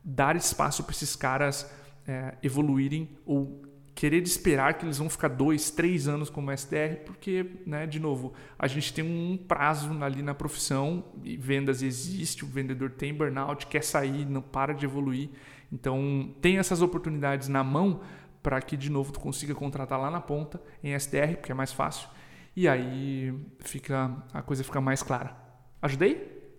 dar 0.02 0.36
espaço 0.36 0.82
para 0.82 0.92
esses 0.92 1.14
caras 1.14 1.70
é, 2.06 2.34
evoluírem 2.42 3.16
ou 3.24 3.62
querer 3.94 4.22
esperar 4.22 4.74
que 4.74 4.84
eles 4.84 4.98
vão 4.98 5.08
ficar 5.08 5.28
dois, 5.28 5.70
três 5.70 6.06
anos 6.06 6.28
como 6.28 6.52
SDR, 6.52 6.96
porque, 7.06 7.46
né, 7.64 7.86
de 7.86 7.98
novo, 7.98 8.34
a 8.58 8.66
gente 8.66 8.92
tem 8.92 9.02
um 9.02 9.38
prazo 9.38 9.90
ali 10.04 10.22
na 10.22 10.34
profissão 10.34 11.02
e 11.24 11.36
vendas 11.36 11.82
existe, 11.82 12.44
o 12.44 12.48
vendedor 12.48 12.90
tem 12.90 13.14
burnout, 13.14 13.66
quer 13.66 13.82
sair, 13.82 14.26
não 14.26 14.42
para 14.42 14.74
de 14.74 14.84
evoluir. 14.84 15.30
Então, 15.72 16.34
tem 16.42 16.58
essas 16.58 16.82
oportunidades 16.82 17.48
na 17.48 17.64
mão 17.64 18.02
para 18.46 18.62
que, 18.62 18.76
de 18.76 18.88
novo, 18.88 19.10
tu 19.10 19.18
consiga 19.18 19.56
contratar 19.56 20.00
lá 20.00 20.08
na 20.08 20.20
ponta 20.20 20.62
em 20.80 20.94
SDR, 20.94 21.34
porque 21.36 21.50
é 21.50 21.54
mais 21.54 21.72
fácil. 21.72 22.08
E 22.54 22.68
aí 22.68 23.34
fica 23.58 24.24
a 24.32 24.40
coisa 24.40 24.62
fica 24.62 24.80
mais 24.80 25.02
clara. 25.02 25.36
Ajudei? 25.82 26.54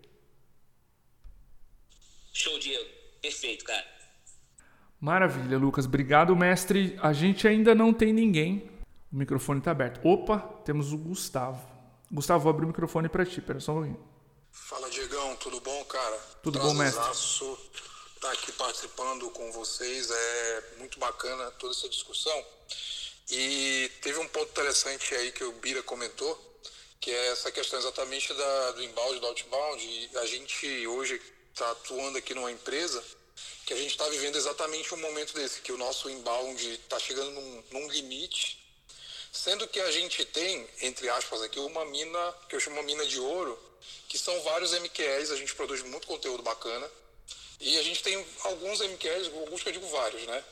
Show, 2.34 2.60
Diego. 2.60 2.90
Perfeito, 3.22 3.64
cara. 3.64 3.86
Maravilha, 5.00 5.58
Lucas. 5.58 5.86
Obrigado, 5.86 6.36
mestre. 6.36 7.00
A 7.02 7.14
gente 7.14 7.48
ainda 7.48 7.74
não 7.74 7.94
tem 7.94 8.12
ninguém. 8.12 8.70
O 9.10 9.16
microfone 9.16 9.60
está 9.60 9.72
aberto. 9.72 10.06
Opa, 10.06 10.40
temos 10.66 10.92
o 10.92 10.98
Gustavo. 10.98 11.66
Gustavo, 12.12 12.44
vou 12.44 12.50
abrir 12.50 12.66
o 12.66 12.68
microfone 12.68 13.08
para 13.08 13.26
ti. 13.26 13.40
Pera 13.40 13.62
só 13.62 13.72
um 13.72 13.76
pouquinho. 13.76 14.00
Fala, 14.52 14.90
Diegão. 14.90 15.38
Tudo 15.38 15.62
bom, 15.62 15.86
cara? 15.86 16.18
Tudo 16.44 16.60
bom, 16.60 16.74
mestre? 16.74 17.02
Estar 18.18 18.28
tá 18.28 18.34
aqui 18.34 18.52
participando 18.52 19.30
com 19.30 19.52
vocês. 19.52 20.10
É 20.12 20.64
muito 20.78 21.00
bacana 21.00 21.50
toda 21.52 21.74
essa 21.74 21.88
discussão. 21.88 22.46
E 23.30 23.92
teve 24.02 24.20
um 24.20 24.28
ponto 24.28 24.50
interessante 24.50 25.14
aí 25.16 25.32
que 25.32 25.44
o 25.44 25.52
Bira 25.54 25.84
comentou, 25.84 26.62
que 27.00 27.12
é 27.12 27.28
essa 27.32 27.52
questão 27.52 27.80
exatamente 27.80 28.34
da, 28.34 28.72
do 28.72 28.84
inbound, 28.84 29.20
do 29.20 29.28
outbound. 29.28 29.84
E 29.84 30.18
a 30.18 30.26
gente 30.26 30.88
hoje 30.88 31.22
está 31.54 31.72
atuando 31.72 32.18
aqui 32.18 32.34
numa 32.34 32.52
empresa 32.52 33.04
que 33.66 33.74
a 33.74 33.78
gente 33.78 33.92
está 33.92 34.08
vivendo 34.08 34.38
exatamente 34.38 34.94
um 34.94 34.98
momento 34.98 35.34
desse, 35.34 35.60
que 35.62 35.74
o 35.74 35.78
nosso 35.78 36.10
inbound 36.10 36.72
está 36.72 36.98
chegando 36.98 37.32
num, 37.32 37.64
num, 37.72 37.90
limite, 37.90 38.58
sendo 39.32 39.68
que 39.68 39.80
a 39.80 39.92
gente 39.92 40.24
tem, 40.24 40.66
entre 40.82 41.10
aspas 41.10 41.42
aqui, 41.42 41.60
uma 41.60 41.84
mina, 41.84 42.34
que 42.48 42.56
eu 42.56 42.62
chamo 42.62 42.82
mina 42.84 43.06
de 43.06 43.20
ouro, 43.20 43.60
que 44.08 44.18
são 44.18 44.42
vários 44.44 44.72
MQLs, 44.72 45.34
a 45.34 45.36
gente 45.36 45.54
produz 45.54 45.84
muito 45.84 46.08
conteúdo 46.08 46.42
bacana, 46.42 46.90
e 47.60 47.78
a 47.78 47.84
gente 47.84 48.04
tem 48.04 48.26
alguns 48.44 48.80
MQLs, 48.80 49.32
alguns 49.40 49.64
que 49.64 49.70
eu 49.70 49.74
digo 49.74 49.88
vários, 49.88 50.24
né? 50.24 50.44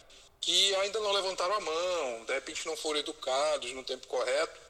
que 0.46 0.76
ainda 0.76 1.00
não 1.00 1.12
levantaram 1.12 1.56
a 1.56 1.60
mão, 1.60 2.26
de 2.26 2.34
repente 2.34 2.68
não 2.68 2.78
foram 2.78 3.00
educados 3.00 3.72
no 3.72 3.84
tempo 3.84 4.06
correto. 4.06 4.64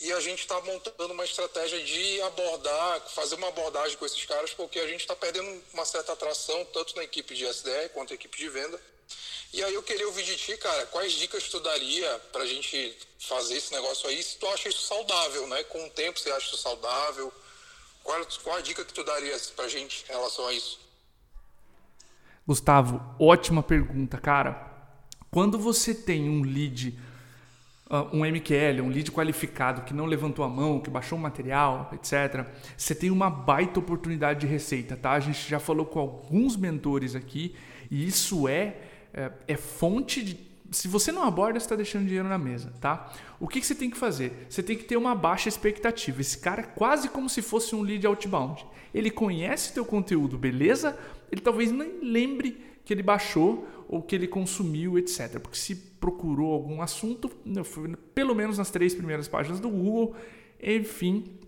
E 0.00 0.12
a 0.12 0.18
gente 0.18 0.40
está 0.40 0.60
montando 0.62 1.12
uma 1.12 1.24
estratégia 1.24 1.80
de 1.84 2.20
abordar, 2.22 3.00
fazer 3.10 3.36
uma 3.36 3.46
abordagem 3.46 3.96
com 3.96 4.04
esses 4.04 4.24
caras, 4.24 4.52
porque 4.52 4.80
a 4.80 4.88
gente 4.88 5.02
está 5.02 5.14
perdendo 5.14 5.62
uma 5.72 5.84
certa 5.84 6.12
atração, 6.12 6.64
tanto 6.72 6.96
na 6.96 7.04
equipe 7.04 7.32
de 7.32 7.46
SDR 7.46 7.90
quanto 7.92 8.10
na 8.10 8.16
equipe 8.16 8.36
de 8.36 8.48
venda. 8.48 8.80
E 9.52 9.62
aí 9.62 9.72
eu 9.72 9.84
queria 9.84 10.04
ouvir 10.08 10.24
de 10.24 10.36
ti, 10.36 10.56
cara, 10.56 10.84
quais 10.86 11.12
dicas 11.12 11.48
tu 11.48 11.60
daria 11.60 12.18
para 12.32 12.42
a 12.42 12.46
gente 12.46 12.98
fazer 13.20 13.56
esse 13.56 13.72
negócio 13.72 14.08
aí, 14.08 14.20
se 14.20 14.36
tu 14.36 14.48
acha 14.48 14.68
isso 14.68 14.82
saudável, 14.82 15.46
né? 15.46 15.62
Com 15.64 15.86
o 15.86 15.90
tempo 15.90 16.18
você 16.18 16.32
acha 16.32 16.48
isso 16.48 16.56
saudável? 16.56 17.32
Qual, 18.02 18.26
qual 18.42 18.56
a 18.56 18.60
dica 18.60 18.84
que 18.84 18.92
tu 18.92 19.04
daria 19.04 19.36
a 19.58 19.68
gente 19.68 20.04
em 20.08 20.12
relação 20.12 20.44
a 20.48 20.52
isso? 20.52 20.83
Gustavo, 22.46 23.00
ótima 23.18 23.62
pergunta, 23.62 24.18
cara. 24.18 24.72
Quando 25.30 25.58
você 25.58 25.94
tem 25.94 26.28
um 26.28 26.42
lead 26.42 26.98
ah, 27.88 28.08
um 28.12 28.24
MQL, 28.24 28.82
um 28.82 28.88
lead 28.88 29.12
qualificado 29.12 29.82
que 29.82 29.92
não 29.92 30.06
levantou 30.06 30.44
a 30.44 30.48
mão, 30.48 30.80
que 30.80 30.88
baixou 30.88 31.18
o 31.18 31.20
material, 31.20 31.90
etc., 31.92 32.46
você 32.76 32.94
tem 32.94 33.10
uma 33.10 33.28
baita 33.28 33.78
oportunidade 33.78 34.40
de 34.40 34.46
receita, 34.46 34.96
tá? 34.96 35.12
A 35.12 35.20
gente 35.20 35.48
já 35.48 35.60
falou 35.60 35.84
com 35.84 36.00
alguns 36.00 36.56
mentores 36.56 37.14
aqui 37.14 37.54
e 37.90 38.06
isso 38.06 38.48
é, 38.48 38.76
é, 39.12 39.30
é 39.46 39.56
fonte 39.56 40.24
de. 40.24 40.53
Se 40.74 40.88
você 40.88 41.12
não 41.12 41.22
aborda, 41.22 41.58
você 41.58 41.66
está 41.66 41.76
deixando 41.76 42.06
dinheiro 42.06 42.28
na 42.28 42.36
mesa, 42.36 42.72
tá? 42.80 43.12
O 43.38 43.46
que, 43.46 43.60
que 43.60 43.66
você 43.66 43.74
tem 43.74 43.88
que 43.88 43.96
fazer? 43.96 44.46
Você 44.48 44.62
tem 44.62 44.76
que 44.76 44.84
ter 44.84 44.96
uma 44.96 45.14
baixa 45.14 45.48
expectativa. 45.48 46.20
Esse 46.20 46.38
cara 46.38 46.62
é 46.62 46.64
quase 46.64 47.08
como 47.08 47.28
se 47.28 47.40
fosse 47.40 47.76
um 47.76 47.82
lead 47.82 48.04
outbound. 48.06 48.66
Ele 48.92 49.10
conhece 49.10 49.72
teu 49.72 49.84
conteúdo, 49.84 50.36
beleza? 50.36 50.98
Ele 51.30 51.40
talvez 51.40 51.70
nem 51.70 52.00
lembre 52.02 52.60
que 52.84 52.92
ele 52.92 53.02
baixou 53.02 53.68
ou 53.88 54.02
que 54.02 54.14
ele 54.14 54.26
consumiu, 54.26 54.98
etc. 54.98 55.38
Porque 55.38 55.56
se 55.56 55.76
procurou 55.76 56.52
algum 56.52 56.82
assunto, 56.82 57.28
pelo 58.14 58.34
menos 58.34 58.58
nas 58.58 58.70
três 58.70 58.94
primeiras 58.94 59.28
páginas 59.28 59.60
do 59.60 59.68
Google, 59.68 60.14
enfim, 60.60 61.38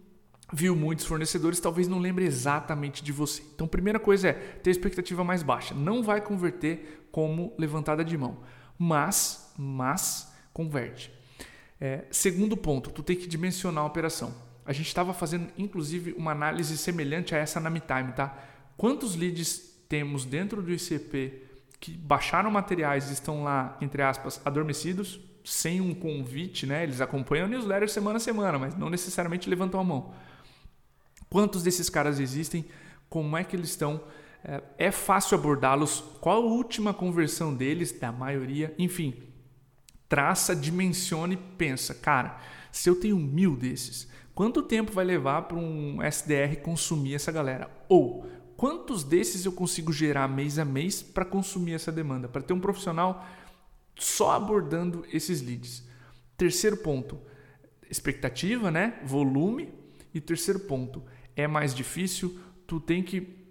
viu 0.52 0.76
muitos 0.76 1.04
fornecedores, 1.04 1.58
talvez 1.58 1.88
não 1.88 1.98
lembre 1.98 2.24
exatamente 2.24 3.02
de 3.02 3.12
você. 3.12 3.42
Então, 3.54 3.66
primeira 3.66 3.98
coisa 3.98 4.28
é 4.28 4.32
ter 4.32 4.70
expectativa 4.70 5.24
mais 5.24 5.42
baixa. 5.42 5.74
Não 5.74 6.02
vai 6.02 6.20
converter 6.20 7.08
como 7.10 7.52
levantada 7.58 8.04
de 8.04 8.16
mão, 8.16 8.38
mas, 8.78 9.52
mas 9.56 10.32
converte. 10.52 11.12
É, 11.80 12.04
segundo 12.10 12.56
ponto, 12.56 12.90
tu 12.90 13.02
tem 13.02 13.16
que 13.16 13.26
dimensionar 13.26 13.84
a 13.84 13.86
operação. 13.86 14.34
A 14.64 14.72
gente 14.72 14.88
estava 14.88 15.14
fazendo, 15.14 15.48
inclusive, 15.56 16.12
uma 16.12 16.32
análise 16.32 16.76
semelhante 16.76 17.34
a 17.34 17.38
essa 17.38 17.60
na 17.60 17.70
MeTime, 17.70 18.12
tá? 18.12 18.36
Quantos 18.76 19.14
leads 19.14 19.58
temos 19.88 20.24
dentro 20.24 20.62
do 20.62 20.72
ICP 20.72 21.42
que 21.78 21.92
baixaram 21.92 22.50
materiais 22.50 23.10
e 23.10 23.12
estão 23.12 23.44
lá, 23.44 23.76
entre 23.80 24.02
aspas, 24.02 24.40
adormecidos, 24.44 25.20
sem 25.44 25.80
um 25.80 25.94
convite, 25.94 26.66
né? 26.66 26.82
Eles 26.82 27.00
acompanham 27.00 27.46
o 27.46 27.48
newsletter 27.48 27.88
semana 27.88 28.16
a 28.16 28.20
semana, 28.20 28.58
mas 28.58 28.74
não 28.74 28.90
necessariamente 28.90 29.48
levantam 29.48 29.78
a 29.78 29.84
mão. 29.84 30.12
Quantos 31.28 31.62
desses 31.62 31.88
caras 31.88 32.18
existem? 32.18 32.64
Como 33.08 33.36
é 33.36 33.44
que 33.44 33.54
eles 33.54 33.70
estão? 33.70 34.00
É, 34.48 34.62
é 34.78 34.90
fácil 34.92 35.36
abordá-los? 35.36 36.04
Qual 36.20 36.40
a 36.40 36.46
última 36.46 36.94
conversão 36.94 37.52
deles? 37.52 37.90
Da 37.90 38.12
maioria? 38.12 38.72
Enfim, 38.78 39.14
traça, 40.08 40.54
dimensione, 40.54 41.36
pensa, 41.36 41.92
cara, 41.92 42.40
se 42.70 42.88
eu 42.88 42.94
tenho 42.94 43.16
mil 43.16 43.56
desses, 43.56 44.08
quanto 44.36 44.62
tempo 44.62 44.92
vai 44.92 45.04
levar 45.04 45.42
para 45.42 45.56
um 45.56 46.00
SDR 46.00 46.60
consumir 46.62 47.14
essa 47.14 47.32
galera? 47.32 47.68
Ou 47.88 48.24
quantos 48.56 49.02
desses 49.02 49.44
eu 49.44 49.50
consigo 49.50 49.92
gerar 49.92 50.28
mês 50.28 50.60
a 50.60 50.64
mês 50.64 51.02
para 51.02 51.24
consumir 51.24 51.74
essa 51.74 51.90
demanda, 51.90 52.28
para 52.28 52.40
ter 52.40 52.52
um 52.52 52.60
profissional 52.60 53.26
só 53.98 54.32
abordando 54.32 55.04
esses 55.12 55.42
leads. 55.42 55.84
Terceiro 56.36 56.76
ponto, 56.76 57.18
expectativa, 57.90 58.70
né? 58.70 59.00
Volume. 59.04 59.74
E 60.14 60.20
terceiro 60.20 60.60
ponto, 60.60 61.02
é 61.34 61.46
mais 61.46 61.74
difícil, 61.74 62.38
tu 62.66 62.80
tem 62.80 63.02
que 63.02 63.45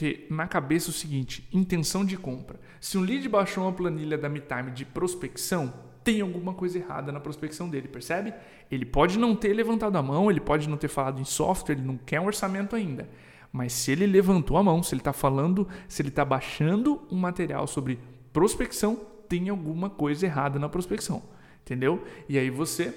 ter 0.00 0.26
na 0.30 0.48
cabeça 0.48 0.88
o 0.88 0.94
seguinte, 0.94 1.46
intenção 1.52 2.06
de 2.06 2.16
compra. 2.16 2.58
Se 2.80 2.96
um 2.96 3.02
lead 3.02 3.28
baixou 3.28 3.64
uma 3.64 3.72
planilha 3.72 4.16
da 4.16 4.30
MeTime 4.30 4.70
de 4.70 4.86
prospecção, 4.86 5.74
tem 6.02 6.22
alguma 6.22 6.54
coisa 6.54 6.78
errada 6.78 7.12
na 7.12 7.20
prospecção 7.20 7.68
dele, 7.68 7.86
percebe? 7.86 8.32
Ele 8.70 8.86
pode 8.86 9.18
não 9.18 9.36
ter 9.36 9.52
levantado 9.52 9.96
a 9.96 10.02
mão, 10.02 10.30
ele 10.30 10.40
pode 10.40 10.70
não 10.70 10.78
ter 10.78 10.88
falado 10.88 11.20
em 11.20 11.24
software, 11.26 11.74
ele 11.74 11.84
não 11.84 11.98
quer 11.98 12.18
um 12.18 12.24
orçamento 12.24 12.74
ainda. 12.74 13.10
Mas 13.52 13.74
se 13.74 13.92
ele 13.92 14.06
levantou 14.06 14.56
a 14.56 14.62
mão, 14.62 14.82
se 14.82 14.94
ele 14.94 15.02
está 15.02 15.12
falando, 15.12 15.68
se 15.86 16.00
ele 16.00 16.08
está 16.08 16.24
baixando 16.24 17.02
um 17.10 17.18
material 17.18 17.66
sobre 17.66 17.98
prospecção, 18.32 18.98
tem 19.28 19.50
alguma 19.50 19.90
coisa 19.90 20.24
errada 20.24 20.58
na 20.58 20.70
prospecção, 20.70 21.22
entendeu? 21.60 22.02
E 22.26 22.38
aí 22.38 22.48
você, 22.48 22.94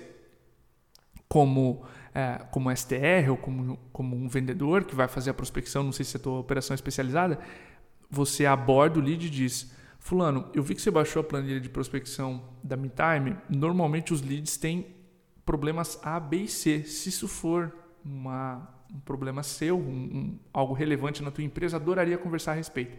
como 1.27 1.83
é, 2.13 2.39
como 2.51 2.75
STR 2.75 3.29
ou 3.29 3.37
como, 3.37 3.77
como 3.91 4.15
um 4.15 4.27
vendedor 4.27 4.83
que 4.83 4.95
vai 4.95 5.07
fazer 5.07 5.31
a 5.31 5.33
prospecção, 5.33 5.83
não 5.83 5.91
sei 5.91 6.05
se 6.05 6.17
é 6.17 6.19
a 6.19 6.23
tua 6.23 6.39
operação 6.39 6.73
especializada, 6.73 7.39
você 8.09 8.45
aborda 8.45 8.99
o 8.99 9.01
lead 9.01 9.25
e 9.25 9.29
diz, 9.29 9.73
fulano, 9.99 10.49
eu 10.53 10.61
vi 10.61 10.75
que 10.75 10.81
você 10.81 10.91
baixou 10.91 11.21
a 11.21 11.23
planilha 11.23 11.59
de 11.59 11.69
prospecção 11.69 12.43
da 12.63 12.77
MeTime, 12.77 13.35
normalmente 13.49 14.13
os 14.13 14.21
leads 14.21 14.57
têm 14.57 14.95
problemas 15.45 15.99
A, 16.03 16.19
B 16.19 16.43
e 16.43 16.47
C. 16.47 16.83
Se 16.83 17.09
isso 17.09 17.27
for 17.27 17.73
uma 18.05 18.69
um 18.93 18.99
problema 18.99 19.41
seu, 19.41 19.77
um, 19.77 19.81
um, 19.81 20.39
algo 20.53 20.73
relevante 20.73 21.23
na 21.23 21.31
tua 21.31 21.43
empresa, 21.43 21.77
adoraria 21.77 22.17
conversar 22.17 22.51
a 22.51 22.55
respeito. 22.55 22.95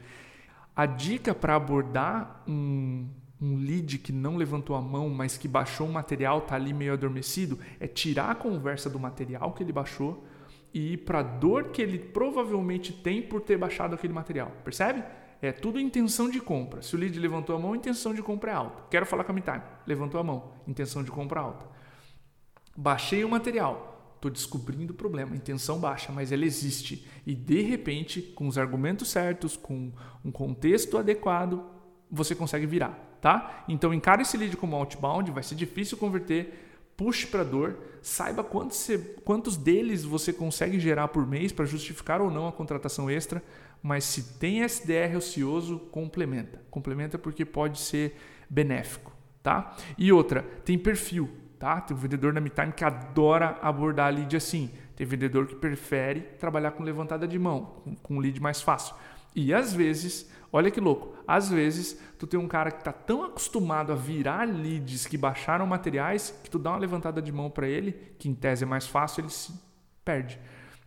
A 0.74 0.86
dica 0.86 1.32
para 1.32 1.54
abordar 1.54 2.42
um, 2.48 3.08
um 3.44 3.56
lead 3.56 3.98
que 3.98 4.12
não 4.12 4.36
levantou 4.36 4.76
a 4.76 4.80
mão, 4.80 5.08
mas 5.08 5.36
que 5.36 5.48
baixou 5.48 5.86
um 5.86 5.92
material, 5.92 6.38
está 6.38 6.54
ali 6.54 6.72
meio 6.72 6.92
adormecido, 6.92 7.58
é 7.78 7.86
tirar 7.86 8.30
a 8.30 8.34
conversa 8.34 8.88
do 8.88 8.98
material 8.98 9.52
que 9.52 9.62
ele 9.62 9.72
baixou 9.72 10.24
e 10.72 10.94
ir 10.94 10.96
para 10.98 11.20
a 11.20 11.22
dor 11.22 11.70
que 11.70 11.82
ele 11.82 11.98
provavelmente 11.98 12.92
tem 12.92 13.22
por 13.22 13.40
ter 13.40 13.56
baixado 13.56 13.94
aquele 13.94 14.12
material. 14.12 14.50
Percebe? 14.64 15.04
É 15.42 15.52
tudo 15.52 15.78
intenção 15.78 16.30
de 16.30 16.40
compra. 16.40 16.80
Se 16.82 16.96
o 16.96 16.98
lead 16.98 17.18
levantou 17.18 17.54
a 17.54 17.58
mão, 17.58 17.76
intenção 17.76 18.14
de 18.14 18.22
compra 18.22 18.50
é 18.50 18.54
alta. 18.54 18.82
Quero 18.90 19.04
falar 19.04 19.24
com 19.24 19.32
a 19.32 19.34
MeTime. 19.34 19.62
Levantou 19.86 20.20
a 20.20 20.24
mão, 20.24 20.52
intenção 20.66 21.02
de 21.02 21.10
compra 21.10 21.40
alta. 21.40 21.66
Baixei 22.76 23.24
o 23.24 23.28
material 23.28 23.94
Estou 24.24 24.32
descobrindo 24.32 24.94
o 24.94 24.96
problema, 24.96 25.36
intenção 25.36 25.78
baixa, 25.78 26.10
mas 26.10 26.32
ela 26.32 26.46
existe. 26.46 27.06
E 27.26 27.34
de 27.34 27.60
repente, 27.60 28.22
com 28.22 28.48
os 28.48 28.56
argumentos 28.56 29.10
certos, 29.10 29.54
com 29.54 29.92
um 30.24 30.32
contexto 30.32 30.96
adequado, 30.96 31.62
você 32.10 32.34
consegue 32.34 32.64
virar, 32.64 33.13
tá? 33.24 33.64
Então 33.66 33.94
encare 33.94 34.20
esse 34.20 34.36
lead 34.36 34.54
como 34.54 34.76
outbound, 34.76 35.30
vai 35.30 35.42
ser 35.42 35.54
difícil 35.54 35.96
converter, 35.96 36.92
puxe 36.94 37.26
para 37.26 37.42
dor, 37.42 37.74
saiba 38.02 38.44
quantos, 38.44 38.86
quantos 39.24 39.56
deles 39.56 40.04
você 40.04 40.30
consegue 40.30 40.78
gerar 40.78 41.08
por 41.08 41.26
mês 41.26 41.50
para 41.50 41.64
justificar 41.64 42.20
ou 42.20 42.30
não 42.30 42.46
a 42.46 42.52
contratação 42.52 43.08
extra, 43.08 43.42
mas 43.82 44.04
se 44.04 44.34
tem 44.38 44.62
SDR 44.62 45.16
ocioso, 45.16 45.78
complementa. 45.90 46.60
Complementa 46.70 47.16
porque 47.16 47.46
pode 47.46 47.78
ser 47.78 48.14
benéfico, 48.50 49.10
tá? 49.42 49.74
E 49.96 50.12
outra, 50.12 50.42
tem 50.62 50.78
perfil. 50.78 51.30
Tá? 51.58 51.80
Tem 51.80 51.96
um 51.96 52.00
vendedor 52.00 52.34
na 52.34 52.42
MeTime 52.42 52.72
que 52.72 52.84
adora 52.84 53.58
abordar 53.62 54.12
lead 54.12 54.36
assim. 54.36 54.70
Tem 54.94 55.06
vendedor 55.06 55.46
que 55.46 55.54
prefere 55.54 56.20
trabalhar 56.38 56.72
com 56.72 56.82
levantada 56.82 57.26
de 57.26 57.38
mão, 57.38 57.80
com, 57.82 57.94
com 57.94 58.18
lead 58.18 58.38
mais 58.38 58.60
fácil. 58.60 58.94
E 59.34 59.54
às 59.54 59.72
vezes, 59.72 60.30
olha 60.54 60.70
que 60.70 60.80
louco, 60.80 61.16
às 61.26 61.48
vezes 61.50 62.00
tu 62.16 62.28
tem 62.28 62.38
um 62.38 62.46
cara 62.46 62.70
que 62.70 62.78
está 62.78 62.92
tão 62.92 63.24
acostumado 63.24 63.92
a 63.92 63.96
virar 63.96 64.44
leads 64.44 65.04
que 65.04 65.18
baixaram 65.18 65.66
materiais 65.66 66.32
que 66.44 66.48
tu 66.48 66.60
dá 66.60 66.70
uma 66.70 66.78
levantada 66.78 67.20
de 67.20 67.32
mão 67.32 67.50
para 67.50 67.66
ele, 67.66 67.92
que 68.20 68.28
em 68.28 68.34
tese 68.34 68.62
é 68.62 68.66
mais 68.66 68.86
fácil, 68.86 69.22
ele 69.22 69.30
se 69.30 69.52
perde. 70.04 70.38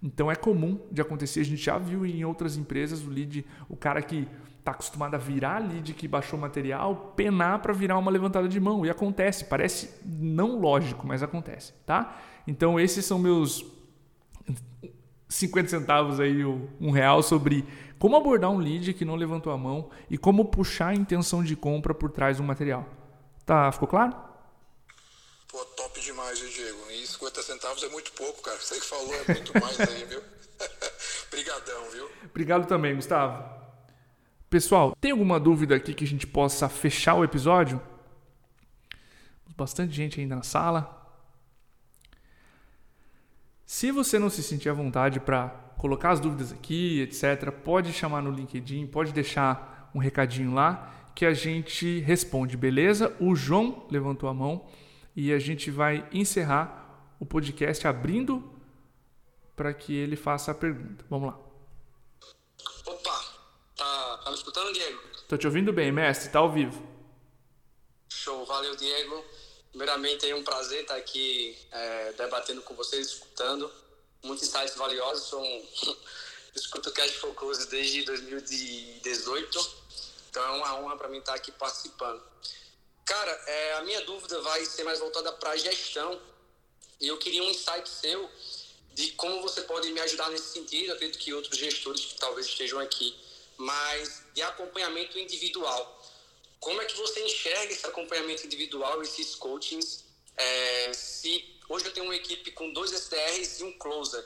Então 0.02 0.32
é 0.32 0.36
comum 0.36 0.80
de 0.90 1.02
acontecer, 1.02 1.42
a 1.42 1.44
gente 1.44 1.62
já 1.62 1.78
viu 1.78 2.06
em 2.06 2.24
outras 2.24 2.56
empresas 2.56 3.04
o 3.04 3.10
lead, 3.10 3.46
o 3.68 3.76
cara 3.76 4.02
que 4.02 4.26
está 4.58 4.72
acostumado 4.72 5.16
a 5.16 5.18
virar 5.18 5.60
lead 5.60 5.94
que 5.94 6.08
baixou 6.08 6.40
material, 6.40 7.14
penar 7.18 7.60
para 7.60 7.74
virar 7.74 7.98
uma 7.98 8.10
levantada 8.10 8.48
de 8.48 8.60
mão. 8.62 8.86
E 8.86 8.90
acontece, 8.90 9.44
parece 9.46 10.00
não 10.06 10.62
lógico, 10.62 11.06
mas 11.06 11.22
acontece, 11.22 11.74
tá? 11.86 12.18
Então 12.48 12.80
esses 12.80 13.04
são 13.04 13.20
meus 13.20 13.66
50 15.30 15.70
centavos 15.70 16.20
aí, 16.20 16.44
um 16.46 16.92
real 16.92 17.22
sobre 17.22 17.66
como 18.00 18.16
abordar 18.16 18.52
um 18.52 18.58
lead 18.58 18.94
que 18.94 19.04
não 19.04 19.16
levantou 19.16 19.52
a 19.52 19.58
mão 19.58 19.90
e 20.10 20.18
como 20.18 20.46
puxar 20.46 20.90
a 20.90 20.96
intenção 20.96 21.44
de 21.44 21.56
compra 21.56 21.94
por 21.94 22.12
trás 22.12 22.38
do 22.38 22.44
material. 22.44 22.86
Tá, 23.46 23.72
ficou 23.72 23.88
claro? 23.88 24.16
Pô, 25.50 25.64
top 25.66 26.00
demais, 26.02 26.38
Diego. 26.38 26.92
E 26.92 27.08
50 27.08 27.42
centavos 27.42 27.84
é 27.84 27.90
muito 27.90 28.12
pouco, 28.12 28.42
cara. 28.42 28.58
Você 28.58 28.76
que 28.76 28.86
falou 28.86 29.14
é 29.14 29.34
muito 29.34 29.54
mais 29.60 29.80
aí, 29.80 30.06
viu? 30.06 30.22
Obrigadão, 31.28 31.90
viu? 31.92 32.10
Obrigado 32.26 32.68
também, 32.68 32.96
Gustavo. 32.96 33.58
Pessoal, 34.50 34.96
tem 35.00 35.12
alguma 35.12 35.40
dúvida 35.40 35.76
aqui 35.76 35.94
que 35.94 36.04
a 36.04 36.08
gente 36.08 36.28
possa 36.28 36.70
fechar 36.70 37.16
o 37.16 37.24
episódio? 37.24 37.82
Bastante 39.58 39.94
gente 39.94 40.22
ainda 40.22 40.36
na 40.36 40.44
sala. 40.44 40.97
Se 43.68 43.92
você 43.92 44.18
não 44.18 44.30
se 44.30 44.42
sentir 44.42 44.70
à 44.70 44.74
vontade 44.74 45.20
para 45.20 45.50
colocar 45.78 46.12
as 46.12 46.22
dúvidas 46.22 46.54
aqui, 46.54 47.02
etc., 47.02 47.52
pode 47.52 47.92
chamar 47.92 48.22
no 48.22 48.32
LinkedIn, 48.32 48.88
pode 48.88 49.12
deixar 49.12 49.92
um 49.94 50.00
recadinho 50.00 50.54
lá 50.54 51.12
que 51.14 51.26
a 51.26 51.34
gente 51.34 52.00
responde, 52.00 52.56
beleza? 52.56 53.14
O 53.20 53.36
João 53.36 53.86
levantou 53.92 54.30
a 54.30 54.34
mão 54.34 54.66
e 55.14 55.34
a 55.34 55.38
gente 55.38 55.70
vai 55.70 56.08
encerrar 56.14 57.14
o 57.20 57.26
podcast 57.26 57.86
abrindo 57.86 58.42
para 59.54 59.74
que 59.74 59.94
ele 59.94 60.16
faça 60.16 60.52
a 60.52 60.56
pergunta. 60.56 61.04
Vamos 61.10 61.28
lá. 61.28 61.40
Opa, 62.86 63.26
tá, 63.76 64.18
tá 64.24 64.30
me 64.30 64.38
escutando, 64.38 64.72
Diego? 64.72 65.02
Tô 65.28 65.36
te 65.36 65.46
ouvindo 65.46 65.74
bem, 65.74 65.92
mestre, 65.92 66.32
tá 66.32 66.40
ao 66.40 66.50
vivo. 66.50 66.82
Show, 68.08 68.46
valeu, 68.46 68.78
Diego. 68.78 69.26
Primeiramente, 69.78 70.28
é 70.28 70.36
um 70.36 70.44
prazer 70.44 70.82
estar 70.82 70.96
aqui 70.96 71.56
é, 71.72 72.14
debatendo 72.14 72.64
com 72.64 72.74
vocês, 72.74 73.10
escutando. 73.10 73.72
Muitos 74.24 74.48
insights 74.48 74.76
valiosos. 74.76 75.32
Um, 75.34 75.68
escuto 76.56 76.90
o 76.90 76.92
Cash 76.92 77.12
for 77.12 77.32
Close 77.36 77.68
desde 77.68 78.02
2018 78.02 79.88
então 80.30 80.44
é 80.44 80.52
uma 80.58 80.80
honra 80.80 80.98
para 80.98 81.08
mim 81.08 81.20
estar 81.20 81.36
aqui 81.36 81.52
participando. 81.52 82.22
Cara, 83.06 83.32
é, 83.32 83.74
a 83.74 83.82
minha 83.82 84.02
dúvida 84.02 84.42
vai 84.42 84.66
ser 84.66 84.84
mais 84.84 85.00
voltada 85.00 85.32
para 85.34 85.52
a 85.52 85.58
gestão. 85.58 86.20
E 87.00 87.08
eu 87.08 87.18
queria 87.18 87.44
um 87.44 87.50
insight 87.50 87.88
seu 87.88 88.30
de 88.94 89.12
como 89.12 89.42
você 89.44 89.62
pode 89.62 89.92
me 89.92 90.00
ajudar 90.00 90.30
nesse 90.30 90.54
sentido. 90.54 90.90
Eu 90.90 90.96
acredito 90.96 91.20
que 91.20 91.34
outros 91.34 91.58
gestores 91.58 92.04
que 92.04 92.16
talvez 92.16 92.48
estejam 92.48 92.80
aqui, 92.80 93.16
mas 93.58 94.24
de 94.34 94.42
acompanhamento 94.42 95.18
individual. 95.20 95.97
Como 96.68 96.82
é 96.82 96.86
que 96.86 96.98
você 96.98 97.24
enxerga 97.24 97.72
esse 97.72 97.86
acompanhamento 97.86 98.46
individual, 98.46 99.02
esses 99.02 99.36
coachings? 99.36 100.04
É, 100.36 100.92
se 100.94 101.56
hoje 101.70 101.86
eu 101.86 101.94
tenho 101.94 102.06
uma 102.08 102.16
equipe 102.16 102.52
com 102.52 102.74
dois 102.74 102.92
SDRs 102.92 103.62
e 103.62 103.64
um 103.64 103.72
closer. 103.78 104.26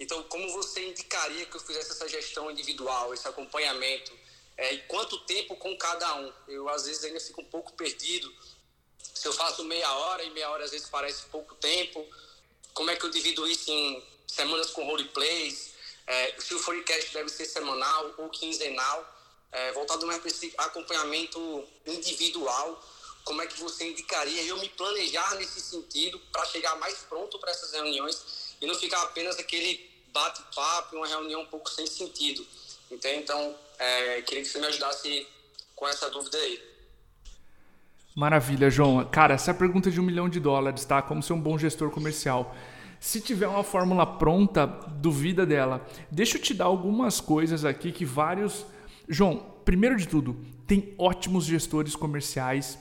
Então, 0.00 0.20
como 0.24 0.52
você 0.52 0.84
indicaria 0.84 1.46
que 1.46 1.56
eu 1.56 1.60
fizesse 1.60 1.92
essa 1.92 2.08
gestão 2.08 2.50
individual, 2.50 3.14
esse 3.14 3.28
acompanhamento? 3.28 4.12
é, 4.56 4.74
e 4.74 4.78
quanto 4.88 5.16
tempo 5.20 5.54
com 5.56 5.76
cada 5.76 6.12
um. 6.16 6.32
Eu, 6.48 6.68
às 6.68 6.86
vezes, 6.86 7.04
ainda 7.04 7.20
fico 7.20 7.40
um 7.40 7.44
pouco 7.44 7.72
perdido. 7.74 8.34
Se 8.98 9.28
eu 9.28 9.32
faço 9.32 9.62
meia 9.64 9.88
hora 9.92 10.24
e 10.24 10.30
meia 10.30 10.50
hora, 10.50 10.64
às 10.64 10.72
vezes, 10.72 10.88
parece 10.88 11.26
pouco 11.26 11.54
tempo. 11.54 12.04
Como 12.74 12.90
é 12.90 12.96
que 12.96 13.04
eu 13.04 13.10
divido 13.10 13.46
isso 13.46 13.70
em 13.70 14.02
semanas 14.26 14.70
com 14.70 14.84
roleplays? 14.84 15.74
É, 16.04 16.34
se 16.40 16.52
o 16.52 16.58
forecast 16.58 17.12
deve 17.12 17.28
ser 17.28 17.44
semanal 17.44 18.14
ou 18.18 18.28
quinzenal? 18.28 19.15
É, 19.52 19.72
voltado 19.72 20.06
mais 20.06 20.18
para 20.18 20.28
esse 20.28 20.52
acompanhamento 20.58 21.64
individual, 21.86 22.82
como 23.24 23.42
é 23.42 23.46
que 23.46 23.58
você 23.60 23.90
indicaria 23.90 24.42
eu 24.44 24.58
me 24.58 24.68
planejar 24.68 25.34
nesse 25.36 25.60
sentido 25.60 26.18
para 26.30 26.44
chegar 26.46 26.76
mais 26.76 26.98
pronto 27.08 27.38
para 27.38 27.50
essas 27.50 27.72
reuniões 27.72 28.56
e 28.60 28.66
não 28.66 28.74
ficar 28.74 29.02
apenas 29.02 29.38
aquele 29.38 29.90
bate-papo, 30.12 30.96
uma 30.96 31.06
reunião 31.06 31.42
um 31.42 31.46
pouco 31.46 31.68
sem 31.70 31.86
sentido. 31.86 32.46
Entende? 32.90 33.22
Então, 33.22 33.54
é, 33.78 34.22
queria 34.22 34.42
que 34.42 34.48
você 34.48 34.58
me 34.58 34.66
ajudasse 34.66 35.26
com 35.74 35.88
essa 35.88 36.08
dúvida 36.08 36.38
aí. 36.38 36.62
Maravilha, 38.14 38.70
João. 38.70 39.04
Cara, 39.04 39.34
essa 39.34 39.50
é 39.50 39.54
pergunta 39.54 39.90
de 39.90 40.00
um 40.00 40.02
milhão 40.02 40.28
de 40.28 40.40
dólares, 40.40 40.84
tá? 40.84 41.02
Como 41.02 41.22
ser 41.22 41.34
um 41.34 41.40
bom 41.40 41.58
gestor 41.58 41.90
comercial. 41.90 42.54
Se 42.98 43.20
tiver 43.20 43.46
uma 43.46 43.62
fórmula 43.62 44.06
pronta, 44.06 44.66
duvida 44.66 45.44
dela. 45.44 45.86
Deixa 46.10 46.38
eu 46.38 46.42
te 46.42 46.54
dar 46.54 46.64
algumas 46.64 47.20
coisas 47.20 47.64
aqui 47.64 47.92
que 47.92 48.06
vários. 48.06 48.64
João, 49.08 49.54
primeiro 49.64 49.96
de 49.96 50.08
tudo, 50.08 50.36
tem 50.66 50.94
ótimos 50.98 51.44
gestores 51.44 51.94
comerciais 51.94 52.78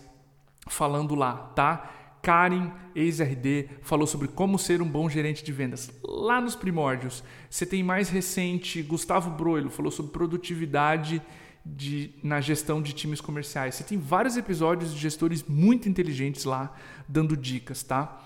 falando 0.67 1.15
lá, 1.15 1.33
tá? 1.55 1.91
Karen, 2.21 2.71
ex-RD, 2.95 3.69
falou 3.83 4.07
sobre 4.07 4.27
como 4.27 4.57
ser 4.57 4.81
um 4.81 4.89
bom 4.89 5.07
gerente 5.07 5.43
de 5.43 5.51
vendas. 5.51 5.91
Lá 6.03 6.41
nos 6.41 6.55
primórdios. 6.55 7.23
Você 7.47 7.67
tem 7.67 7.83
mais 7.83 8.09
recente, 8.09 8.81
Gustavo 8.81 9.29
Broilo, 9.29 9.69
falou 9.69 9.91
sobre 9.91 10.11
produtividade 10.11 11.21
de, 11.63 12.15
na 12.23 12.41
gestão 12.41 12.81
de 12.81 12.93
times 12.93 13.21
comerciais. 13.21 13.75
Você 13.75 13.83
tem 13.83 13.99
vários 13.99 14.37
episódios 14.37 14.91
de 14.91 14.99
gestores 14.99 15.43
muito 15.43 15.87
inteligentes 15.87 16.45
lá 16.45 16.75
dando 17.07 17.37
dicas, 17.37 17.83
tá? 17.83 18.19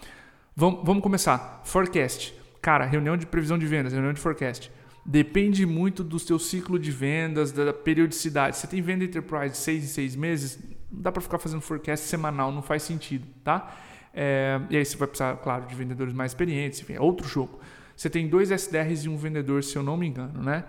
Vamos, 0.56 0.82
vamos 0.86 1.04
começar. 1.04 1.62
Forecast. 1.66 2.34
Cara, 2.62 2.86
reunião 2.86 3.18
de 3.18 3.26
previsão 3.26 3.58
de 3.58 3.66
vendas, 3.66 3.92
reunião 3.92 4.14
de 4.14 4.20
forecast. 4.22 4.72
Depende 5.06 5.66
muito 5.66 6.04
do 6.04 6.20
seu 6.20 6.38
ciclo 6.38 6.78
de 6.78 6.92
vendas, 6.92 7.52
da 7.52 7.74
periodicidade. 7.74 8.58
Você 8.58 8.68
tem 8.68 8.82
venda 8.82 9.04
enterprise 9.04 9.56
seis 9.56 9.84
em 9.84 9.88
seis 9.88 10.16
meses, 10.16 10.60
não 10.92 11.02
dá 11.02 11.12
para 11.12 11.22
ficar 11.22 11.40
fazendo 11.40 11.62
forecast 11.62 12.06
semanal, 12.06 12.52
não 12.52 12.62
faz 12.62 12.84
sentido, 12.84 13.26
tá? 13.44 13.76
É, 14.14 14.60
e 14.70 14.78
aí 14.78 14.86
você 14.86 14.98
vai 14.98 15.08
precisar, 15.08 15.36
claro, 15.38 15.66
de 15.66 15.76
vendedores 15.76 16.14
mais 16.14 16.32
experientes, 16.32 16.82
enfim, 16.82 16.94
é 16.94 17.02
outro 17.02 17.28
jogo. 17.28 17.60
Você 17.96 18.10
tem 18.10 18.28
dois 18.28 18.52
SDRs 18.52 19.06
e 19.06 19.10
um 19.10 19.18
vendedor, 19.18 19.64
se 19.64 19.76
eu 19.76 19.84
não 19.84 19.98
me 19.98 20.08
engano, 20.08 20.42
né? 20.42 20.66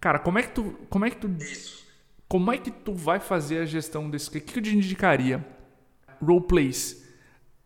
Cara, 0.00 0.18
como 0.18 0.38
é 0.38 0.42
que 0.42 0.50
tu, 0.50 0.74
como 0.88 1.04
é 1.04 1.10
que 1.10 1.16
tu, 1.16 1.30
como 2.28 2.52
é 2.52 2.58
que 2.58 2.70
tu 2.70 2.94
vai 2.94 3.20
fazer 3.20 3.58
a 3.58 3.64
gestão 3.64 4.10
desse? 4.10 4.28
O 4.28 4.32
que 4.32 4.58
eu 4.58 4.62
te 4.62 4.74
indicaria? 4.74 5.46
Roleplays. 6.20 7.02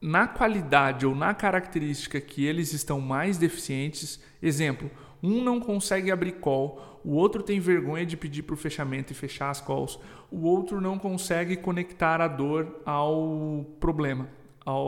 Na 0.00 0.28
qualidade 0.28 1.06
ou 1.06 1.14
na 1.14 1.32
característica 1.32 2.20
que 2.20 2.44
eles 2.44 2.72
estão 2.72 3.00
mais 3.00 3.38
deficientes, 3.38 4.20
exemplo, 4.42 4.90
um 5.22 5.42
não 5.42 5.60
consegue 5.60 6.10
abrir 6.10 6.32
call, 6.32 7.00
o 7.04 7.12
outro 7.12 7.42
tem 7.42 7.60
vergonha 7.60 8.04
de 8.04 8.16
pedir 8.16 8.42
para 8.42 8.54
o 8.54 8.56
fechamento 8.56 9.12
e 9.12 9.16
fechar 9.16 9.50
as 9.50 9.60
calls, 9.60 9.98
o 10.30 10.44
outro 10.46 10.80
não 10.80 10.98
consegue 10.98 11.56
conectar 11.56 12.20
a 12.20 12.28
dor 12.28 12.80
ao 12.84 13.64
problema 13.78 14.28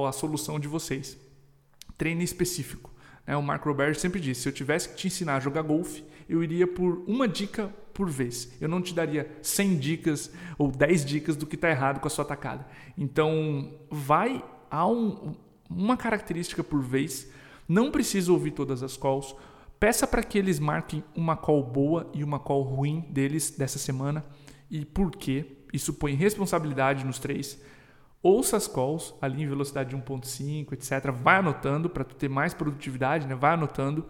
a 0.07 0.13
solução 0.13 0.59
de 0.59 0.67
vocês. 0.67 1.17
Treino 1.97 2.23
específico. 2.23 2.93
Né? 3.27 3.37
O 3.37 3.43
Mark 3.43 3.65
Roberts 3.65 4.01
sempre 4.01 4.21
disse: 4.21 4.43
se 4.43 4.49
eu 4.49 4.53
tivesse 4.53 4.89
que 4.89 4.97
te 4.97 5.07
ensinar 5.07 5.37
a 5.37 5.41
jogar 5.41 5.63
golfe, 5.63 6.05
eu 6.29 6.43
iria 6.43 6.67
por 6.67 7.05
uma 7.07 7.29
dica 7.29 7.73
por 7.95 8.09
vez. 8.09 8.53
Eu 8.61 8.69
não 8.69 8.83
te 8.83 8.95
daria 8.95 9.31
100 9.43 9.77
dicas 9.79 10.33
ou 10.57 10.71
10 10.71 11.05
dicas 11.05 11.37
do 11.37 11.47
que 11.47 11.55
está 11.55 11.71
errado 11.71 12.01
com 12.01 12.07
a 12.07 12.11
sua 12.11 12.25
tacada. 12.25 12.67
Então, 12.97 13.75
vai 13.91 14.45
a 14.71 14.87
um, 14.87 15.35
uma 15.71 15.97
característica 15.97 16.63
por 16.63 16.81
vez. 16.81 17.31
Não 17.69 17.91
precisa 17.91 18.33
ouvir 18.33 18.53
todas 18.53 18.83
as 18.83 18.97
calls. 18.97 19.35
Peça 19.79 20.07
para 20.07 20.23
que 20.23 20.39
eles 20.39 20.59
marquem 20.59 21.05
uma 21.15 21.37
call 21.37 21.63
boa 21.63 22.11
e 22.13 22.25
uma 22.25 22.39
call 22.39 22.63
ruim 22.63 23.01
deles 23.11 23.51
dessa 23.51 23.79
semana 23.79 24.25
e 24.71 24.85
por 24.85 25.11
quê. 25.13 25.57
Isso 25.73 25.95
põe 25.95 26.15
responsabilidade 26.15 27.05
nos 27.05 27.19
três. 27.19 27.61
Ouça 28.23 28.57
as 28.57 28.67
calls 28.67 29.15
ali 29.21 29.43
em 29.43 29.47
velocidade 29.47 29.91
de 29.91 29.97
1.5, 29.97 30.73
etc. 30.73 31.13
Vai 31.13 31.37
anotando 31.37 31.89
para 31.89 32.05
tu 32.05 32.17
ter 32.17 32.29
mais 32.29 32.53
produtividade, 32.53 33.27
né? 33.27 33.35
Vai 33.35 33.53
anotando. 33.53 34.07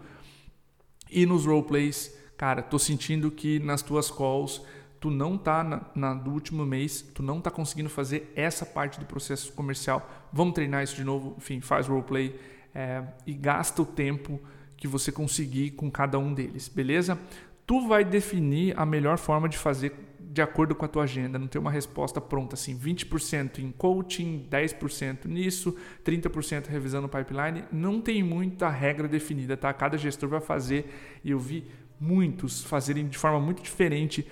E 1.11 1.25
nos 1.25 1.45
roleplays, 1.45 2.17
cara, 2.37 2.61
tô 2.61 2.79
sentindo 2.79 3.29
que 3.29 3.59
nas 3.59 3.81
tuas 3.81 4.09
calls 4.09 4.63
tu 4.99 5.09
não 5.09 5.37
tá 5.37 5.63
na, 5.63 5.81
na, 5.95 6.13
do 6.13 6.31
último 6.31 6.65
mês, 6.65 7.01
tu 7.01 7.23
não 7.23 7.39
tá 7.39 7.49
conseguindo 7.49 7.89
fazer 7.89 8.31
essa 8.35 8.65
parte 8.65 8.99
do 8.99 9.05
processo 9.05 9.53
comercial. 9.53 10.09
Vamos 10.33 10.53
treinar 10.53 10.83
isso 10.83 10.95
de 10.95 11.03
novo, 11.03 11.35
enfim, 11.37 11.61
faz 11.61 11.87
roleplay 11.87 12.39
é, 12.73 13.03
e 13.25 13.33
gasta 13.33 13.81
o 13.81 13.85
tempo 13.85 14.39
que 14.79 14.87
você 14.87 15.11
conseguir 15.11 15.71
com 15.71 15.91
cada 15.91 16.17
um 16.17 16.33
deles, 16.33 16.67
beleza? 16.67 17.19
Tu 17.67 17.87
vai 17.87 18.03
definir 18.03 18.73
a 18.77 18.85
melhor 18.85 19.17
forma 19.17 19.47
de 19.49 19.57
fazer 19.57 19.93
de 20.31 20.43
acordo 20.43 20.75
com 20.75 20.85
a 20.85 20.87
tua 20.87 21.03
agenda, 21.03 21.39
não 21.39 21.47
ter 21.47 21.57
uma 21.57 21.71
resposta 21.71 22.21
pronta 22.21 22.53
assim, 22.53 22.77
20% 22.77 23.59
em 23.59 23.71
coaching, 23.71 24.47
10% 24.49 25.25
nisso, 25.25 25.75
30% 26.05 26.67
revisando 26.67 27.07
o 27.07 27.09
pipeline, 27.09 27.63
não 27.71 27.99
tem 27.99 28.21
muita 28.21 28.69
regra 28.69 29.07
definida, 29.07 29.57
tá? 29.57 29.73
Cada 29.73 29.97
gestor 29.97 30.29
vai 30.29 30.39
fazer 30.39 31.19
e 31.23 31.31
eu 31.31 31.39
vi 31.39 31.65
muitos 31.99 32.63
fazerem 32.63 33.07
de 33.07 33.17
forma 33.17 33.39
muito 33.39 33.63
diferente 33.63 34.25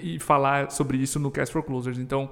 e 0.00 0.20
falar 0.20 0.70
sobre 0.70 0.98
isso 0.98 1.18
no 1.18 1.32
Cast 1.32 1.52
for 1.52 1.64
Closers. 1.64 1.98
Então, 1.98 2.30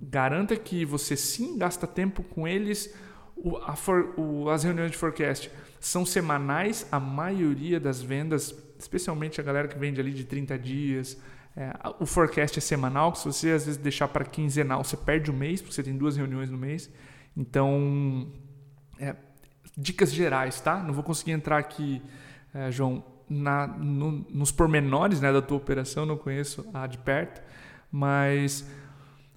garanta 0.00 0.56
que 0.56 0.84
você 0.84 1.16
sim 1.16 1.58
gasta 1.58 1.86
tempo 1.86 2.22
com 2.22 2.46
eles. 2.46 2.94
O, 3.36 3.58
for, 3.74 4.14
o, 4.16 4.48
as 4.50 4.62
reuniões 4.62 4.92
de 4.92 4.96
forecast 4.96 5.50
são 5.82 6.06
semanais, 6.06 6.86
a 6.92 7.00
maioria 7.00 7.80
das 7.80 8.00
vendas, 8.00 8.54
especialmente 8.78 9.40
a 9.40 9.44
galera 9.44 9.66
que 9.66 9.76
vende 9.76 10.00
ali 10.00 10.12
de 10.12 10.22
30 10.22 10.56
dias, 10.56 11.18
é, 11.56 11.72
o 11.98 12.06
forecast 12.06 12.56
é 12.56 12.62
semanal, 12.62 13.12
se 13.16 13.24
você 13.24 13.50
às 13.50 13.66
vezes 13.66 13.76
deixar 13.76 14.06
para 14.06 14.24
quinzenal, 14.24 14.84
você 14.84 14.96
perde 14.96 15.28
o 15.28 15.34
mês, 15.34 15.60
porque 15.60 15.74
você 15.74 15.82
tem 15.82 15.96
duas 15.96 16.16
reuniões 16.16 16.48
no 16.48 16.56
mês. 16.56 16.88
Então, 17.36 18.28
é, 18.96 19.16
dicas 19.76 20.12
gerais, 20.12 20.60
tá? 20.60 20.80
Não 20.80 20.94
vou 20.94 21.02
conseguir 21.02 21.32
entrar 21.32 21.58
aqui, 21.58 22.00
é, 22.54 22.70
João, 22.70 23.04
na, 23.28 23.66
no, 23.66 24.24
nos 24.30 24.52
pormenores 24.52 25.20
né, 25.20 25.32
da 25.32 25.42
tua 25.42 25.56
operação, 25.56 26.06
não 26.06 26.16
conheço 26.16 26.64
a 26.72 26.86
de 26.86 26.98
perto, 26.98 27.42
mas 27.90 28.64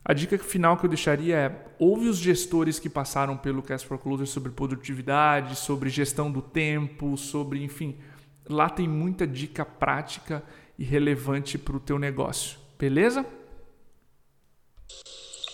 a 0.07 0.13
dica 0.13 0.37
final 0.37 0.77
que 0.77 0.85
eu 0.85 0.89
deixaria 0.89 1.35
é: 1.35 1.65
ouve 1.79 2.07
os 2.07 2.17
gestores 2.17 2.77
que 2.77 2.87
passaram 2.87 3.35
pelo 3.35 3.63
Cast 3.63 3.87
for 3.87 3.97
Closer 3.97 4.27
sobre 4.27 4.51
produtividade, 4.51 5.55
sobre 5.55 5.89
gestão 5.89 6.31
do 6.31 6.43
tempo, 6.43 7.17
sobre, 7.17 7.63
enfim, 7.63 7.99
lá 8.47 8.69
tem 8.69 8.87
muita 8.87 9.25
dica 9.25 9.65
prática 9.65 10.43
e 10.77 10.83
relevante 10.83 11.57
para 11.57 11.75
o 11.75 11.79
teu 11.79 11.97
negócio. 11.97 12.59
Beleza? 12.77 13.25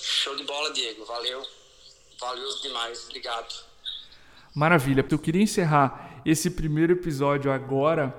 Show 0.01 0.35
de 0.35 0.43
bola, 0.43 0.73
Diego. 0.73 1.05
Valeu. 1.05 1.41
Valioso 2.19 2.61
demais. 2.61 3.05
Obrigado. 3.05 3.63
Maravilha. 4.53 5.05
Eu 5.09 5.17
queria 5.17 5.41
encerrar 5.41 6.21
esse 6.25 6.51
primeiro 6.51 6.91
episódio 6.91 7.49
agora 7.49 8.13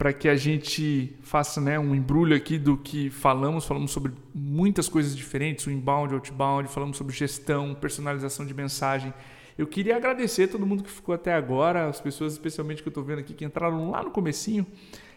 para 0.00 0.14
que 0.14 0.30
a 0.30 0.34
gente 0.34 1.14
faça 1.20 1.60
né, 1.60 1.78
um 1.78 1.94
embrulho 1.94 2.34
aqui 2.34 2.56
do 2.56 2.74
que 2.74 3.10
falamos. 3.10 3.66
Falamos 3.66 3.90
sobre 3.90 4.12
muitas 4.34 4.88
coisas 4.88 5.14
diferentes, 5.14 5.66
o 5.66 5.70
inbound, 5.70 6.14
outbound, 6.14 6.70
falamos 6.70 6.96
sobre 6.96 7.14
gestão, 7.14 7.74
personalização 7.74 8.46
de 8.46 8.54
mensagem. 8.54 9.12
Eu 9.58 9.66
queria 9.66 9.94
agradecer 9.96 10.44
a 10.44 10.48
todo 10.48 10.64
mundo 10.64 10.82
que 10.82 10.90
ficou 10.90 11.14
até 11.14 11.34
agora, 11.34 11.86
as 11.86 12.00
pessoas 12.00 12.32
especialmente 12.32 12.82
que 12.82 12.88
eu 12.88 12.90
estou 12.90 13.04
vendo 13.04 13.18
aqui 13.18 13.34
que 13.34 13.44
entraram 13.44 13.90
lá 13.90 14.02
no 14.02 14.10
comecinho. 14.10 14.66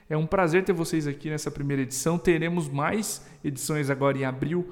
É 0.10 0.18
um 0.18 0.28
prazer 0.28 0.66
ter 0.66 0.74
vocês 0.74 1.08
aqui 1.08 1.30
nessa 1.30 1.50
primeira 1.50 1.82
edição. 1.82 2.18
Teremos 2.18 2.68
mais 2.68 3.26
edições 3.42 3.90
agora 3.90 4.18
em 4.18 4.26
abril. 4.26 4.70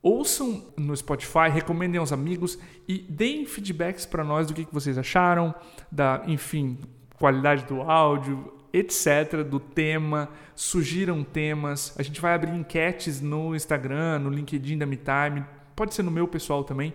Ouçam 0.00 0.64
no 0.78 0.96
Spotify, 0.96 1.50
recomendem 1.52 2.00
aos 2.00 2.10
amigos 2.10 2.58
e 2.88 3.00
deem 3.06 3.44
feedbacks 3.44 4.06
para 4.06 4.24
nós 4.24 4.46
do 4.46 4.54
que, 4.54 4.66
vocês 4.72 4.96
acharam, 4.96 5.54
da, 5.92 6.22
enfim, 6.26 6.78
qualidade 7.18 7.66
do 7.66 7.82
áudio, 7.82 8.55
etc., 8.72 9.42
do 9.44 9.60
tema, 9.60 10.28
sugiram 10.54 11.22
temas. 11.22 11.94
A 11.98 12.02
gente 12.02 12.20
vai 12.20 12.34
abrir 12.34 12.54
enquetes 12.54 13.20
no 13.20 13.54
Instagram, 13.54 14.20
no 14.20 14.30
LinkedIn 14.30 14.78
da 14.78 14.86
MeTime, 14.86 15.44
pode 15.74 15.94
ser 15.94 16.02
no 16.02 16.10
meu 16.10 16.26
pessoal 16.26 16.64
também. 16.64 16.92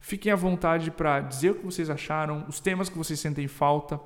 Fiquem 0.00 0.30
à 0.30 0.36
vontade 0.36 0.90
para 0.90 1.20
dizer 1.20 1.52
o 1.52 1.54
que 1.54 1.64
vocês 1.64 1.88
acharam, 1.88 2.44
os 2.48 2.60
temas 2.60 2.88
que 2.88 2.98
vocês 2.98 3.18
sentem 3.18 3.48
falta, 3.48 3.98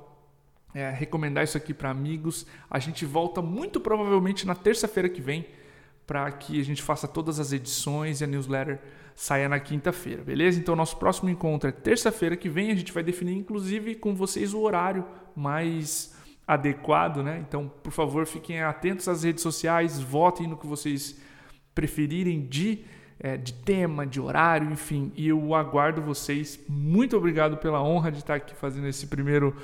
é, 0.73 0.89
recomendar 0.89 1.43
isso 1.43 1.57
aqui 1.57 1.73
para 1.73 1.89
amigos. 1.89 2.45
A 2.69 2.79
gente 2.79 3.05
volta 3.05 3.41
muito 3.41 3.79
provavelmente 3.79 4.47
na 4.47 4.55
terça-feira 4.55 5.09
que 5.09 5.21
vem 5.21 5.45
para 6.07 6.31
que 6.31 6.59
a 6.59 6.63
gente 6.63 6.81
faça 6.81 7.07
todas 7.07 7.39
as 7.39 7.51
edições 7.51 8.21
e 8.21 8.23
a 8.23 8.27
newsletter 8.27 8.79
saia 9.13 9.49
na 9.49 9.59
quinta-feira, 9.59 10.23
beleza? 10.23 10.57
Então, 10.57 10.75
nosso 10.75 10.95
próximo 10.95 11.29
encontro 11.29 11.67
é 11.67 11.71
terça-feira 11.71 12.37
que 12.37 12.47
vem. 12.47 12.71
A 12.71 12.75
gente 12.75 12.93
vai 12.93 13.03
definir, 13.03 13.35
inclusive, 13.35 13.93
com 13.95 14.15
vocês 14.15 14.53
o 14.53 14.61
horário 14.61 15.05
mais 15.35 16.15
adequado, 16.49 17.21
né? 17.21 17.45
Então, 17.47 17.71
por 17.83 17.91
favor, 17.91 18.25
fiquem 18.25 18.63
atentos 18.63 19.07
às 19.07 19.21
redes 19.21 19.43
sociais, 19.43 19.99
votem 19.99 20.47
no 20.47 20.57
que 20.57 20.65
vocês 20.65 21.21
preferirem 21.75 22.47
de, 22.47 22.83
é, 23.19 23.37
de 23.37 23.53
tema, 23.53 24.03
de 24.03 24.19
horário, 24.19 24.71
enfim. 24.71 25.11
E 25.15 25.27
eu 25.27 25.53
aguardo 25.53 26.01
vocês. 26.01 26.59
Muito 26.67 27.15
obrigado 27.15 27.57
pela 27.57 27.83
honra 27.83 28.11
de 28.11 28.17
estar 28.17 28.33
aqui 28.33 28.55
fazendo 28.55 28.87
esse 28.87 29.05
primeiro 29.05 29.55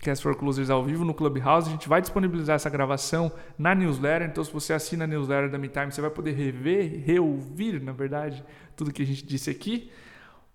Cast 0.00 0.22
for 0.22 0.34
Closers 0.34 0.70
ao 0.70 0.82
vivo 0.82 1.04
no 1.04 1.12
Clubhouse. 1.12 1.68
A 1.68 1.72
gente 1.72 1.86
vai 1.86 2.00
disponibilizar 2.00 2.56
essa 2.56 2.70
gravação 2.70 3.30
na 3.58 3.74
newsletter. 3.74 4.26
Então, 4.26 4.42
se 4.42 4.50
você 4.50 4.72
assina 4.72 5.04
a 5.04 5.06
newsletter 5.06 5.50
da 5.50 5.58
MeTime, 5.58 5.92
você 5.92 6.00
vai 6.00 6.10
poder 6.10 6.32
rever, 6.32 7.04
reouvir, 7.04 7.78
na 7.82 7.92
verdade, 7.92 8.42
tudo 8.74 8.90
que 8.90 9.02
a 9.02 9.06
gente 9.06 9.26
disse 9.26 9.50
aqui. 9.50 9.90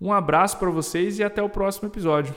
Um 0.01 0.11
abraço 0.11 0.57
para 0.57 0.71
vocês 0.71 1.19
e 1.19 1.23
até 1.23 1.43
o 1.43 1.49
próximo 1.49 1.87
episódio. 1.87 2.33